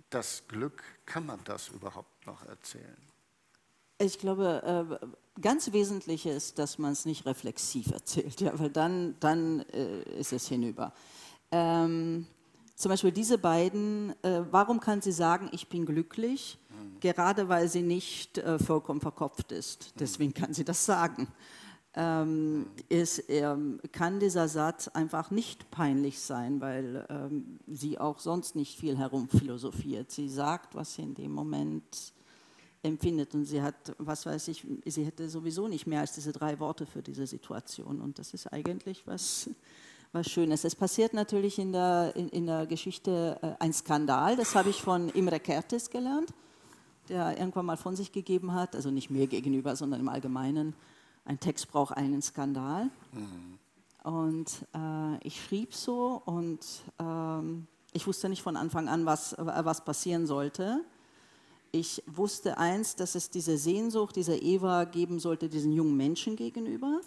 das 0.10 0.44
Glück? 0.48 0.84
Kann 1.06 1.26
man 1.26 1.40
das 1.44 1.70
überhaupt 1.70 2.26
noch 2.26 2.46
erzählen? 2.46 2.98
Ich 4.00 4.20
glaube, 4.20 4.98
äh, 5.02 5.42
ganz 5.42 5.72
wesentlich 5.74 6.26
ist, 6.26 6.60
dass 6.60 6.78
man 6.78 6.92
es 6.92 7.06
nicht 7.06 7.26
reflexiv 7.26 7.92
erzählt, 7.92 8.42
ja, 8.42 8.58
weil 8.60 8.70
dann, 8.70 9.16
dann 9.20 9.62
äh, 9.72 10.02
ist 10.20 10.34
es 10.34 10.48
hinüber. 10.48 10.94
Ähm, 11.52 12.28
zum 12.76 12.90
Beispiel 12.90 13.12
diese 13.12 13.40
beiden, 13.40 14.12
äh, 14.24 14.44
warum 14.52 14.80
kann 14.80 15.02
sie 15.02 15.12
sagen, 15.12 15.50
ich 15.52 15.68
bin 15.68 15.86
glücklich? 15.86 16.60
Mhm. 16.70 17.00
Gerade 17.00 17.50
weil 17.50 17.68
sie 17.68 17.82
nicht 17.82 18.42
vollkommen 18.66 19.02
verkopft 19.02 19.52
ist. 19.52 19.94
Deswegen 20.00 20.34
kann 20.34 20.54
sie 20.54 20.64
das 20.64 20.86
sagen 20.86 21.28
ähm, 22.00 22.68
ist, 22.90 23.24
ähm, 23.28 23.80
kann 23.92 24.20
dieser 24.20 24.48
Satz 24.48 24.88
einfach 24.88 25.32
nicht 25.32 25.72
peinlich 25.72 26.20
sein, 26.20 26.62
weil 26.62 27.08
ähm, 27.10 27.58
sie 27.68 27.98
auch 27.98 28.20
sonst 28.20 28.56
nicht 28.56 28.80
viel 28.80 28.98
herumphilosophiert. 29.00 30.12
Sie 30.12 30.30
sagt, 30.30 30.76
was 30.76 30.94
sie 30.94 31.02
in 31.02 31.16
dem 31.16 31.32
Moment 31.32 32.14
empfindet 32.84 33.34
und 33.34 33.46
sie 33.46 33.64
hat, 33.64 33.96
was 33.98 34.28
weiß 34.28 34.48
ich, 34.50 34.64
sie 34.86 35.06
hätte 35.06 35.28
sowieso 35.28 35.68
nicht 35.68 35.88
mehr 35.88 36.02
als 36.02 36.14
diese 36.14 36.32
drei 36.32 36.60
Worte 36.60 36.86
für 36.86 37.02
diese 37.02 37.26
Situation 37.26 38.00
und 38.00 38.20
das 38.20 38.32
ist 38.36 38.46
eigentlich 38.54 39.08
was, 39.08 39.50
was 40.12 40.30
Schönes. 40.30 40.64
Es 40.64 40.76
passiert 40.76 41.16
natürlich 41.16 41.58
in 41.58 41.72
der, 41.72 42.14
in, 42.16 42.30
in 42.30 42.46
der 42.46 42.68
Geschichte 42.68 43.40
äh, 43.42 43.56
ein 43.58 43.74
Skandal, 43.74 44.36
das 44.36 44.54
habe 44.54 44.70
ich 44.70 44.84
von 44.84 45.10
Imre 45.10 45.38
Kertész 45.38 45.90
gelernt, 45.90 46.32
der 47.10 47.40
irgendwann 47.40 47.66
mal 47.66 47.78
von 47.78 47.96
sich 47.96 48.12
gegeben 48.12 48.54
hat, 48.54 48.76
also 48.76 48.92
nicht 48.92 49.10
mir 49.10 49.26
gegenüber, 49.26 49.76
sondern 49.76 50.00
im 50.00 50.10
Allgemeinen, 50.10 50.76
ein 51.28 51.40
Text 51.40 51.70
braucht 51.70 51.96
einen 51.96 52.22
Skandal. 52.22 52.90
Mhm. 53.12 53.60
Und 54.04 54.66
äh, 54.74 55.28
ich 55.28 55.44
schrieb 55.44 55.74
so 55.74 56.22
und 56.26 56.60
ähm, 57.00 57.68
ich 57.92 58.08
wusste 58.08 58.30
nicht 58.30 58.42
von 58.42 58.56
Anfang 58.56 58.88
an, 58.88 59.06
was, 59.06 59.36
was 59.38 59.84
passieren 59.84 60.26
sollte. 60.26 60.82
Ich 61.74 62.02
wusste 62.08 62.58
eins, 62.58 62.96
dass 62.96 63.16
es 63.16 63.30
diese 63.30 63.58
Sehnsucht 63.58 64.16
dieser 64.16 64.42
Eva 64.42 64.86
geben 64.86 65.20
sollte, 65.20 65.50
diesen 65.50 65.74
jungen 65.74 65.98
Menschen 65.98 66.38
gegenüber. 66.38 67.02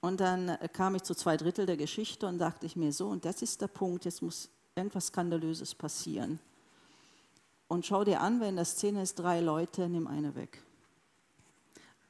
Und 0.00 0.20
dann 0.20 0.58
kam 0.72 0.96
ich 0.96 1.04
zu 1.04 1.14
zwei 1.14 1.36
Drittel 1.36 1.66
der 1.66 1.76
Geschichte 1.76 2.26
und 2.26 2.38
dachte 2.38 2.66
ich 2.66 2.74
mir 2.74 2.92
so, 2.92 3.06
und 3.06 3.24
das 3.24 3.42
ist 3.42 3.60
der 3.60 3.68
Punkt, 3.68 4.04
jetzt 4.04 4.20
muss 4.20 4.50
irgendwas 4.74 5.06
Skandalöses 5.06 5.74
passieren. 5.76 6.40
Und 7.68 7.86
schau 7.86 8.02
dir 8.02 8.20
an, 8.20 8.40
wenn 8.40 8.56
das 8.56 8.72
Szene 8.72 9.02
ist, 9.02 9.16
drei 9.16 9.40
Leute, 9.40 9.88
nimm 9.88 10.08
eine 10.08 10.34
weg. 10.34 10.62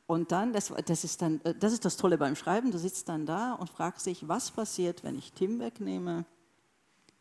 Und 0.09 0.33
dann, 0.33 0.55
das, 0.55 0.73
das, 0.87 1.05
ist 1.05 1.21
dann, 1.21 1.39
äh, 1.45 1.55
das 1.55 1.75
ist 1.75 1.85
das 1.85 1.99
Tolle 1.99 2.17
beim 2.17 2.35
Schreiben, 2.35 2.71
du 2.71 2.79
sitzt 2.79 3.11
dann 3.11 3.27
da 3.27 3.53
und 3.53 3.69
fragst 3.69 4.07
dich, 4.07 4.27
was 4.27 4.51
passiert, 4.51 5.05
wenn 5.05 5.19
ich 5.19 5.35
Tim 5.35 5.61
wegnehme? 5.61 6.25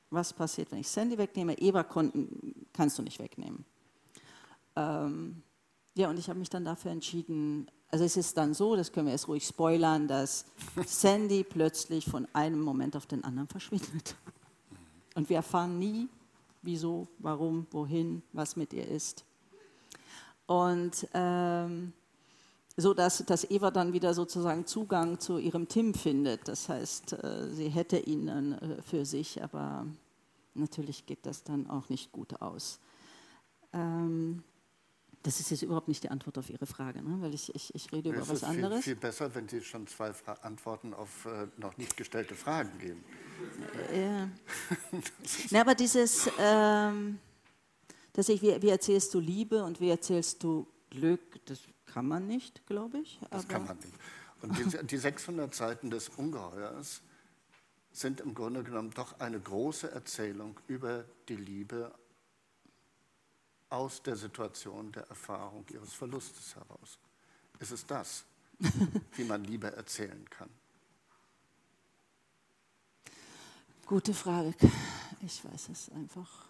Was 0.10 0.32
passiert, 0.32 0.72
wenn 0.72 0.80
ich 0.80 0.88
Sandy 0.88 1.18
wegnehme? 1.18 1.58
Eva 1.58 1.84
konnten, 1.84 2.66
kannst 2.72 2.98
du 2.98 3.04
nicht 3.04 3.20
wegnehmen. 3.20 3.66
Ähm, 4.78 5.44
ja, 5.96 6.10
und 6.10 6.18
ich 6.18 6.30
habe 6.30 6.40
mich 6.40 6.50
dann 6.50 6.64
dafür 6.64 6.92
entschieden, 6.92 7.70
also 7.92 8.06
es 8.06 8.16
ist 8.16 8.38
dann 8.38 8.54
so, 8.54 8.78
das 8.78 8.94
können 8.94 9.08
wir 9.08 9.14
jetzt 9.14 9.28
ruhig 9.28 9.46
spoilern, 9.46 10.08
dass 10.08 10.46
Sandy 10.86 11.44
plötzlich 11.44 12.06
von 12.06 12.26
einem 12.32 12.62
Moment 12.62 12.96
auf 12.96 13.06
den 13.06 13.22
anderen 13.26 13.50
verschwindet. 13.50 14.16
Und 15.14 15.28
wir 15.28 15.36
erfahren 15.36 15.78
nie, 15.78 16.08
wieso, 16.62 17.10
warum, 17.20 17.68
wohin, 17.72 18.24
was 18.32 18.56
mit 18.56 18.72
ihr 18.72 18.88
ist. 18.88 19.26
Und 20.46 21.06
ähm, 21.14 21.92
so 22.78 22.94
dass, 22.94 23.50
Eva 23.50 23.72
dann 23.72 23.92
wieder 23.92 24.14
sozusagen 24.14 24.68
Zugang 24.68 25.20
zu 25.20 25.40
ihrem 25.40 25.68
Tim 25.68 25.96
findet. 25.96 26.48
Das 26.48 26.70
heißt, 26.70 27.14
äh, 27.14 27.50
sie 27.50 27.70
hätte 27.70 27.98
ihn 27.98 28.28
dann 28.28 28.54
äh, 28.54 28.82
für 28.84 29.04
sich, 29.04 29.44
aber 29.44 29.88
natürlich 30.54 31.08
geht 31.08 31.26
das 31.26 31.44
dann 31.44 31.68
auch 31.70 31.90
nicht 31.90 32.12
gut 32.12 32.40
aus. 32.40 32.80
Ähm, 33.74 34.44
das 35.24 35.40
ist 35.40 35.50
jetzt 35.50 35.64
überhaupt 35.64 35.88
nicht 35.88 36.04
die 36.04 36.10
Antwort 36.10 36.38
auf 36.38 36.50
Ihre 36.50 36.68
Frage, 36.68 37.02
ne? 37.02 37.18
weil 37.20 37.34
ich, 37.34 37.54
ich, 37.54 37.74
ich 37.74 37.92
rede 37.92 38.10
über 38.10 38.30
was 38.30 38.44
anderes. 38.44 38.74
Es 38.74 38.80
ist 38.80 38.86
viel 38.86 38.96
besser, 38.96 39.36
wenn 39.36 39.50
Sie 39.50 39.62
schon 39.62 39.88
zwei 39.88 40.14
Fra 40.14 40.34
Antworten 40.34 40.94
auf 40.94 41.26
äh, 41.26 41.48
noch 41.58 41.78
nicht 41.78 41.98
gestellte 41.98 42.36
Fragen 42.36 42.78
geben. 42.80 43.04
Ja. 43.94 44.30
Na, 45.50 45.62
aber 45.62 45.76
dieses, 45.76 46.30
ähm, 46.40 47.20
dass 48.14 48.30
ich, 48.30 48.42
wie, 48.42 48.62
wie, 48.62 48.70
erzählst 48.70 49.14
du 49.14 49.20
Liebe 49.20 49.64
und 49.64 49.82
wie 49.82 49.90
erzählst 49.90 50.44
du 50.44 50.68
Glück, 50.92 51.44
das 51.46 51.60
kann 51.98 52.08
man 52.10 52.28
nicht, 52.28 52.64
glaube 52.68 53.00
ich. 53.00 53.20
Das 53.32 53.48
kann 53.48 53.66
man 53.66 53.76
nicht. 53.78 53.94
Und 54.44 54.56
die, 54.56 54.86
die 54.86 54.98
600 54.98 55.56
Seiten 55.56 55.90
des 55.90 56.10
Ungeheuers 56.10 57.02
sind 57.92 58.22
im 58.22 58.36
Grunde 58.36 58.64
genommen 58.64 58.92
doch 58.92 59.20
eine 59.20 59.40
große 59.40 59.90
Erzählung 59.90 60.60
über 60.68 61.06
die 61.28 61.38
Liebe 61.38 61.92
aus 63.72 64.04
der 64.04 64.16
Situation 64.16 64.92
der 64.92 65.08
Erfahrung 65.10 65.66
ihres 65.72 65.92
Verlustes 65.92 66.56
heraus. 66.56 67.00
Ist 67.58 67.72
es 67.72 67.84
das, 67.88 68.26
wie 69.16 69.24
man 69.24 69.44
Liebe 69.44 69.76
erzählen 69.76 70.30
kann? 70.30 70.52
Gute 73.88 74.14
Frage. 74.14 74.54
Ich 75.22 75.44
weiß 75.44 75.70
es 75.70 75.90
einfach 75.90 76.47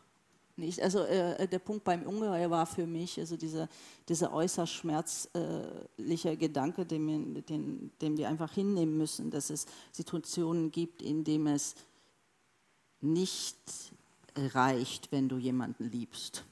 nicht. 0.57 0.81
Also 0.81 0.99
äh, 1.03 1.47
der 1.47 1.59
Punkt 1.59 1.83
beim 1.83 2.03
Ungeheuer 2.03 2.49
war 2.49 2.65
für 2.65 2.85
mich 2.85 3.19
also 3.19 3.37
dieser, 3.37 3.69
dieser 4.09 4.33
äußerst 4.33 4.73
schmerzliche 4.73 6.37
Gedanke, 6.37 6.85
den 6.85 7.07
wir, 7.07 7.41
den, 7.41 7.91
den 8.01 8.17
wir 8.17 8.29
einfach 8.29 8.51
hinnehmen 8.51 8.97
müssen, 8.97 9.31
dass 9.31 9.49
es 9.49 9.65
Situationen 9.91 10.71
gibt, 10.71 11.01
in 11.01 11.23
denen 11.23 11.47
es 11.47 11.75
nicht 13.01 13.57
reicht, 14.35 15.11
wenn 15.11 15.29
du 15.29 15.37
jemanden 15.37 15.89
liebst. 15.89 16.43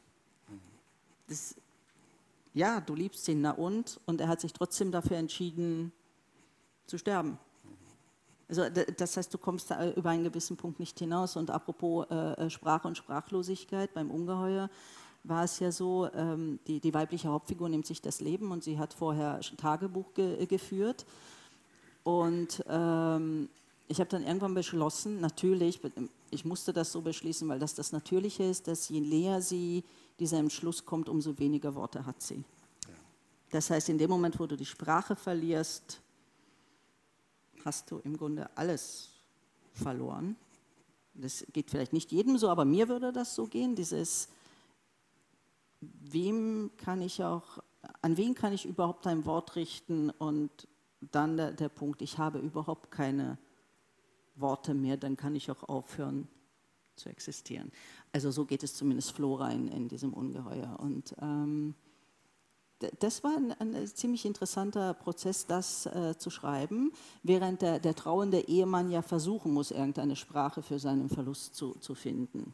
Das, 1.28 1.56
ja, 2.53 2.82
du 2.82 2.95
liebst 2.95 3.28
ihn, 3.28 3.41
na 3.41 3.51
und? 3.51 3.99
Und 4.06 4.22
er 4.22 4.28
hat 4.28 4.41
sich 4.41 4.53
trotzdem 4.53 4.91
dafür 4.91 5.18
entschieden, 5.18 5.91
zu 6.88 6.97
sterben. 6.97 7.38
Also 8.48 8.64
das 8.70 9.18
heißt, 9.18 9.34
du 9.34 9.38
kommst 9.38 9.72
da 9.72 9.91
über 9.91 10.12
einen 10.12 10.24
gewissen 10.24 10.56
Punkt 10.56 10.80
nicht 10.80 11.00
hinaus. 11.00 11.36
Und 11.36 11.50
apropos 11.50 12.06
äh, 12.10 12.16
äh, 12.16 12.50
Sprache 12.50 12.88
und 12.88 12.98
Sprachlosigkeit 12.98 13.93
beim 13.93 14.12
Ungeheuer 14.12 14.70
war 15.24 15.43
es 15.43 15.60
ja 15.60 15.72
so, 15.72 16.08
ähm, 16.14 16.60
die, 16.68 16.80
die, 16.80 16.93
weibliche 16.93 17.30
Hauptfigur 17.30 17.68
nimmt 17.68 17.88
sich 17.88 18.02
das 18.02 18.22
Leben 18.22 18.52
und 18.52 18.64
sie 18.64 18.78
hat 18.78 18.93
vorher 18.93 19.39
Tagebuch 19.58 20.14
ge 20.14 20.46
geführt. 20.46 21.06
Und 22.04 22.64
ähm, 22.70 23.50
ich 23.88 24.00
habe 24.00 24.10
dann 24.10 24.24
irgendwann 24.24 24.54
beschlossen, 24.54 25.22
natürlich, 25.22 25.80
ich 26.30 26.46
musste 26.46 26.74
das 26.74 26.91
so 26.91 27.02
beschließen, 27.02 27.50
weil 27.50 27.58
das 27.58 27.74
das 27.74 27.91
Natürliche 27.91 28.43
ist, 28.43 28.68
dass 28.68 28.89
je 28.89 29.00
näher 29.00 29.41
sie 29.41 29.84
dieser 30.20 30.38
Entschluss 30.38 30.86
kommt, 30.86 31.10
umso 31.10 31.39
weniger 31.39 31.74
Worte 31.74 32.06
hat 32.06 32.22
sie. 32.22 32.43
Das 33.52 33.70
heißt, 33.70 33.89
in 33.89 33.98
dem 33.98 34.10
Moment, 34.10 34.39
wo 34.39 34.46
du 34.46 34.56
die 34.56 34.66
Sprache 34.66 35.16
verlierst, 35.16 36.02
hast 37.66 37.91
du 37.91 37.97
im 37.99 38.16
Grunde 38.16 38.49
alles 38.55 39.09
verloren. 39.74 40.36
Das 41.16 41.45
geht 41.51 41.72
vielleicht 41.72 41.93
nicht 41.93 42.11
jedem 42.11 42.38
so, 42.38 42.49
aber 42.49 42.63
mir 42.63 42.88
würde 42.88 43.11
das 43.11 43.36
so 43.36 43.47
gehen. 43.47 43.76
Dieses, 43.76 44.30
wem 45.82 46.72
kann 46.78 47.01
ich 47.01 47.24
auch, 47.24 47.59
an 48.01 48.18
wen 48.18 48.36
kann 48.36 48.53
ich 48.53 48.66
überhaupt 48.66 49.07
ein 49.07 49.26
Wort 49.26 49.55
richten 49.55 50.09
und 50.11 50.68
dann 51.11 51.38
der, 51.38 51.51
der 51.51 51.70
Punkt, 51.70 52.01
ich 52.01 52.18
habe 52.18 52.39
überhaupt 52.39 52.91
keine 52.91 53.38
Worte 54.36 54.74
mehr, 54.74 54.97
dann 54.97 55.16
kann 55.16 55.36
ich 55.36 55.49
auch 55.51 55.63
aufhören 55.63 56.28
zu 56.95 57.09
existieren. 57.09 57.72
Also 58.11 58.32
so 58.32 58.45
geht 58.45 58.63
es 58.63 58.74
zumindest 58.74 59.11
Flora 59.11 59.51
in, 59.51 59.68
in 59.68 59.88
diesem 59.88 60.13
Ungeheuer. 60.13 60.78
Und 60.80 61.16
ähm, 61.22 61.76
das 62.99 63.23
war 63.23 63.36
ein, 63.38 63.53
ein, 63.53 63.88
ziemlich 63.88 64.26
interessanter 64.26 64.93
Prozess, 64.93 65.45
das 65.45 65.86
äh, 65.86 66.17
zu 66.17 66.30
schreiben, 66.30 66.91
während 67.23 67.61
der, 67.61 67.80
der, 67.80 67.95
trauernde 67.95 68.47
Ehemann 68.47 68.91
ja 68.91 69.01
versuchen 69.01 69.53
muss, 69.53 69.71
irgendeine 69.71 70.15
Sprache 70.15 70.61
für 70.61 70.78
seinen 70.78 71.09
Verlust 71.09 71.55
zu, 71.55 71.73
zu 71.76 71.95
finden. 71.95 72.53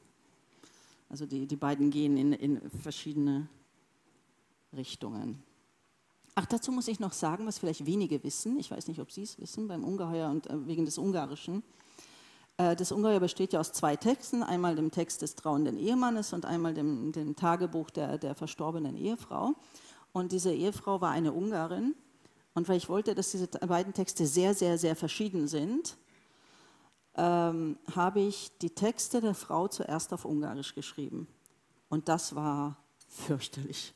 Also 1.09 1.25
die, 1.25 1.47
die 1.47 1.55
beiden 1.55 1.89
gehen 1.89 2.17
in, 2.17 2.33
in 2.33 2.69
verschiedene 2.69 3.47
Richtungen. 4.73 5.41
Ach, 6.35 6.45
dazu 6.45 6.71
muss 6.71 6.87
ich 6.87 6.99
noch 6.99 7.13
sagen, 7.13 7.45
was 7.45 7.59
vielleicht 7.59 7.85
wenige 7.85 8.23
wissen, 8.23 8.57
ich 8.59 8.71
weiß 8.71 8.87
nicht, 8.87 9.01
ob 9.01 9.11
Sie 9.11 9.23
es 9.23 9.39
wissen, 9.39 9.67
beim 9.67 9.83
Ungeheuer 9.83 10.29
und 10.29 10.47
äh, 10.47 10.67
wegen 10.67 10.85
des 10.85 10.97
Ungarischen. 10.97 11.63
Äh, 12.57 12.75
das 12.75 12.91
Ungeheuer 12.91 13.19
besteht 13.19 13.53
ja 13.53 13.59
aus 13.59 13.73
zwei 13.73 13.95
Texten, 13.95 14.43
einmal 14.43 14.75
dem 14.75 14.91
Text 14.91 15.21
des 15.21 15.35
trauenden 15.35 15.77
Ehemannes 15.77 16.31
und 16.31 16.45
einmal 16.45 16.73
dem, 16.73 17.11
dem 17.11 17.35
Tagebuch 17.35 17.89
der, 17.89 18.17
der 18.17 18.35
verstorbenen 18.35 18.95
Ehefrau. 18.95 19.55
Und 20.13 20.31
diese 20.31 20.53
Ehefrau 20.53 21.01
war 21.01 21.11
eine 21.11 21.31
Ungarin. 21.31 21.95
Und 22.53 22.67
weil 22.67 22.77
ich 22.77 22.89
wollte, 22.89 23.15
dass 23.15 23.31
diese 23.31 23.47
beiden 23.47 23.93
Texte 23.93 24.27
sehr, 24.27 24.53
sehr, 24.53 24.77
sehr 24.77 24.95
verschieden 24.95 25.47
sind, 25.47 25.97
ähm, 27.15 27.77
habe 27.93 28.21
ich 28.21 28.51
die 28.59 28.69
Texte 28.69 29.21
der 29.21 29.33
Frau 29.33 29.67
zuerst 29.67 30.13
auf 30.13 30.25
Ungarisch 30.25 30.75
geschrieben. 30.75 31.27
Und 31.89 32.09
das 32.09 32.35
war 32.35 32.77
fürchterlich. 33.07 33.93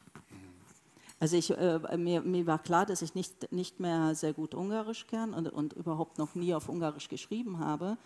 Also 1.19 1.37
ich, 1.37 1.49
äh, 1.51 1.97
mir, 1.97 2.21
mir, 2.21 2.45
war 2.45 2.59
klar, 2.59 2.85
dass 2.85 3.01
ich 3.01 3.15
nicht, 3.15 3.51
nicht 3.51 3.79
mehr 3.79 4.15
sehr 4.15 4.33
gut 4.33 4.53
Ungarisch 4.53 5.07
kann 5.07 5.33
und, 5.33 5.47
und 5.47 5.73
überhaupt 5.73 6.17
noch 6.17 6.35
nie 6.35 6.53
auf 6.53 6.67
Ungarisch 6.67 7.07
geschrieben 7.07 7.59
habe. 7.59 7.97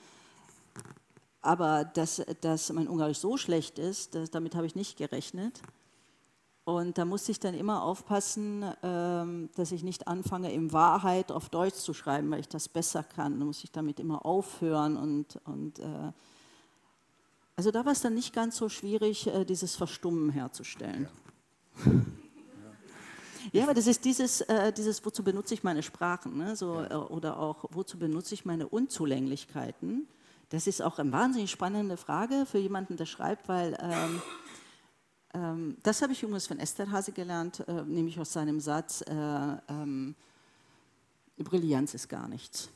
Aber 1.42 1.86
dass, 1.86 2.22
dass 2.42 2.72
mein 2.72 2.88
Ungarisch 2.88 3.18
so 3.18 3.38
schlecht 3.38 3.80
ist, 3.80 4.14
das, 4.14 4.30
damit 4.30 4.56
habe 4.56 4.68
ich 4.68 4.76
nicht 4.76 4.98
gerechnet. 4.98 5.62
Und 6.76 6.98
da 6.98 7.06
musste 7.06 7.32
ich 7.32 7.40
dann 7.40 7.54
immer 7.54 7.84
aufpassen, 7.84 8.66
ähm, 8.84 9.50
dass 9.56 9.72
ich 9.72 9.84
nicht 9.84 10.08
anfange, 10.08 10.52
in 10.52 10.72
Wahrheit 10.72 11.32
auf 11.32 11.50
Deutsch 11.50 11.76
zu 11.76 11.94
schreiben, 11.94 12.32
weil 12.32 12.42
ich 12.42 12.48
das 12.48 12.70
besser 12.70 13.04
kann. 13.04 13.40
Da 13.40 13.46
muss 13.46 13.64
ich 13.64 13.72
damit 13.72 14.00
immer 14.00 14.26
aufhören. 14.26 14.98
Und, 14.98 15.40
und 15.46 15.80
äh 15.80 16.12
also 17.56 17.72
da 17.72 17.84
war 17.84 17.92
es 17.92 18.02
dann 18.02 18.14
nicht 18.14 18.34
ganz 18.34 18.56
so 18.56 18.70
schwierig, 18.70 19.28
äh, 19.28 19.44
dieses 19.44 19.76
Verstummen 19.76 20.30
herzustellen. 20.30 21.10
Ja. 21.86 21.92
Ja, 23.52 23.64
aber 23.64 23.74
das 23.74 23.88
ist 23.88 24.06
dieses, 24.06 24.42
äh, 24.42 24.72
dieses 24.72 25.04
wozu 25.06 25.24
benutze 25.24 25.54
ich 25.54 25.64
meine 25.64 25.82
Sprachen 25.82 26.38
ne? 26.38 26.56
so, 26.56 26.82
äh, 26.82 26.94
oder 26.94 27.40
auch, 27.40 27.66
wozu 27.72 27.98
benutze 27.98 28.34
ich 28.34 28.46
meine 28.46 28.68
Unzulänglichkeiten. 28.68 30.08
Das 30.50 30.68
ist 30.68 30.82
auch 30.82 31.00
eine 31.00 31.12
wahnsinnig 31.12 31.52
spannende 31.52 31.98
Frage 31.98 32.46
für 32.46 32.58
jemanden, 32.58 32.98
der 32.98 33.06
schreibt, 33.06 33.48
weil 33.48 33.78
ähm, 33.82 34.22
das 35.84 36.02
habe 36.02 36.14
ich 36.14 36.24
übrigens 36.24 36.48
von 36.48 36.60
Esterhazy 36.60 37.12
gelernt, 37.12 37.60
äh, 37.68 37.84
nämlich 37.84 38.20
aus 38.20 38.34
seinem 38.34 38.60
Satz, 38.60 39.02
äh, 39.02 39.14
ähm, 39.14 40.16
Brillanz 41.38 41.94
ist 41.94 42.10
gar 42.10 42.28
nichts. 42.28 42.70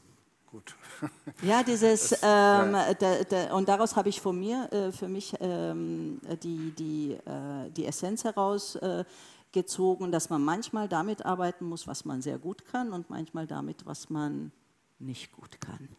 Gut. 0.52 0.76
ja, 1.42 1.64
dieses, 1.64 2.10
das, 2.10 2.20
ähm, 2.22 2.74
ja. 2.74 2.94
Da, 2.94 3.24
da, 3.24 3.56
und 3.56 3.68
daraus 3.68 3.96
habe 3.96 4.10
ich 4.10 4.22
von 4.22 4.40
mir, 4.40 4.72
äh, 4.72 4.92
für 4.92 5.08
mich 5.08 5.34
ähm, 5.40 6.22
die, 6.44 6.72
die, 6.78 7.14
äh, 7.14 7.72
die 7.72 7.86
Essenz 7.88 8.24
herausgezogen, 8.24 10.12
dass 10.12 10.30
man 10.30 10.44
manchmal 10.44 10.88
damit 10.88 11.26
arbeiten 11.26 11.66
muss, 11.66 11.88
was 11.88 12.06
man 12.06 12.22
sehr 12.22 12.38
gut 12.38 12.66
kann 12.66 12.94
und 12.94 13.10
manchmal 13.10 13.48
damit, 13.48 13.88
was 13.88 14.12
man 14.12 14.52
nicht 15.00 15.32
gut 15.32 15.60
kann. 15.60 15.90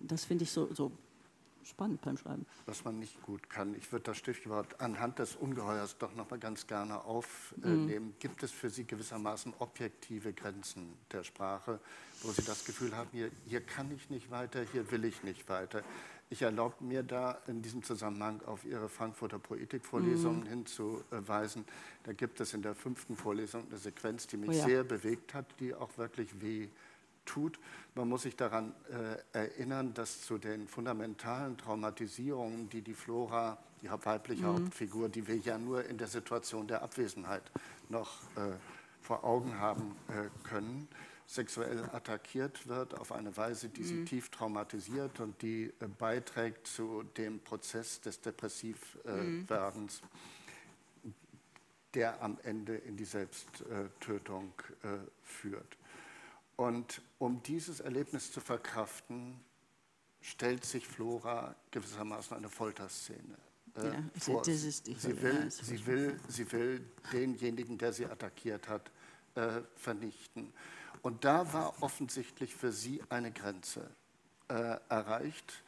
das 0.00 0.24
finde 0.24 0.44
ich 0.44 0.52
so, 0.52 0.72
so 0.72 0.92
spannend 1.66 2.00
beim 2.02 2.16
Schreiben. 2.16 2.46
Was 2.66 2.84
man 2.84 2.98
nicht 2.98 3.22
gut 3.22 3.48
kann. 3.50 3.74
Ich 3.74 3.90
würde 3.92 4.04
das 4.04 4.16
Stichwort 4.16 4.80
anhand 4.80 5.18
des 5.18 5.36
Ungeheuers 5.36 5.98
doch 5.98 6.14
noch 6.14 6.30
mal 6.30 6.38
ganz 6.38 6.66
gerne 6.66 7.04
aufnehmen. 7.04 8.06
Mhm. 8.06 8.14
Gibt 8.18 8.42
es 8.42 8.50
für 8.50 8.70
Sie 8.70 8.84
gewissermaßen 8.84 9.54
objektive 9.58 10.32
Grenzen 10.32 10.94
der 11.12 11.24
Sprache, 11.24 11.80
wo 12.22 12.30
Sie 12.32 12.42
das 12.42 12.64
Gefühl 12.64 12.96
haben, 12.96 13.10
hier, 13.12 13.30
hier 13.46 13.60
kann 13.60 13.90
ich 13.90 14.10
nicht 14.10 14.30
weiter, 14.30 14.64
hier 14.72 14.90
will 14.90 15.04
ich 15.04 15.22
nicht 15.22 15.48
weiter? 15.48 15.82
Ich 16.30 16.42
erlaube 16.42 16.82
mir 16.82 17.02
da 17.02 17.38
in 17.46 17.62
diesem 17.62 17.82
Zusammenhang 17.82 18.42
auf 18.42 18.64
Ihre 18.64 18.88
Frankfurter 18.88 19.38
Poetikvorlesungen 19.38 20.40
mhm. 20.40 20.48
hinzuweisen. 20.48 21.64
Da 22.02 22.12
gibt 22.12 22.40
es 22.40 22.54
in 22.54 22.62
der 22.62 22.74
fünften 22.74 23.14
Vorlesung 23.14 23.66
eine 23.68 23.78
Sequenz, 23.78 24.26
die 24.26 24.38
mich 24.38 24.50
oh 24.50 24.52
ja. 24.52 24.64
sehr 24.64 24.84
bewegt 24.84 25.34
hat, 25.34 25.46
die 25.60 25.74
auch 25.74 25.96
wirklich 25.98 26.40
weh 26.40 26.68
tut. 27.24 27.58
Man 27.94 28.08
muss 28.08 28.22
sich 28.22 28.36
daran 28.36 28.74
äh, 28.90 29.38
erinnern, 29.38 29.94
dass 29.94 30.22
zu 30.22 30.38
den 30.38 30.66
fundamentalen 30.66 31.56
Traumatisierungen, 31.56 32.68
die 32.68 32.82
die 32.82 32.94
Flora, 32.94 33.58
die 33.82 33.90
weibliche 33.90 34.42
mhm. 34.42 34.64
Hauptfigur, 34.64 35.08
die 35.08 35.26
wir 35.26 35.36
ja 35.36 35.58
nur 35.58 35.84
in 35.84 35.98
der 35.98 36.08
Situation 36.08 36.66
der 36.66 36.82
Abwesenheit 36.82 37.42
noch 37.88 38.22
äh, 38.36 38.52
vor 39.00 39.24
Augen 39.24 39.58
haben 39.58 39.94
äh, 40.08 40.28
können, 40.48 40.88
sexuell 41.26 41.88
attackiert 41.92 42.66
wird 42.66 42.98
auf 42.98 43.12
eine 43.12 43.36
Weise, 43.36 43.68
die 43.68 43.84
sie 43.84 43.94
mhm. 43.94 44.06
tief 44.06 44.30
traumatisiert 44.30 45.20
und 45.20 45.40
die 45.42 45.72
äh, 45.80 45.86
beiträgt 45.98 46.66
zu 46.66 47.02
dem 47.16 47.40
Prozess 47.40 48.00
des 48.00 48.20
Depressivwerdens, 48.20 50.02
mhm. 51.02 51.14
der 51.94 52.22
am 52.22 52.38
Ende 52.42 52.76
in 52.76 52.96
die 52.96 53.04
Selbsttötung 53.04 54.52
äh, 54.82 54.88
führt. 55.22 55.76
Und 56.56 57.02
um 57.18 57.42
dieses 57.42 57.80
Erlebnis 57.80 58.30
zu 58.30 58.40
verkraften, 58.40 59.40
stellt 60.20 60.64
sich 60.64 60.86
Flora 60.86 61.54
gewissermaßen 61.70 62.36
eine 62.36 62.48
Folterszene 62.48 63.36
äh, 63.76 63.86
ja, 63.86 64.04
vor. 64.18 64.42
Das 64.42 64.62
ist 64.62 64.86
die 64.86 64.94
sie, 64.94 65.20
will, 65.20 65.50
sie, 65.50 65.86
will, 65.86 66.20
sie 66.28 66.52
will 66.52 66.80
denjenigen, 67.12 67.76
der 67.76 67.92
sie 67.92 68.06
attackiert 68.06 68.68
hat, 68.68 68.90
äh, 69.34 69.60
vernichten. 69.76 70.52
Und 71.02 71.24
da 71.24 71.52
war 71.52 71.82
offensichtlich 71.82 72.54
für 72.54 72.72
sie 72.72 73.02
eine 73.10 73.32
Grenze 73.32 73.90
äh, 74.48 74.78
erreicht, 74.88 75.62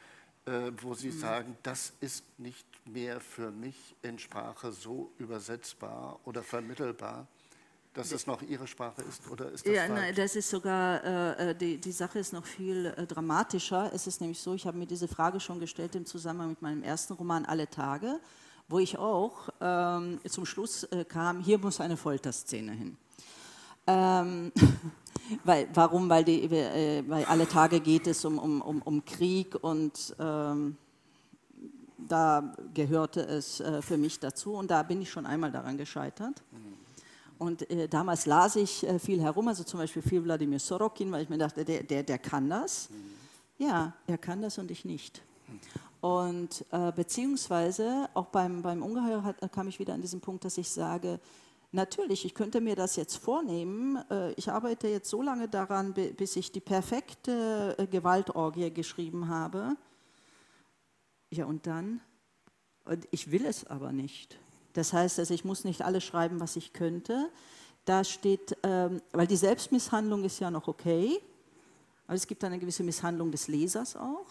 äh, 0.45 0.71
wo 0.81 0.95
sie 0.95 1.11
mhm. 1.11 1.19
sagen, 1.19 1.57
das 1.61 1.93
ist 1.99 2.23
nicht 2.39 2.65
mehr 2.87 3.19
für 3.19 3.51
mich 3.51 3.95
in 4.01 4.17
Sprache 4.17 4.71
so 4.71 5.11
übersetzbar 5.19 6.19
oder 6.25 6.41
vermittelbar, 6.41 7.27
dass 7.97 8.11
es 8.11 8.27
noch 8.27 8.41
Ihre 8.43 8.67
Sprache 8.67 9.01
ist? 9.01 9.29
Oder 9.29 9.51
ist 9.51 9.65
das 9.65 9.73
ja, 9.73 9.87
nein, 9.87 10.13
das 10.15 10.35
ist 10.35 10.49
sogar, 10.49 11.03
äh, 11.03 11.49
äh, 11.49 11.55
die, 11.55 11.77
die 11.77 11.91
Sache 11.91 12.19
ist 12.19 12.31
noch 12.31 12.45
viel 12.45 12.85
äh, 12.85 13.05
dramatischer. 13.07 13.91
Es 13.93 14.05
ist 14.05 14.21
nämlich 14.21 14.39
so, 14.39 14.53
ich 14.53 14.67
habe 14.67 14.77
mir 14.77 14.85
diese 14.85 15.07
Frage 15.07 15.39
schon 15.39 15.59
gestellt 15.59 15.95
im 15.95 16.05
Zusammenhang 16.05 16.49
mit 16.49 16.61
meinem 16.61 16.83
ersten 16.83 17.13
Roman 17.13 17.45
Alle 17.45 17.67
Tage, 17.69 18.19
wo 18.69 18.79
ich 18.79 18.97
auch 18.97 19.49
ähm, 19.59 20.19
zum 20.27 20.45
Schluss 20.45 20.83
äh, 20.83 21.05
kam, 21.05 21.39
hier 21.39 21.57
muss 21.57 21.81
eine 21.81 21.97
Folterszene 21.97 22.71
hin. 22.71 22.97
Ähm, 23.87 24.51
weil, 25.43 25.67
warum? 25.73 26.07
Weil, 26.07 26.23
die, 26.23 26.43
äh, 26.43 27.03
weil 27.07 27.25
alle 27.25 27.47
Tage 27.47 27.79
geht 27.79 28.05
es 28.05 28.23
um, 28.25 28.37
um, 28.37 28.61
um, 28.61 28.81
um 28.83 29.05
Krieg 29.05 29.55
und 29.63 30.15
ähm, 30.19 30.77
da 31.97 32.53
gehörte 32.75 33.21
es 33.21 33.59
äh, 33.59 33.81
für 33.81 33.97
mich 33.97 34.19
dazu 34.19 34.53
und 34.53 34.69
da 34.69 34.83
bin 34.83 35.01
ich 35.01 35.09
schon 35.09 35.25
einmal 35.25 35.51
daran 35.51 35.77
gescheitert. 35.77 36.43
Mhm. 36.51 36.86
Und 37.39 37.69
äh, 37.69 37.87
damals 37.87 38.25
las 38.25 38.55
ich 38.55 38.87
äh, 38.87 38.99
viel 38.99 39.21
herum, 39.21 39.47
also 39.47 39.63
zum 39.63 39.79
Beispiel 39.79 40.01
viel 40.01 40.23
Wladimir 40.23 40.59
Sorokin, 40.59 41.11
weil 41.11 41.23
ich 41.23 41.29
mir 41.29 41.37
dachte, 41.37 41.63
der, 41.63 41.83
der, 41.83 42.03
der 42.03 42.17
kann 42.17 42.49
das. 42.49 42.89
Mhm. 42.89 43.65
Ja, 43.65 43.93
er 44.05 44.17
kann 44.17 44.41
das 44.41 44.57
und 44.57 44.71
ich 44.71 44.85
nicht. 44.85 45.21
Und 46.01 46.65
äh, 46.71 46.91
beziehungsweise 46.91 48.09
auch 48.13 48.27
beim, 48.27 48.61
beim 48.61 48.83
Ungeheuer 48.83 49.23
hat, 49.23 49.41
äh, 49.41 49.49
kam 49.49 49.67
ich 49.67 49.79
wieder 49.79 49.93
an 49.93 50.01
diesen 50.01 50.21
Punkt, 50.21 50.45
dass 50.45 50.57
ich 50.57 50.69
sage, 50.69 51.19
natürlich, 51.71 52.25
ich 52.25 52.33
könnte 52.33 52.61
mir 52.61 52.75
das 52.75 52.95
jetzt 52.95 53.17
vornehmen. 53.17 53.97
Äh, 54.09 54.33
ich 54.33 54.51
arbeite 54.51 54.87
jetzt 54.87 55.09
so 55.09 55.21
lange 55.21 55.47
daran, 55.47 55.93
bis 55.93 56.35
ich 56.35 56.51
die 56.51 56.59
perfekte 56.59 57.75
äh, 57.77 57.87
Gewaltorgie 57.87 58.71
geschrieben 58.71 59.27
habe. 59.27 59.75
Ja, 61.29 61.45
und 61.45 61.65
dann? 61.65 61.99
Und 62.85 63.07
ich 63.11 63.31
will 63.31 63.45
es 63.45 63.65
aber 63.65 63.91
nicht. 63.91 64.37
Das 64.77 64.93
heißt, 64.93 65.17
also 65.17 65.33
ich 65.33 65.43
muss 65.43 65.63
nicht 65.63 65.81
alles 65.81 66.03
schreiben, 66.03 66.39
was 66.39 66.55
ich 66.55 66.71
könnte. 66.71 67.31
Da 67.85 68.03
steht, 68.03 68.55
ähm, 68.61 69.01
weil 69.11 69.25
die 69.25 69.35
Selbstmisshandlung 69.35 70.23
ist 70.23 70.39
ja 70.39 70.51
noch 70.51 70.67
okay, 70.67 71.19
aber 72.05 72.13
es 72.13 72.27
gibt 72.27 72.43
eine 72.43 72.59
gewisse 72.59 72.83
Misshandlung 72.83 73.31
des 73.31 73.47
Lesers 73.47 73.95
auch. 73.95 74.27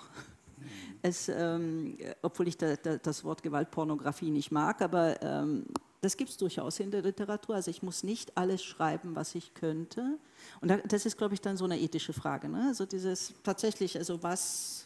Es, 1.03 1.29
ähm, 1.29 1.99
obwohl 2.23 2.47
ich 2.47 2.57
da, 2.57 2.77
da, 2.77 2.97
das 2.97 3.25
Wort 3.25 3.43
Gewaltpornografie 3.43 4.31
nicht 4.31 4.53
mag, 4.53 4.81
aber 4.83 5.21
ähm, 5.21 5.67
das 6.01 6.17
gibt 6.17 6.31
es 6.31 6.37
durchaus 6.37 6.79
in 6.79 6.93
der 6.93 7.03
Literatur. 7.03 7.57
Also 7.57 7.73
ich 7.73 7.83
muss 7.83 8.05
nicht 8.05 8.37
alles 8.37 8.63
schreiben, 8.63 9.17
was 9.17 9.35
ich 9.35 9.53
könnte. 9.53 10.17
Und 10.61 10.73
das 10.87 11.07
ist, 11.07 11.19
glaube 11.19 11.35
ich, 11.35 11.41
dann 11.41 11.57
so 11.57 11.65
eine 11.65 11.81
ethische 11.81 12.13
Frage. 12.13 12.49
Ne? 12.49 12.67
Also 12.69 12.87
dieses 12.87 13.35
tatsächlich, 13.43 13.99
also 13.99 14.23
was 14.23 14.86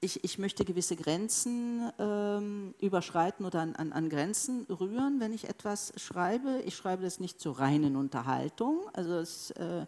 ich, 0.00 0.24
ich 0.24 0.38
möchte 0.38 0.64
gewisse 0.64 0.96
Grenzen 0.96 1.90
ähm, 1.98 2.74
überschreiten 2.80 3.44
oder 3.44 3.60
an, 3.60 3.76
an, 3.76 3.92
an, 3.92 4.08
Grenzen 4.08 4.64
rühren, 4.64 5.20
wenn 5.20 5.32
ich 5.32 5.48
etwas 5.48 5.92
schreibe. 5.96 6.62
Ich 6.64 6.74
schreibe 6.74 7.02
das 7.02 7.20
nicht 7.20 7.38
zur 7.40 7.58
reinen 7.58 7.96
Unterhaltung. 7.96 8.80
Also 8.94 9.14
es, 9.16 9.50
äh, 9.52 9.84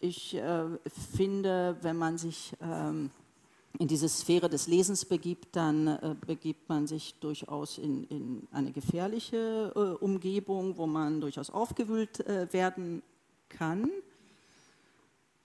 ich 0.00 0.34
äh, 0.34 0.64
finde, 1.16 1.76
wenn 1.82 1.96
man 1.96 2.18
sich 2.18 2.54
ähm, 2.60 3.10
in 3.78 3.86
diese 3.86 4.08
Sphäre 4.08 4.48
des 4.48 4.66
Lesens 4.66 5.04
begibt, 5.04 5.54
dann 5.54 5.86
äh, 5.86 6.16
begibt 6.26 6.68
man 6.68 6.88
sich 6.88 7.14
durchaus 7.20 7.78
in, 7.78 8.04
in 8.04 8.48
eine 8.50 8.72
gefährliche 8.72 9.72
äh, 9.76 10.04
Umgebung, 10.04 10.76
wo 10.76 10.86
man 10.88 11.20
durchaus 11.20 11.50
aufgewühlt 11.50 12.26
äh, 12.26 12.52
werden 12.52 13.02
kann. 13.48 13.90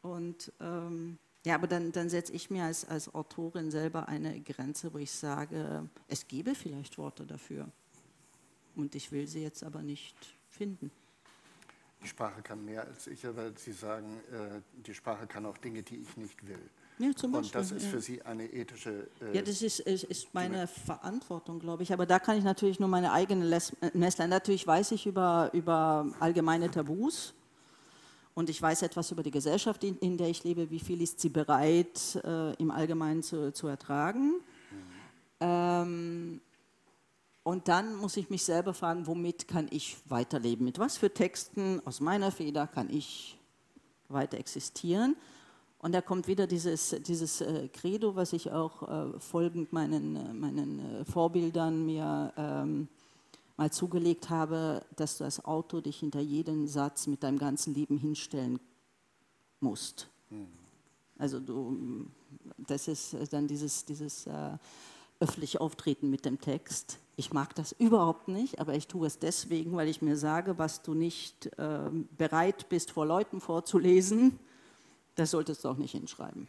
Und 0.01 0.51
ähm, 0.59 1.19
ja, 1.45 1.55
aber 1.55 1.67
dann, 1.67 1.91
dann 1.91 2.09
setze 2.09 2.33
ich 2.33 2.49
mir 2.49 2.65
als, 2.65 2.85
als 2.85 3.13
Autorin 3.13 3.71
selber 3.71 4.07
eine 4.07 4.39
Grenze, 4.41 4.93
wo 4.93 4.99
ich 4.99 5.11
sage, 5.11 5.89
es 6.07 6.27
gäbe 6.27 6.53
vielleicht 6.53 6.97
Worte 6.97 7.25
dafür. 7.25 7.67
Und 8.75 8.95
ich 8.95 9.11
will 9.11 9.27
sie 9.27 9.41
jetzt 9.41 9.63
aber 9.63 9.81
nicht 9.81 10.15
finden. 10.49 10.91
Die 12.03 12.07
Sprache 12.07 12.41
kann 12.41 12.63
mehr 12.65 12.85
als 12.85 13.07
ich, 13.07 13.25
aber 13.25 13.51
Sie 13.55 13.73
sagen, 13.73 14.21
äh, 14.31 14.61
die 14.85 14.93
Sprache 14.93 15.27
kann 15.27 15.45
auch 15.45 15.57
Dinge, 15.57 15.83
die 15.83 15.97
ich 15.97 16.17
nicht 16.17 16.47
will. 16.47 16.59
Ja, 16.97 17.15
zum 17.15 17.31
Beispiel, 17.31 17.47
Und 17.47 17.55
das 17.55 17.71
ist 17.71 17.83
ja. 17.83 17.89
für 17.89 18.01
Sie 18.01 18.21
eine 18.23 18.45
ethische. 18.45 19.07
Äh, 19.21 19.35
ja, 19.35 19.41
das 19.41 19.61
ist, 19.61 19.81
ist, 19.81 20.03
ist 20.05 20.33
meine 20.33 20.67
Verantwortung, 20.67 21.59
glaube 21.59 21.83
ich. 21.83 21.93
Aber 21.93 22.05
da 22.05 22.17
kann 22.17 22.37
ich 22.37 22.43
natürlich 22.43 22.79
nur 22.79 22.89
meine 22.89 23.11
eigene 23.11 23.45
Messlain. 23.93 24.29
Natürlich 24.29 24.65
weiß 24.65 24.91
ich 24.91 25.05
über, 25.05 25.49
über 25.53 26.07
allgemeine 26.19 26.71
Tabus 26.71 27.35
und 28.33 28.49
ich 28.49 28.61
weiß 28.61 28.81
etwas 28.83 29.11
über 29.11 29.23
die 29.23 29.31
Gesellschaft, 29.31 29.83
in, 29.83 29.97
in 29.99 30.17
der 30.17 30.29
ich 30.29 30.43
lebe, 30.43 30.69
wie 30.69 30.79
viel 30.79 31.01
ist 31.01 31.19
sie 31.19 31.29
bereit, 31.29 32.15
äh, 32.23 32.53
im 32.55 32.71
Allgemeinen 32.71 33.23
zu, 33.23 33.51
zu 33.53 33.67
ertragen. 33.67 34.35
Ähm, 35.39 36.41
und 37.43 37.67
dann 37.67 37.95
muss 37.95 38.17
ich 38.17 38.29
mich 38.29 38.43
selber 38.43 38.73
fragen, 38.73 39.07
womit 39.07 39.47
kann 39.47 39.67
ich 39.71 39.97
weiterleben? 40.07 40.65
Mit 40.65 40.77
was 40.77 40.97
für 40.97 41.11
Texten 41.11 41.81
aus 41.85 41.99
meiner 41.99 42.31
Feder 42.31 42.67
kann 42.67 42.89
ich 42.89 43.37
weiter 44.09 44.37
existieren? 44.37 45.15
Und 45.79 45.93
da 45.93 46.01
kommt 46.01 46.27
wieder 46.27 46.45
dieses, 46.45 46.95
dieses 47.01 47.41
äh, 47.41 47.67
Credo, 47.69 48.15
was 48.15 48.33
ich 48.33 48.51
auch 48.51 49.15
äh, 49.15 49.19
folgend 49.19 49.73
meinen, 49.73 50.15
äh, 50.15 50.33
meinen 50.33 50.79
äh, 50.79 51.05
Vorbildern 51.05 51.83
mir 51.87 52.31
ähm, 52.37 52.87
mal 53.57 53.71
zugelegt 53.71 54.29
habe, 54.29 54.83
dass 54.95 55.17
du 55.17 55.23
als 55.23 55.43
Autor 55.43 55.81
dich 55.81 55.99
hinter 55.99 56.19
jeden 56.19 56.67
Satz 56.67 57.07
mit 57.07 57.23
deinem 57.23 57.37
ganzen 57.37 57.73
Leben 57.73 57.97
hinstellen 57.97 58.59
musst. 59.59 60.09
Mhm. 60.29 60.47
Also 61.17 61.39
du, 61.39 62.07
das 62.57 62.87
ist 62.87 63.15
dann 63.31 63.47
dieses, 63.47 63.85
dieses 63.85 64.25
äh, 64.25 64.57
öffentliche 65.19 65.61
Auftreten 65.61 66.09
mit 66.09 66.25
dem 66.25 66.41
Text. 66.41 66.97
Ich 67.15 67.31
mag 67.31 67.53
das 67.53 67.73
überhaupt 67.73 68.27
nicht, 68.27 68.59
aber 68.59 68.73
ich 68.73 68.87
tue 68.87 69.05
es 69.05 69.19
deswegen, 69.19 69.75
weil 69.75 69.87
ich 69.87 70.01
mir 70.01 70.17
sage, 70.17 70.57
was 70.57 70.81
du 70.81 70.95
nicht 70.95 71.45
äh, 71.57 71.89
bereit 72.17 72.69
bist, 72.69 72.91
vor 72.91 73.05
Leuten 73.05 73.39
vorzulesen, 73.39 74.39
das 75.15 75.31
solltest 75.31 75.63
du 75.63 75.69
auch 75.69 75.77
nicht 75.77 75.91
hinschreiben. 75.91 76.47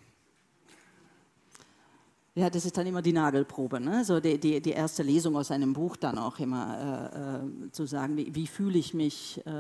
Ja, 2.35 2.49
das 2.49 2.65
ist 2.65 2.79
dann 2.79 2.87
immer 2.87 3.03
die 3.03 3.13
Nagelprobe, 3.13 3.79
ne? 3.79 4.05
so 4.05 4.19
die, 4.19 4.39
die, 4.39 4.63
die 4.63 4.71
erste 4.71 5.03
Lesung 5.03 5.37
aus 5.37 5.51
einem 5.51 5.75
Buch 5.75 5.97
dann 5.97 6.17
auch 6.17 6.39
immer 6.39 7.11
äh, 7.13 7.67
äh, 7.67 7.71
zu 7.73 7.85
sagen, 7.85 8.17
wie, 8.17 8.35
wie 8.35 8.47
fühle 8.47 8.79
ich 8.79 8.95
mich 8.95 9.45
äh, 9.47 9.51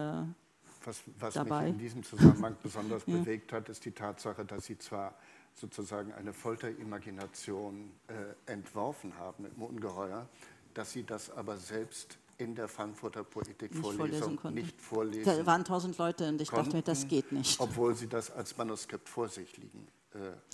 was, 0.85 1.03
was 1.19 1.35
dabei. 1.35 1.65
mich 1.65 1.73
in 1.73 1.79
diesem 1.79 2.03
Zusammenhang 2.03 2.57
besonders 2.63 3.03
ja. 3.07 3.19
bewegt 3.19 3.53
hat, 3.53 3.69
ist 3.69 3.85
die 3.85 3.91
Tatsache, 3.93 4.47
dass 4.47 4.65
Sie 4.65 4.79
zwar 4.79 5.15
sozusagen 5.55 6.15
eine 6.15 6.33
Folterimagination 6.33 7.91
äh, 8.09 8.51
entworfen 8.51 9.19
haben 9.19 9.45
im 9.55 9.63
Ungeheuer, 9.63 10.27
dass 10.73 10.93
Sie 10.93 11.05
das 11.05 11.29
aber 11.31 11.59
selbst 11.59 12.17
in 12.39 12.55
der 12.55 12.69
Frankfurter 12.69 13.23
Poetikvorlesung 13.23 13.93
nicht 13.93 13.97
vorlesen 13.99 14.37
konnten. 14.37 14.59
nicht 14.59 14.81
vorlesen 14.81 15.25
Da 15.25 15.45
waren 15.45 15.65
tausend 15.67 15.99
Leute 15.99 16.27
und 16.27 16.41
ich 16.41 16.49
dachte 16.49 16.75
mir, 16.75 16.83
das 16.83 17.01
konnten, 17.01 17.15
geht 17.15 17.33
nicht. 17.33 17.61
Obwohl 17.61 17.95
sie 17.95 18.09
das 18.09 18.31
als 18.31 18.57
Manuskript 18.57 19.11
vor 19.11 19.29
sich 19.29 19.59
liegen 19.59 19.87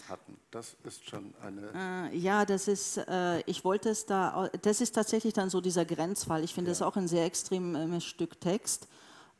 hatten. 0.09 0.38
Das 0.50 0.76
ist 0.84 1.09
schon 1.09 1.34
eine. 1.42 2.11
Äh, 2.12 2.16
ja, 2.16 2.44
das 2.44 2.68
ist, 2.68 2.98
äh, 2.98 3.40
ich 3.42 3.64
wollte 3.64 3.90
es 3.90 4.06
da, 4.06 4.48
das 4.62 4.80
ist 4.80 4.94
tatsächlich 4.94 5.34
dann 5.34 5.50
so 5.50 5.61
dieser 5.61 5.84
Grenzfall. 5.84 6.44
Ich 6.44 6.54
finde 6.54 6.70
das 6.70 6.82
auch 6.82 6.96
ein 6.96 7.09
sehr 7.09 7.24
extremes 7.24 8.04
Stück 8.04 8.40
Text. 8.40 8.88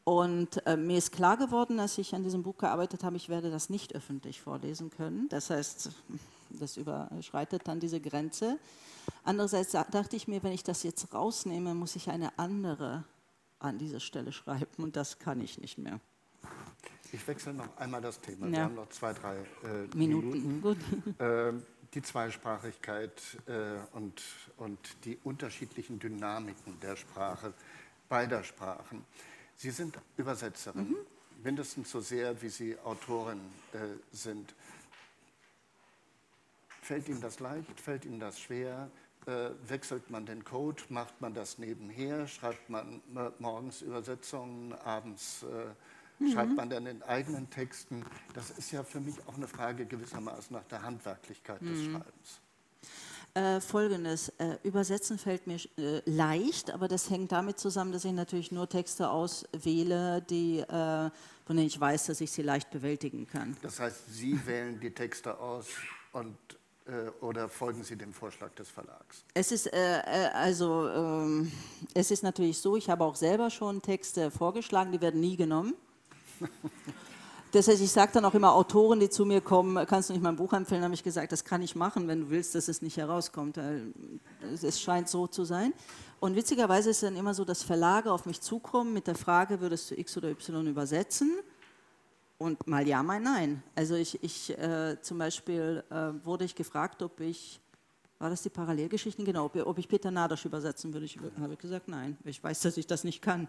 Und 0.05 0.66
äh, 0.66 0.77
mir 0.77 0.97
ist 0.97 1.12
klar 1.12 1.37
geworden, 1.37 1.79
als 1.81 1.99
ich 1.99 2.14
an 2.14 2.23
diesem 2.23 2.43
Buch 2.43 2.57
gearbeitet 2.57 3.05
habe, 3.05 3.16
ich 3.16 3.29
werde 3.29 3.51
das 3.51 3.69
nicht 3.69 3.95
öffentlich 3.95 4.41
vorlesen 4.41 4.89
können. 4.89 5.29
Das 5.29 5.51
heißt, 5.51 5.91
das 6.49 6.77
überschreitet 6.79 7.62
dann 7.66 7.79
diese 7.79 8.01
Grenze. 8.01 8.59
Andererseits 9.23 9.73
dachte 9.73 10.16
ich 10.16 10.27
mir, 10.27 10.43
wenn 10.43 10.53
ich 10.53 10.64
das 10.64 10.83
jetzt 10.83 11.12
rausnehme, 11.12 11.75
muss 11.75 11.95
ich 11.95 12.09
eine 12.09 12.39
andere 12.39 13.05
an 13.59 13.77
dieser 13.77 14.01
Stelle 14.01 14.33
schreiben 14.33 14.83
und 14.83 14.97
das 14.97 15.19
kann 15.19 15.41
ich 15.41 15.59
nicht 15.59 15.77
mehr. 15.77 16.01
Ich 17.13 17.27
wechsle 17.27 17.55
noch 17.55 17.77
einmal 17.79 18.01
das 18.01 18.21
Thema. 18.21 18.47
Ja. 18.47 18.53
Wir 18.53 18.63
haben 18.65 18.75
noch 18.75 18.89
zwei, 18.91 19.13
drei 19.13 19.37
äh, 19.37 19.97
Minuten. 19.97 20.31
Minuten. 20.61 21.15
Ähm, 21.21 21.63
die 21.95 22.03
Zweisprachigkeit 22.03 23.21
äh, 23.47 23.79
und, 23.97 24.23
und 24.59 24.79
die 25.07 25.17
unterschiedlichen 25.25 25.99
Dynamiken 25.99 26.79
der 26.81 26.97
Sprache 26.97 27.55
beider 28.11 28.45
Sprachen. 28.45 29.05
Sie 29.57 29.71
sind 29.71 29.99
Übersetzerin, 30.19 30.91
Mhm. 30.91 30.97
mindestens 31.43 31.91
so 31.91 32.01
sehr, 32.01 32.41
wie 32.43 32.51
Sie 32.51 32.79
Autorin 32.81 33.41
äh, 33.73 33.79
sind. 34.13 34.55
Fällt 36.83 37.09
Ihnen 37.09 37.21
das 37.23 37.41
leicht? 37.41 37.81
Fällt 37.81 38.05
Ihnen 38.05 38.21
das 38.21 38.39
schwer? 38.39 38.91
Äh, 39.27 39.51
wechselt 39.67 40.11
man 40.11 40.27
den 40.27 40.45
Code? 40.45 40.83
Macht 40.91 41.21
man 41.23 41.33
das 41.33 41.57
nebenher? 41.59 42.27
Schreibt 42.29 42.69
man 42.69 43.01
äh, 43.17 43.31
morgens 43.39 43.81
Übersetzungen, 43.81 44.75
abends 44.75 45.43
äh, 45.43 45.47
schreibt 46.33 46.57
man 46.57 46.71
dann 46.71 46.87
in 46.87 47.03
eigenen 47.03 47.49
Texten? 47.51 48.05
Das 48.35 48.51
ist 48.51 48.73
ja 48.73 48.83
für 48.83 49.01
mich 49.01 49.16
auch 49.27 49.37
eine 49.37 49.49
Frage 49.49 49.87
gewissermaßen 49.87 50.55
nach 50.55 50.64
der 50.64 50.83
Handwerklichkeit 50.83 51.61
des 51.62 51.85
Schreibens. 51.85 52.41
Äh, 53.35 53.61
Folgendes, 53.61 54.31
äh, 54.39 54.57
übersetzen 54.64 55.19
fällt 55.19 55.47
mir 55.47 55.59
äh, 55.77 56.01
leicht, 56.07 56.71
aber 56.73 56.89
das 56.89 57.11
hängt 57.11 57.31
damit 57.31 57.59
zusammen, 57.59 57.93
dass 57.93 58.05
ich 58.05 58.12
natürlich 58.12 58.51
nur 58.51 58.69
Texte 58.69 59.11
auswähle, 59.11 60.23
die, 60.23 60.61
äh, 60.61 60.66
von 61.47 61.57
denen 61.57 61.66
ich 61.66 61.79
weiß, 61.79 62.07
dass 62.07 62.21
ich 62.21 62.33
sie 62.33 62.43
leicht 62.43 62.71
bewältigen 62.71 63.27
kann. 63.27 63.57
Das 63.62 63.79
heißt, 63.79 64.12
Sie 64.12 64.45
wählen 64.47 64.81
die 64.81 64.93
Texte 64.93 65.39
aus 65.39 65.66
und, 66.12 66.37
äh, 66.87 67.11
oder 67.21 67.49
folgen 67.49 67.85
Sie 67.85 67.97
dem 67.97 68.12
Vorschlag 68.12 68.53
des 68.55 68.71
Verlags? 68.71 69.25
Es 69.35 69.53
ist 69.53 69.73
äh, 69.73 69.99
äh, 70.01 70.31
also 70.33 70.89
ähm, 70.89 71.53
es 71.95 72.11
ist 72.11 72.23
natürlich 72.23 72.59
so, 72.59 72.77
ich 72.77 72.89
habe 72.89 73.05
auch 73.05 73.14
selber 73.14 73.51
schon 73.51 73.83
Texte 73.83 74.31
vorgeschlagen, 74.31 74.91
die 74.91 75.01
werden 75.01 75.21
nie 75.21 75.37
genommen. 75.37 75.75
Das 77.51 77.66
heißt, 77.66 77.80
ich 77.80 77.91
sage 77.91 78.12
dann 78.12 78.26
auch 78.26 78.34
immer 78.34 78.53
Autoren, 78.53 79.01
die 79.01 79.09
zu 79.09 79.24
mir 79.24 79.41
kommen, 79.41 79.86
kannst 79.86 80.11
du 80.11 80.12
nicht 80.12 80.22
mein 80.22 80.36
Buch 80.36 80.53
empfehlen? 80.53 80.82
habe 80.84 80.93
ich 80.93 81.03
gesagt, 81.03 81.32
das 81.32 81.45
kann 81.45 81.62
ich 81.62 81.74
machen, 81.74 82.07
wenn 82.07 82.20
du 82.20 82.30
willst, 82.30 82.55
dass 82.55 82.68
es 82.68 82.82
nicht 82.82 82.99
herauskommt. 82.99 83.59
Es 84.62 84.78
scheint 84.80 85.09
so 85.09 85.26
zu 85.26 85.45
sein. 85.45 85.72
Und 86.20 86.36
witzigerweise 86.36 86.91
ist 86.91 86.97
es 86.97 87.09
dann 87.09 87.16
immer 87.16 87.32
so, 87.32 87.47
dass 87.47 87.62
Verlage 87.62 88.12
auf 88.12 88.26
mich 88.26 88.41
zukommen 88.43 88.93
mit 88.93 89.07
der 89.07 89.14
Frage, 89.14 89.61
würdest 89.61 89.91
du 89.91 89.99
X 89.99 90.16
oder 90.18 90.28
Y 90.28 90.66
übersetzen? 90.66 91.39
Und 92.36 92.66
mal 92.66 92.86
ja, 92.86 93.03
mal 93.03 93.18
nein. 93.18 93.62
Also 93.74 93.95
ich, 93.95 94.22
ich 94.22 94.57
äh, 94.59 95.01
zum 95.01 95.18
Beispiel 95.18 95.82
äh, 95.91 96.24
wurde 96.24 96.45
ich 96.45 96.55
gefragt, 96.55 97.03
ob 97.03 97.18
ich, 97.20 97.61
war 98.18 98.28
das 98.28 98.43
die 98.43 98.51
Parallelgeschichten? 98.51 99.24
Genau, 99.24 99.47
ob, 99.47 99.57
ob 99.57 99.78
ich 99.78 99.89
Peter 99.89 100.11
Nadasch 100.11 100.45
übersetzen 100.45 100.93
würde. 100.93 101.07
Ich 101.07 101.18
habe 101.41 101.57
gesagt, 101.57 101.89
nein. 101.89 102.18
Ich 102.24 102.43
weiß, 102.43 102.61
dass 102.61 102.76
ich 102.76 102.86
das 102.86 103.05
nicht 103.05 103.22
kann. 103.22 103.49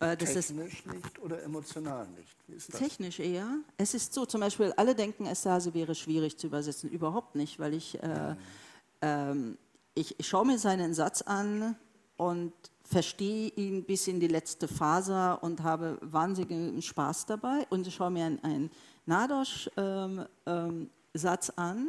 Äh, 0.00 0.16
Technisch 0.16 0.86
nicht 0.86 1.18
oder 1.20 1.42
emotional 1.42 2.06
nicht? 2.08 2.70
Technisch 2.72 3.20
eher. 3.20 3.58
Es 3.76 3.92
ist 3.92 4.14
so, 4.14 4.24
zum 4.24 4.40
Beispiel, 4.40 4.72
alle 4.76 4.94
denken, 4.94 5.26
Estase 5.26 5.74
wäre 5.74 5.94
schwierig 5.94 6.38
zu 6.38 6.46
übersetzen. 6.46 6.88
Überhaupt 6.88 7.34
nicht, 7.34 7.58
weil 7.58 7.74
ich, 7.74 8.02
äh, 8.02 8.34
ähm, 9.02 9.58
ich, 9.94 10.18
ich 10.18 10.26
schaue 10.26 10.46
mir 10.46 10.58
seinen 10.58 10.94
Satz 10.94 11.20
an 11.20 11.76
und 12.16 12.54
verstehe 12.82 13.48
ihn 13.50 13.84
bis 13.84 14.08
in 14.08 14.20
die 14.20 14.26
letzte 14.26 14.68
Faser 14.68 15.42
und 15.42 15.62
habe 15.62 15.98
wahnsinnigen 16.00 16.80
Spaß 16.80 17.26
dabei 17.26 17.66
und 17.68 17.86
ich 17.86 17.94
schaue 17.94 18.10
mir 18.10 18.24
einen, 18.24 18.42
einen 18.42 18.70
Nadosch-Satz 19.06 19.72
ähm, 19.76 20.26
ähm, 20.46 21.52
an 21.56 21.88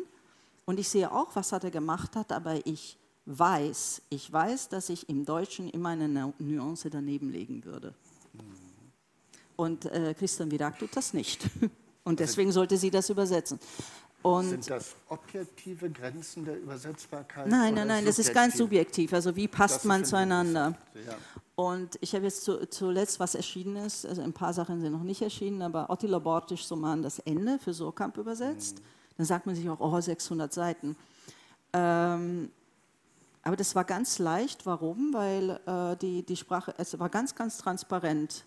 und 0.66 0.80
ich 0.80 0.89
sehe 0.89 1.12
auch, 1.12 1.36
was 1.36 1.51
er 1.53 1.59
da 1.59 1.70
gemacht 1.70 2.16
hat, 2.16 2.32
aber 2.32 2.66
ich 2.68 2.97
weiß, 3.26 4.01
ich 4.09 4.32
weiß, 4.32 4.69
dass 4.69 4.89
ich 4.89 5.07
im 5.09 5.26
Deutschen 5.26 5.69
immer 5.69 5.89
eine 5.89 6.07
Nu- 6.07 6.34
Nuance 6.39 6.89
daneben 6.89 7.30
legen 7.32 7.63
würde. 7.65 7.93
Und 9.55 9.86
äh, 9.86 10.13
Christian 10.17 10.49
Virak 10.49 10.80
tut 10.80 10.95
das 10.95 11.13
nicht. 11.13 11.47
Und 12.03 12.19
deswegen 12.19 12.51
sollte 12.51 12.78
sie 12.78 12.89
das 12.89 13.09
übersetzen. 13.11 13.59
Und 14.24 14.49
Sind 14.49 14.69
das 14.69 14.95
objektive 15.09 15.89
Grenzen 15.89 16.45
der 16.45 16.59
Übersetzbarkeit? 16.59 17.47
nein, 17.47 17.74
nein, 17.74 17.88
nein, 17.88 18.05
das 18.05 18.19
ist 18.19 18.34
ganz 18.34 18.57
subjektiv? 18.57 19.13
Also 19.13 19.36
wie 19.36 19.47
Das 19.47 19.55
passt 19.57 19.78
ist 19.78 19.86
man 19.86 20.05
zueinander? 20.05 20.76
Ja. 20.93 21.15
Und 21.55 21.97
ich 22.01 22.13
habe 22.13 22.26
jetzt 22.26 22.43
zu, 22.43 22.67
zuletzt 22.67 23.19
was 23.19 23.34
erschienen 23.36 23.78
ist, 23.78 24.05
also 24.05 24.22
ein 24.22 24.34
paar 24.34 24.53
Sachen 24.53 24.80
sind 24.82 24.91
noch 24.91 25.03
nicht 25.03 25.22
erschienen, 25.22 25.61
aber 25.61 25.89
Attila 25.89 26.19
Bortisch 26.19 26.65
so 26.65 26.76
mal 26.76 26.93
an 26.93 27.01
das 27.03 27.19
Ende 27.19 27.57
für 27.59 27.74
Surkamp 27.74 28.17
übersetzt. 28.17 28.78
Mhm. 28.80 28.84
Dann 29.17 29.26
sagt 29.26 29.45
man 29.45 29.55
sich 29.55 29.67
auch, 29.69 29.80
oh, 29.80 29.99
600 29.99 30.51
Seiten. 30.53 30.95
Ähm, 31.74 32.51
aber 33.43 33.55
das 33.55 33.75
war 33.75 33.83
ganz 33.83 34.19
leicht. 34.19 34.65
Warum? 34.65 35.13
Weil 35.13 35.59
äh, 35.65 35.97
die, 35.97 36.23
die 36.23 36.35
Sprache, 36.37 36.73
es 36.77 36.97
war 36.99 37.09
ganz, 37.09 37.33
ganz 37.35 37.57
transparent, 37.57 38.45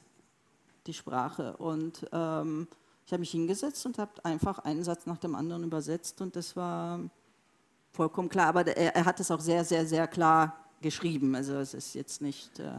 die 0.86 0.94
Sprache. 0.94 1.56
Und 1.56 2.06
ähm, 2.12 2.68
ich 3.06 3.12
habe 3.12 3.20
mich 3.20 3.30
hingesetzt 3.32 3.84
und 3.86 3.98
habe 3.98 4.24
einfach 4.24 4.60
einen 4.60 4.84
Satz 4.84 5.06
nach 5.06 5.18
dem 5.18 5.34
anderen 5.34 5.64
übersetzt 5.64 6.20
und 6.20 6.36
das 6.36 6.56
war 6.56 7.00
vollkommen 7.92 8.28
klar. 8.28 8.48
Aber 8.48 8.66
er, 8.66 8.94
er 8.96 9.04
hat 9.04 9.20
es 9.20 9.30
auch 9.30 9.40
sehr, 9.40 9.64
sehr, 9.64 9.86
sehr 9.86 10.06
klar 10.06 10.56
geschrieben. 10.80 11.34
Also 11.34 11.54
es 11.56 11.74
ist 11.74 11.94
jetzt 11.94 12.22
nicht 12.22 12.58
äh, 12.60 12.70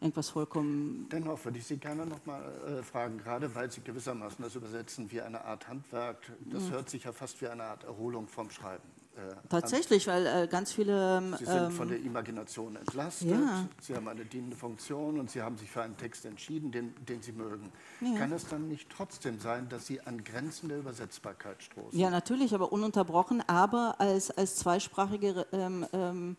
irgendwas 0.00 0.30
vollkommen. 0.30 1.08
Dennoch 1.10 1.44
würde 1.44 1.58
ich 1.58 1.66
Sie 1.66 1.76
gerne 1.76 2.06
noch 2.06 2.24
mal 2.26 2.42
äh, 2.66 2.82
fragen, 2.82 3.18
gerade 3.18 3.54
weil 3.54 3.70
Sie 3.70 3.80
gewissermaßen 3.82 4.42
das 4.44 4.54
übersetzen 4.54 5.10
wie 5.10 5.20
eine 5.20 5.44
Art 5.44 5.68
Handwerk. 5.68 6.18
Das 6.46 6.64
Mhm. 6.64 6.70
hört 6.70 6.90
sich 6.90 7.04
ja 7.04 7.12
fast 7.12 7.40
wie 7.40 7.48
eine 7.48 7.64
Art 7.64 7.84
Erholung 7.84 8.26
vom 8.28 8.50
Schreiben. 8.50 8.82
Äh. 9.16 9.34
Tatsächlich, 9.48 10.06
weil 10.06 10.26
äh, 10.26 10.48
ganz 10.48 10.72
viele. 10.72 11.18
ähm, 11.18 11.36
Sie 11.38 11.44
sind 11.44 11.72
von 11.72 11.88
der 11.88 12.00
Imagination 12.00 12.76
entlastet, 12.76 13.30
ja. 13.30 13.66
Sie 13.80 13.94
haben 13.94 14.08
eine 14.08 14.24
dienende 14.24 14.56
Funktion 14.56 15.20
und 15.20 15.30
Sie 15.30 15.42
haben 15.42 15.56
sich 15.58 15.70
für 15.70 15.82
einen 15.82 15.96
Text 15.96 16.24
entschieden, 16.24 16.72
den, 16.72 16.94
den 17.04 17.20
Sie 17.20 17.32
mögen. 17.32 17.70
Ja. 18.00 18.18
Kann 18.18 18.32
es 18.32 18.46
dann 18.46 18.68
nicht 18.68 18.88
trotzdem 18.88 19.38
sein, 19.38 19.68
dass 19.68 19.86
Sie 19.86 20.00
an 20.00 20.24
Grenzen 20.24 20.68
der 20.68 20.78
Übersetzbarkeit 20.78 21.62
stoßen? 21.62 21.98
Ja, 21.98 22.10
natürlich, 22.10 22.54
aber 22.54 22.72
ununterbrochen. 22.72 23.42
Aber 23.46 23.96
als, 23.98 24.30
als 24.30 24.56
zweisprachige 24.56 25.46
ähm, 25.52 25.86
ähm, 25.92 26.36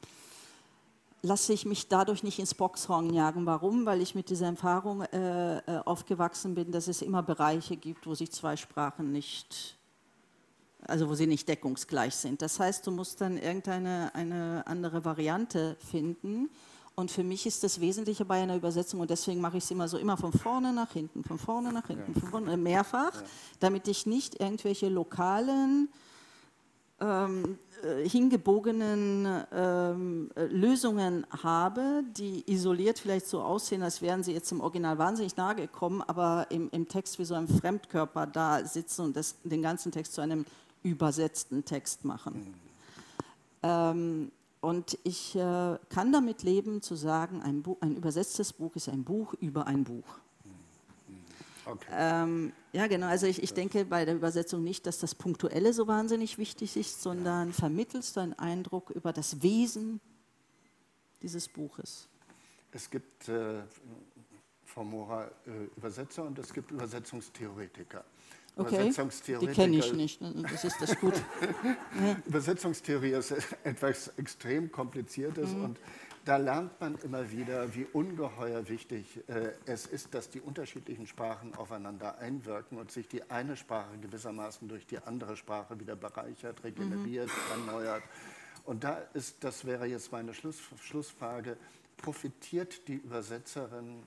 lasse 1.24 1.54
ich 1.54 1.66
mich 1.66 1.88
dadurch 1.88 2.22
nicht 2.22 2.38
ins 2.38 2.54
Boxhorn 2.54 3.12
jagen. 3.14 3.46
Warum? 3.46 3.86
Weil 3.86 4.02
ich 4.02 4.14
mit 4.14 4.30
dieser 4.30 4.48
Erfahrung 4.48 5.02
äh, 5.02 5.58
äh, 5.60 5.62
aufgewachsen 5.86 6.54
bin, 6.54 6.72
dass 6.72 6.88
es 6.88 7.02
immer 7.02 7.24
Bereiche 7.24 7.78
gibt, 7.78 8.06
wo 8.06 8.14
sich 8.14 8.32
zwei 8.32 8.58
Sprachen 8.58 9.12
nicht, 9.12 9.78
also 10.88 11.10
wo 11.10 11.16
sie 11.16 11.28
nicht 11.28 11.48
deckungsgleich 11.48 12.16
sind. 12.16 12.42
Das 12.42 12.60
heißt, 12.60 12.86
du 12.86 12.92
musst 12.92 13.22
dann 13.22 13.38
irgendeine 13.38 14.12
eine 14.14 14.64
andere 14.66 15.06
Variante 15.06 15.76
finden. 15.80 16.50
Und 16.96 17.10
für 17.10 17.24
mich 17.24 17.48
ist 17.48 17.64
das 17.64 17.80
Wesentliche 17.82 18.24
bei 18.24 18.42
einer 18.42 18.56
Übersetzung, 18.56 19.00
und 19.00 19.10
deswegen 19.10 19.42
mache 19.42 19.58
ich 19.58 19.64
es 19.64 19.72
immer 19.72 19.88
so, 19.88 19.98
immer 19.98 20.16
von 20.16 20.32
vorne 20.32 20.72
nach 20.74 20.92
hinten, 20.92 21.24
von 21.24 21.40
vorne 21.40 21.74
nach 21.74 21.88
hinten, 21.88 22.14
von 22.14 22.30
vorne, 22.30 22.56
mehrfach, 22.56 23.24
damit 23.60 23.88
ich 23.88 24.06
nicht 24.06 24.40
irgendwelche 24.40 24.90
lokalen 24.90 25.90
ähm, 27.00 27.58
äh, 27.84 28.08
hingebogenen 28.08 29.44
ähm, 29.52 30.30
äh, 30.36 30.46
Lösungen 30.46 31.26
habe, 31.32 32.04
die 32.16 32.44
isoliert 32.46 33.00
vielleicht 33.00 33.26
so 33.26 33.42
aussehen, 33.42 33.82
als 33.82 34.04
wären 34.04 34.22
sie 34.24 34.34
jetzt 34.34 34.52
im 34.52 34.62
Original 34.62 35.00
wahnsinnig 35.00 35.36
nahe 35.36 35.56
gekommen, 35.56 36.04
aber 36.04 36.46
im, 36.52 36.70
im 36.70 36.88
Text 36.88 37.18
wie 37.18 37.26
so 37.26 37.34
ein 37.34 37.48
Fremdkörper 37.48 38.28
da 38.28 38.64
sitzen 38.66 39.06
und 39.06 39.18
das, 39.18 39.36
den 39.44 39.64
ganzen 39.64 39.92
Text 39.92 40.14
zu 40.14 40.22
einem 40.22 40.46
übersetzten 40.84 41.66
Text 41.66 42.06
machen. 42.06 42.54
Ähm, 43.64 44.32
und 44.62 44.98
ich 45.04 45.36
äh, 45.36 45.78
kann 45.90 46.12
damit 46.14 46.44
leben, 46.44 46.82
zu 46.82 46.96
sagen, 46.96 47.42
ein, 47.42 47.64
Buch, 47.64 47.78
ein 47.82 47.96
übersetztes 47.96 48.54
Buch 48.54 48.76
ist 48.76 48.88
ein 48.88 49.04
Buch 49.04 49.34
über 49.36 49.68
ein 49.68 49.84
Buch. 49.84 50.06
Okay. 51.66 51.86
Ähm, 51.92 52.54
ja, 52.74 52.88
genau. 52.88 53.08
Also 53.08 53.26
ich, 53.26 53.42
ich 53.42 53.54
denke 53.54 53.86
bei 53.86 54.06
der 54.06 54.16
Übersetzung 54.16 54.64
nicht, 54.64 54.86
dass 54.86 55.00
das 55.00 55.16
Punktuelle 55.16 55.74
so 55.74 55.88
wahnsinnig 55.88 56.38
wichtig 56.38 56.76
ist, 56.76 57.02
sondern 57.02 57.54
vermittelst 57.54 58.16
du 58.16 58.20
einen 58.20 58.34
Eindruck 58.34 58.90
über 58.90 59.14
das 59.14 59.42
Wesen 59.42 60.02
dieses 61.22 61.48
Buches. 61.48 62.08
Es 62.72 62.90
gibt, 62.90 63.30
äh, 63.30 63.62
Frau 64.66 64.84
Mora, 64.84 65.30
äh, 65.46 65.66
Übersetzer 65.78 66.24
und 66.24 66.38
es 66.40 66.54
gibt 66.54 66.72
Übersetzungstheoretiker. 66.72 68.04
Okay, 68.56 68.92
die 69.42 69.48
kenne 69.48 69.78
ich 69.78 69.94
nicht. 69.94 70.22
ne? 70.22 70.44
Das 70.52 70.64
ist 70.64 70.80
das 70.80 71.00
gut. 71.00 71.14
Übersetzungstheorie 72.26 73.12
ist 73.12 73.34
etwas 73.64 74.12
extrem 74.18 74.72
Kompliziertes 74.72 75.54
Mhm. 75.54 75.64
und 75.64 75.80
da 76.26 76.38
lernt 76.38 76.80
man 76.80 76.96
immer 77.04 77.32
wieder, 77.32 77.74
wie 77.76 77.86
ungeheuer 77.92 78.70
wichtig 78.70 79.20
äh, 79.28 79.52
es 79.66 79.88
ist, 79.88 80.14
dass 80.14 80.30
die 80.30 80.40
unterschiedlichen 80.40 81.06
Sprachen 81.06 81.54
aufeinander 81.56 82.18
einwirken 82.20 82.78
und 82.78 82.92
sich 82.92 83.08
die 83.10 83.30
eine 83.30 83.58
Sprache 83.58 83.98
gewissermaßen 83.98 84.68
durch 84.70 84.86
die 84.86 85.00
andere 85.00 85.36
Sprache 85.36 85.80
wieder 85.80 85.96
bereichert, 85.98 86.64
regeneriert, 86.64 87.28
mhm. 87.28 87.68
erneuert. 87.68 88.04
Und 88.66 88.86
da 88.86 89.00
ist, 89.14 89.44
das 89.44 89.66
wäre 89.66 89.86
jetzt 89.86 90.12
meine 90.14 90.34
Schluss, 90.34 90.62
Schlussfrage, 90.82 91.58
profitiert 91.98 92.88
die 92.88 92.96
Übersetzerin, 92.96 94.04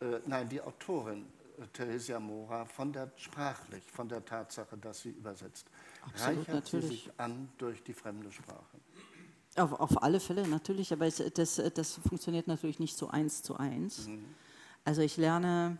äh, 0.00 0.20
nein, 0.26 0.48
die 0.48 0.60
Autorin 0.60 1.26
Theresia 1.72 2.20
Mora 2.20 2.64
von 2.64 2.92
der 2.92 3.10
sprachlich, 3.16 3.84
von 3.84 4.08
der 4.08 4.24
Tatsache, 4.24 4.76
dass 4.76 5.00
sie 5.00 5.10
übersetzt. 5.10 5.66
Absolut, 6.02 6.38
Reichert 6.38 6.54
natürlich. 6.54 6.86
sie 6.86 6.90
sich 6.90 7.10
an 7.16 7.48
durch 7.58 7.82
die 7.82 7.94
fremde 7.94 8.30
Sprache? 8.30 8.78
Auf, 9.56 9.72
auf 9.72 10.02
alle 10.02 10.20
Fälle 10.20 10.46
natürlich, 10.46 10.92
aber 10.92 11.08
das, 11.08 11.62
das 11.74 11.94
funktioniert 11.94 12.46
natürlich 12.46 12.78
nicht 12.78 12.96
so 12.96 13.08
eins 13.08 13.42
zu 13.42 13.56
eins. 13.56 14.06
Mhm. 14.06 14.24
Also 14.84 15.02
ich 15.02 15.16
lerne, 15.16 15.78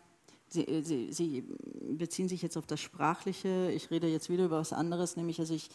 Sie, 0.49 0.83
Sie, 0.83 1.13
Sie, 1.13 1.45
beziehen 1.93 2.29
sich 2.29 2.41
jetzt 2.43 2.57
auf 2.57 2.67
das 2.67 2.81
Sprachliche, 2.81 3.71
ich 3.71 3.91
rede 3.91 4.09
jetzt 4.09 4.31
wieder 4.31 4.47
über 4.47 4.59
was 4.59 4.73
anderes, 4.73 5.17
nämlich 5.17 5.39
also 5.41 5.53
ich, 5.53 5.69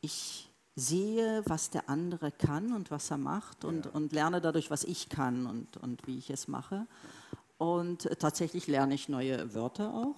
ich 0.00 0.50
sehe, 0.74 1.42
was 1.46 1.70
der 1.70 1.88
andere 1.88 2.32
kann 2.32 2.72
und 2.72 2.90
was 2.90 3.10
er 3.10 3.18
macht 3.18 3.64
und, 3.64 3.86
ja. 3.86 3.92
und 3.92 4.12
lerne 4.12 4.40
dadurch, 4.40 4.70
was 4.70 4.84
ich 4.84 5.08
kann 5.08 5.46
und, 5.46 5.76
und 5.76 6.06
wie 6.06 6.18
ich 6.18 6.30
es 6.30 6.48
mache. 6.48 6.86
Und 7.58 8.08
tatsächlich 8.18 8.66
lerne 8.66 8.94
ich 8.94 9.08
neue 9.08 9.54
Wörter 9.54 9.92
auch. 9.94 10.16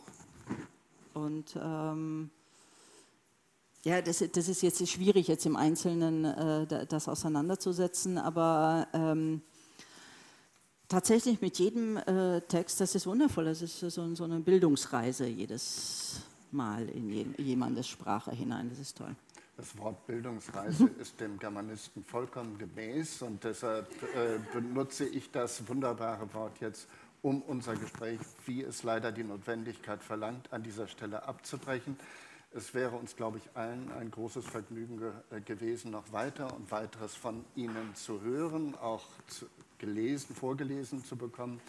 Und 1.14 1.56
ähm, 1.60 2.30
ja, 3.84 4.02
das, 4.02 4.24
das, 4.32 4.48
ist 4.48 4.62
jetzt 4.62 4.86
schwierig, 4.88 5.28
jetzt 5.28 5.46
im 5.46 5.56
Einzelnen 5.56 6.24
äh, 6.24 6.86
das 6.86 7.08
auseinanderzusetzen, 7.08 8.18
aber 8.18 8.88
ähm, 8.92 9.40
tatsächlich 10.88 11.40
mit 11.40 11.58
jedem 11.58 11.96
äh, 11.96 12.40
Text, 12.42 12.80
das 12.80 12.94
ist 12.94 13.06
wundervoll, 13.06 13.44
das 13.44 13.62
ist 13.62 13.78
so, 13.78 14.14
so 14.14 14.24
eine 14.24 14.40
Bildungsreise 14.40 15.26
jedes 15.26 16.22
Mal 16.50 16.88
in 16.88 17.10
je, 17.10 17.26
jemandes 17.38 17.88
Sprache 17.88 18.32
hinein, 18.32 18.68
das 18.70 18.78
ist 18.78 18.96
toll. 18.96 19.14
Das 19.56 19.76
Wort 19.78 20.06
Bildungsreise 20.06 20.88
ist 21.00 21.20
dem 21.20 21.38
Germanisten 21.38 22.04
vollkommen 22.04 22.58
gemäß 22.58 23.22
und 23.22 23.42
deshalb 23.42 23.90
äh, 24.14 24.38
benutze 24.52 25.04
ich 25.06 25.30
das 25.30 25.66
wunderbare 25.68 26.32
Wort 26.32 26.60
jetzt, 26.60 26.88
um 27.22 27.42
unser 27.42 27.76
Gespräch, 27.76 28.20
wie 28.46 28.62
es 28.62 28.82
leider 28.82 29.12
die 29.12 29.24
Notwendigkeit 29.24 30.02
verlangt, 30.02 30.52
an 30.52 30.62
dieser 30.62 30.86
Stelle 30.88 31.24
abzubrechen. 31.24 31.98
Es 32.52 32.72
wäre 32.72 32.96
uns, 32.96 33.14
glaube 33.14 33.38
ich, 33.38 33.56
allen 33.56 33.92
ein 33.92 34.10
großes 34.10 34.44
Vergnügen 34.46 34.98
ge 34.98 35.12
äh, 35.30 35.40
gewesen, 35.40 35.90
noch 35.90 36.12
weiter 36.12 36.54
und 36.54 36.70
weiteres 36.70 37.14
von 37.14 37.44
Ihnen 37.54 37.94
zu 37.94 38.22
hören, 38.22 38.74
auch 38.76 39.04
zu, 39.26 39.46
gelesen, 39.78 40.34
vorgelesen 40.34 41.04
zu 41.04 41.16
bekommen. 41.16 41.60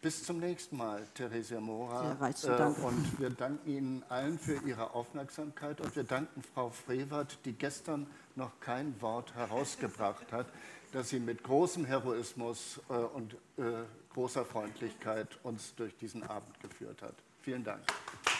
Bis 0.00 0.24
zum 0.24 0.38
nächsten 0.38 0.76
Mal, 0.76 1.06
Theresia 1.14 1.60
Mora. 1.60 2.16
Ja, 2.20 2.28
äh, 2.28 2.84
und 2.84 3.20
wir 3.20 3.30
danken 3.30 3.68
Ihnen 3.68 4.04
allen 4.08 4.38
für 4.38 4.60
Ihre 4.64 4.94
Aufmerksamkeit 4.94 5.80
und 5.80 5.94
wir 5.96 6.04
danken 6.04 6.42
Frau 6.54 6.70
Frevert, 6.70 7.38
die 7.44 7.52
gestern 7.52 8.06
noch 8.36 8.58
kein 8.60 9.00
Wort 9.00 9.34
herausgebracht 9.34 10.32
hat, 10.32 10.46
dass 10.92 11.10
sie 11.10 11.20
mit 11.20 11.42
großem 11.42 11.84
Heroismus 11.84 12.80
äh, 12.88 12.94
und 12.94 13.34
äh, 13.56 13.84
großer 14.14 14.44
Freundlichkeit 14.44 15.38
uns 15.42 15.74
durch 15.76 15.96
diesen 15.96 16.22
Abend 16.24 16.58
geführt 16.60 17.02
hat. 17.02 17.14
Vielen 17.42 17.64
Dank. 17.64 17.82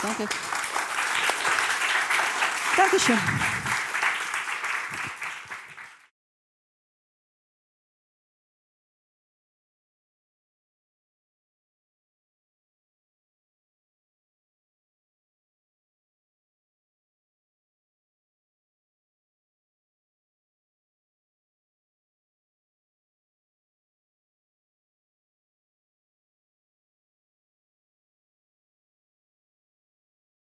Danke. 0.01 0.29
Dankeschön. 2.77 3.19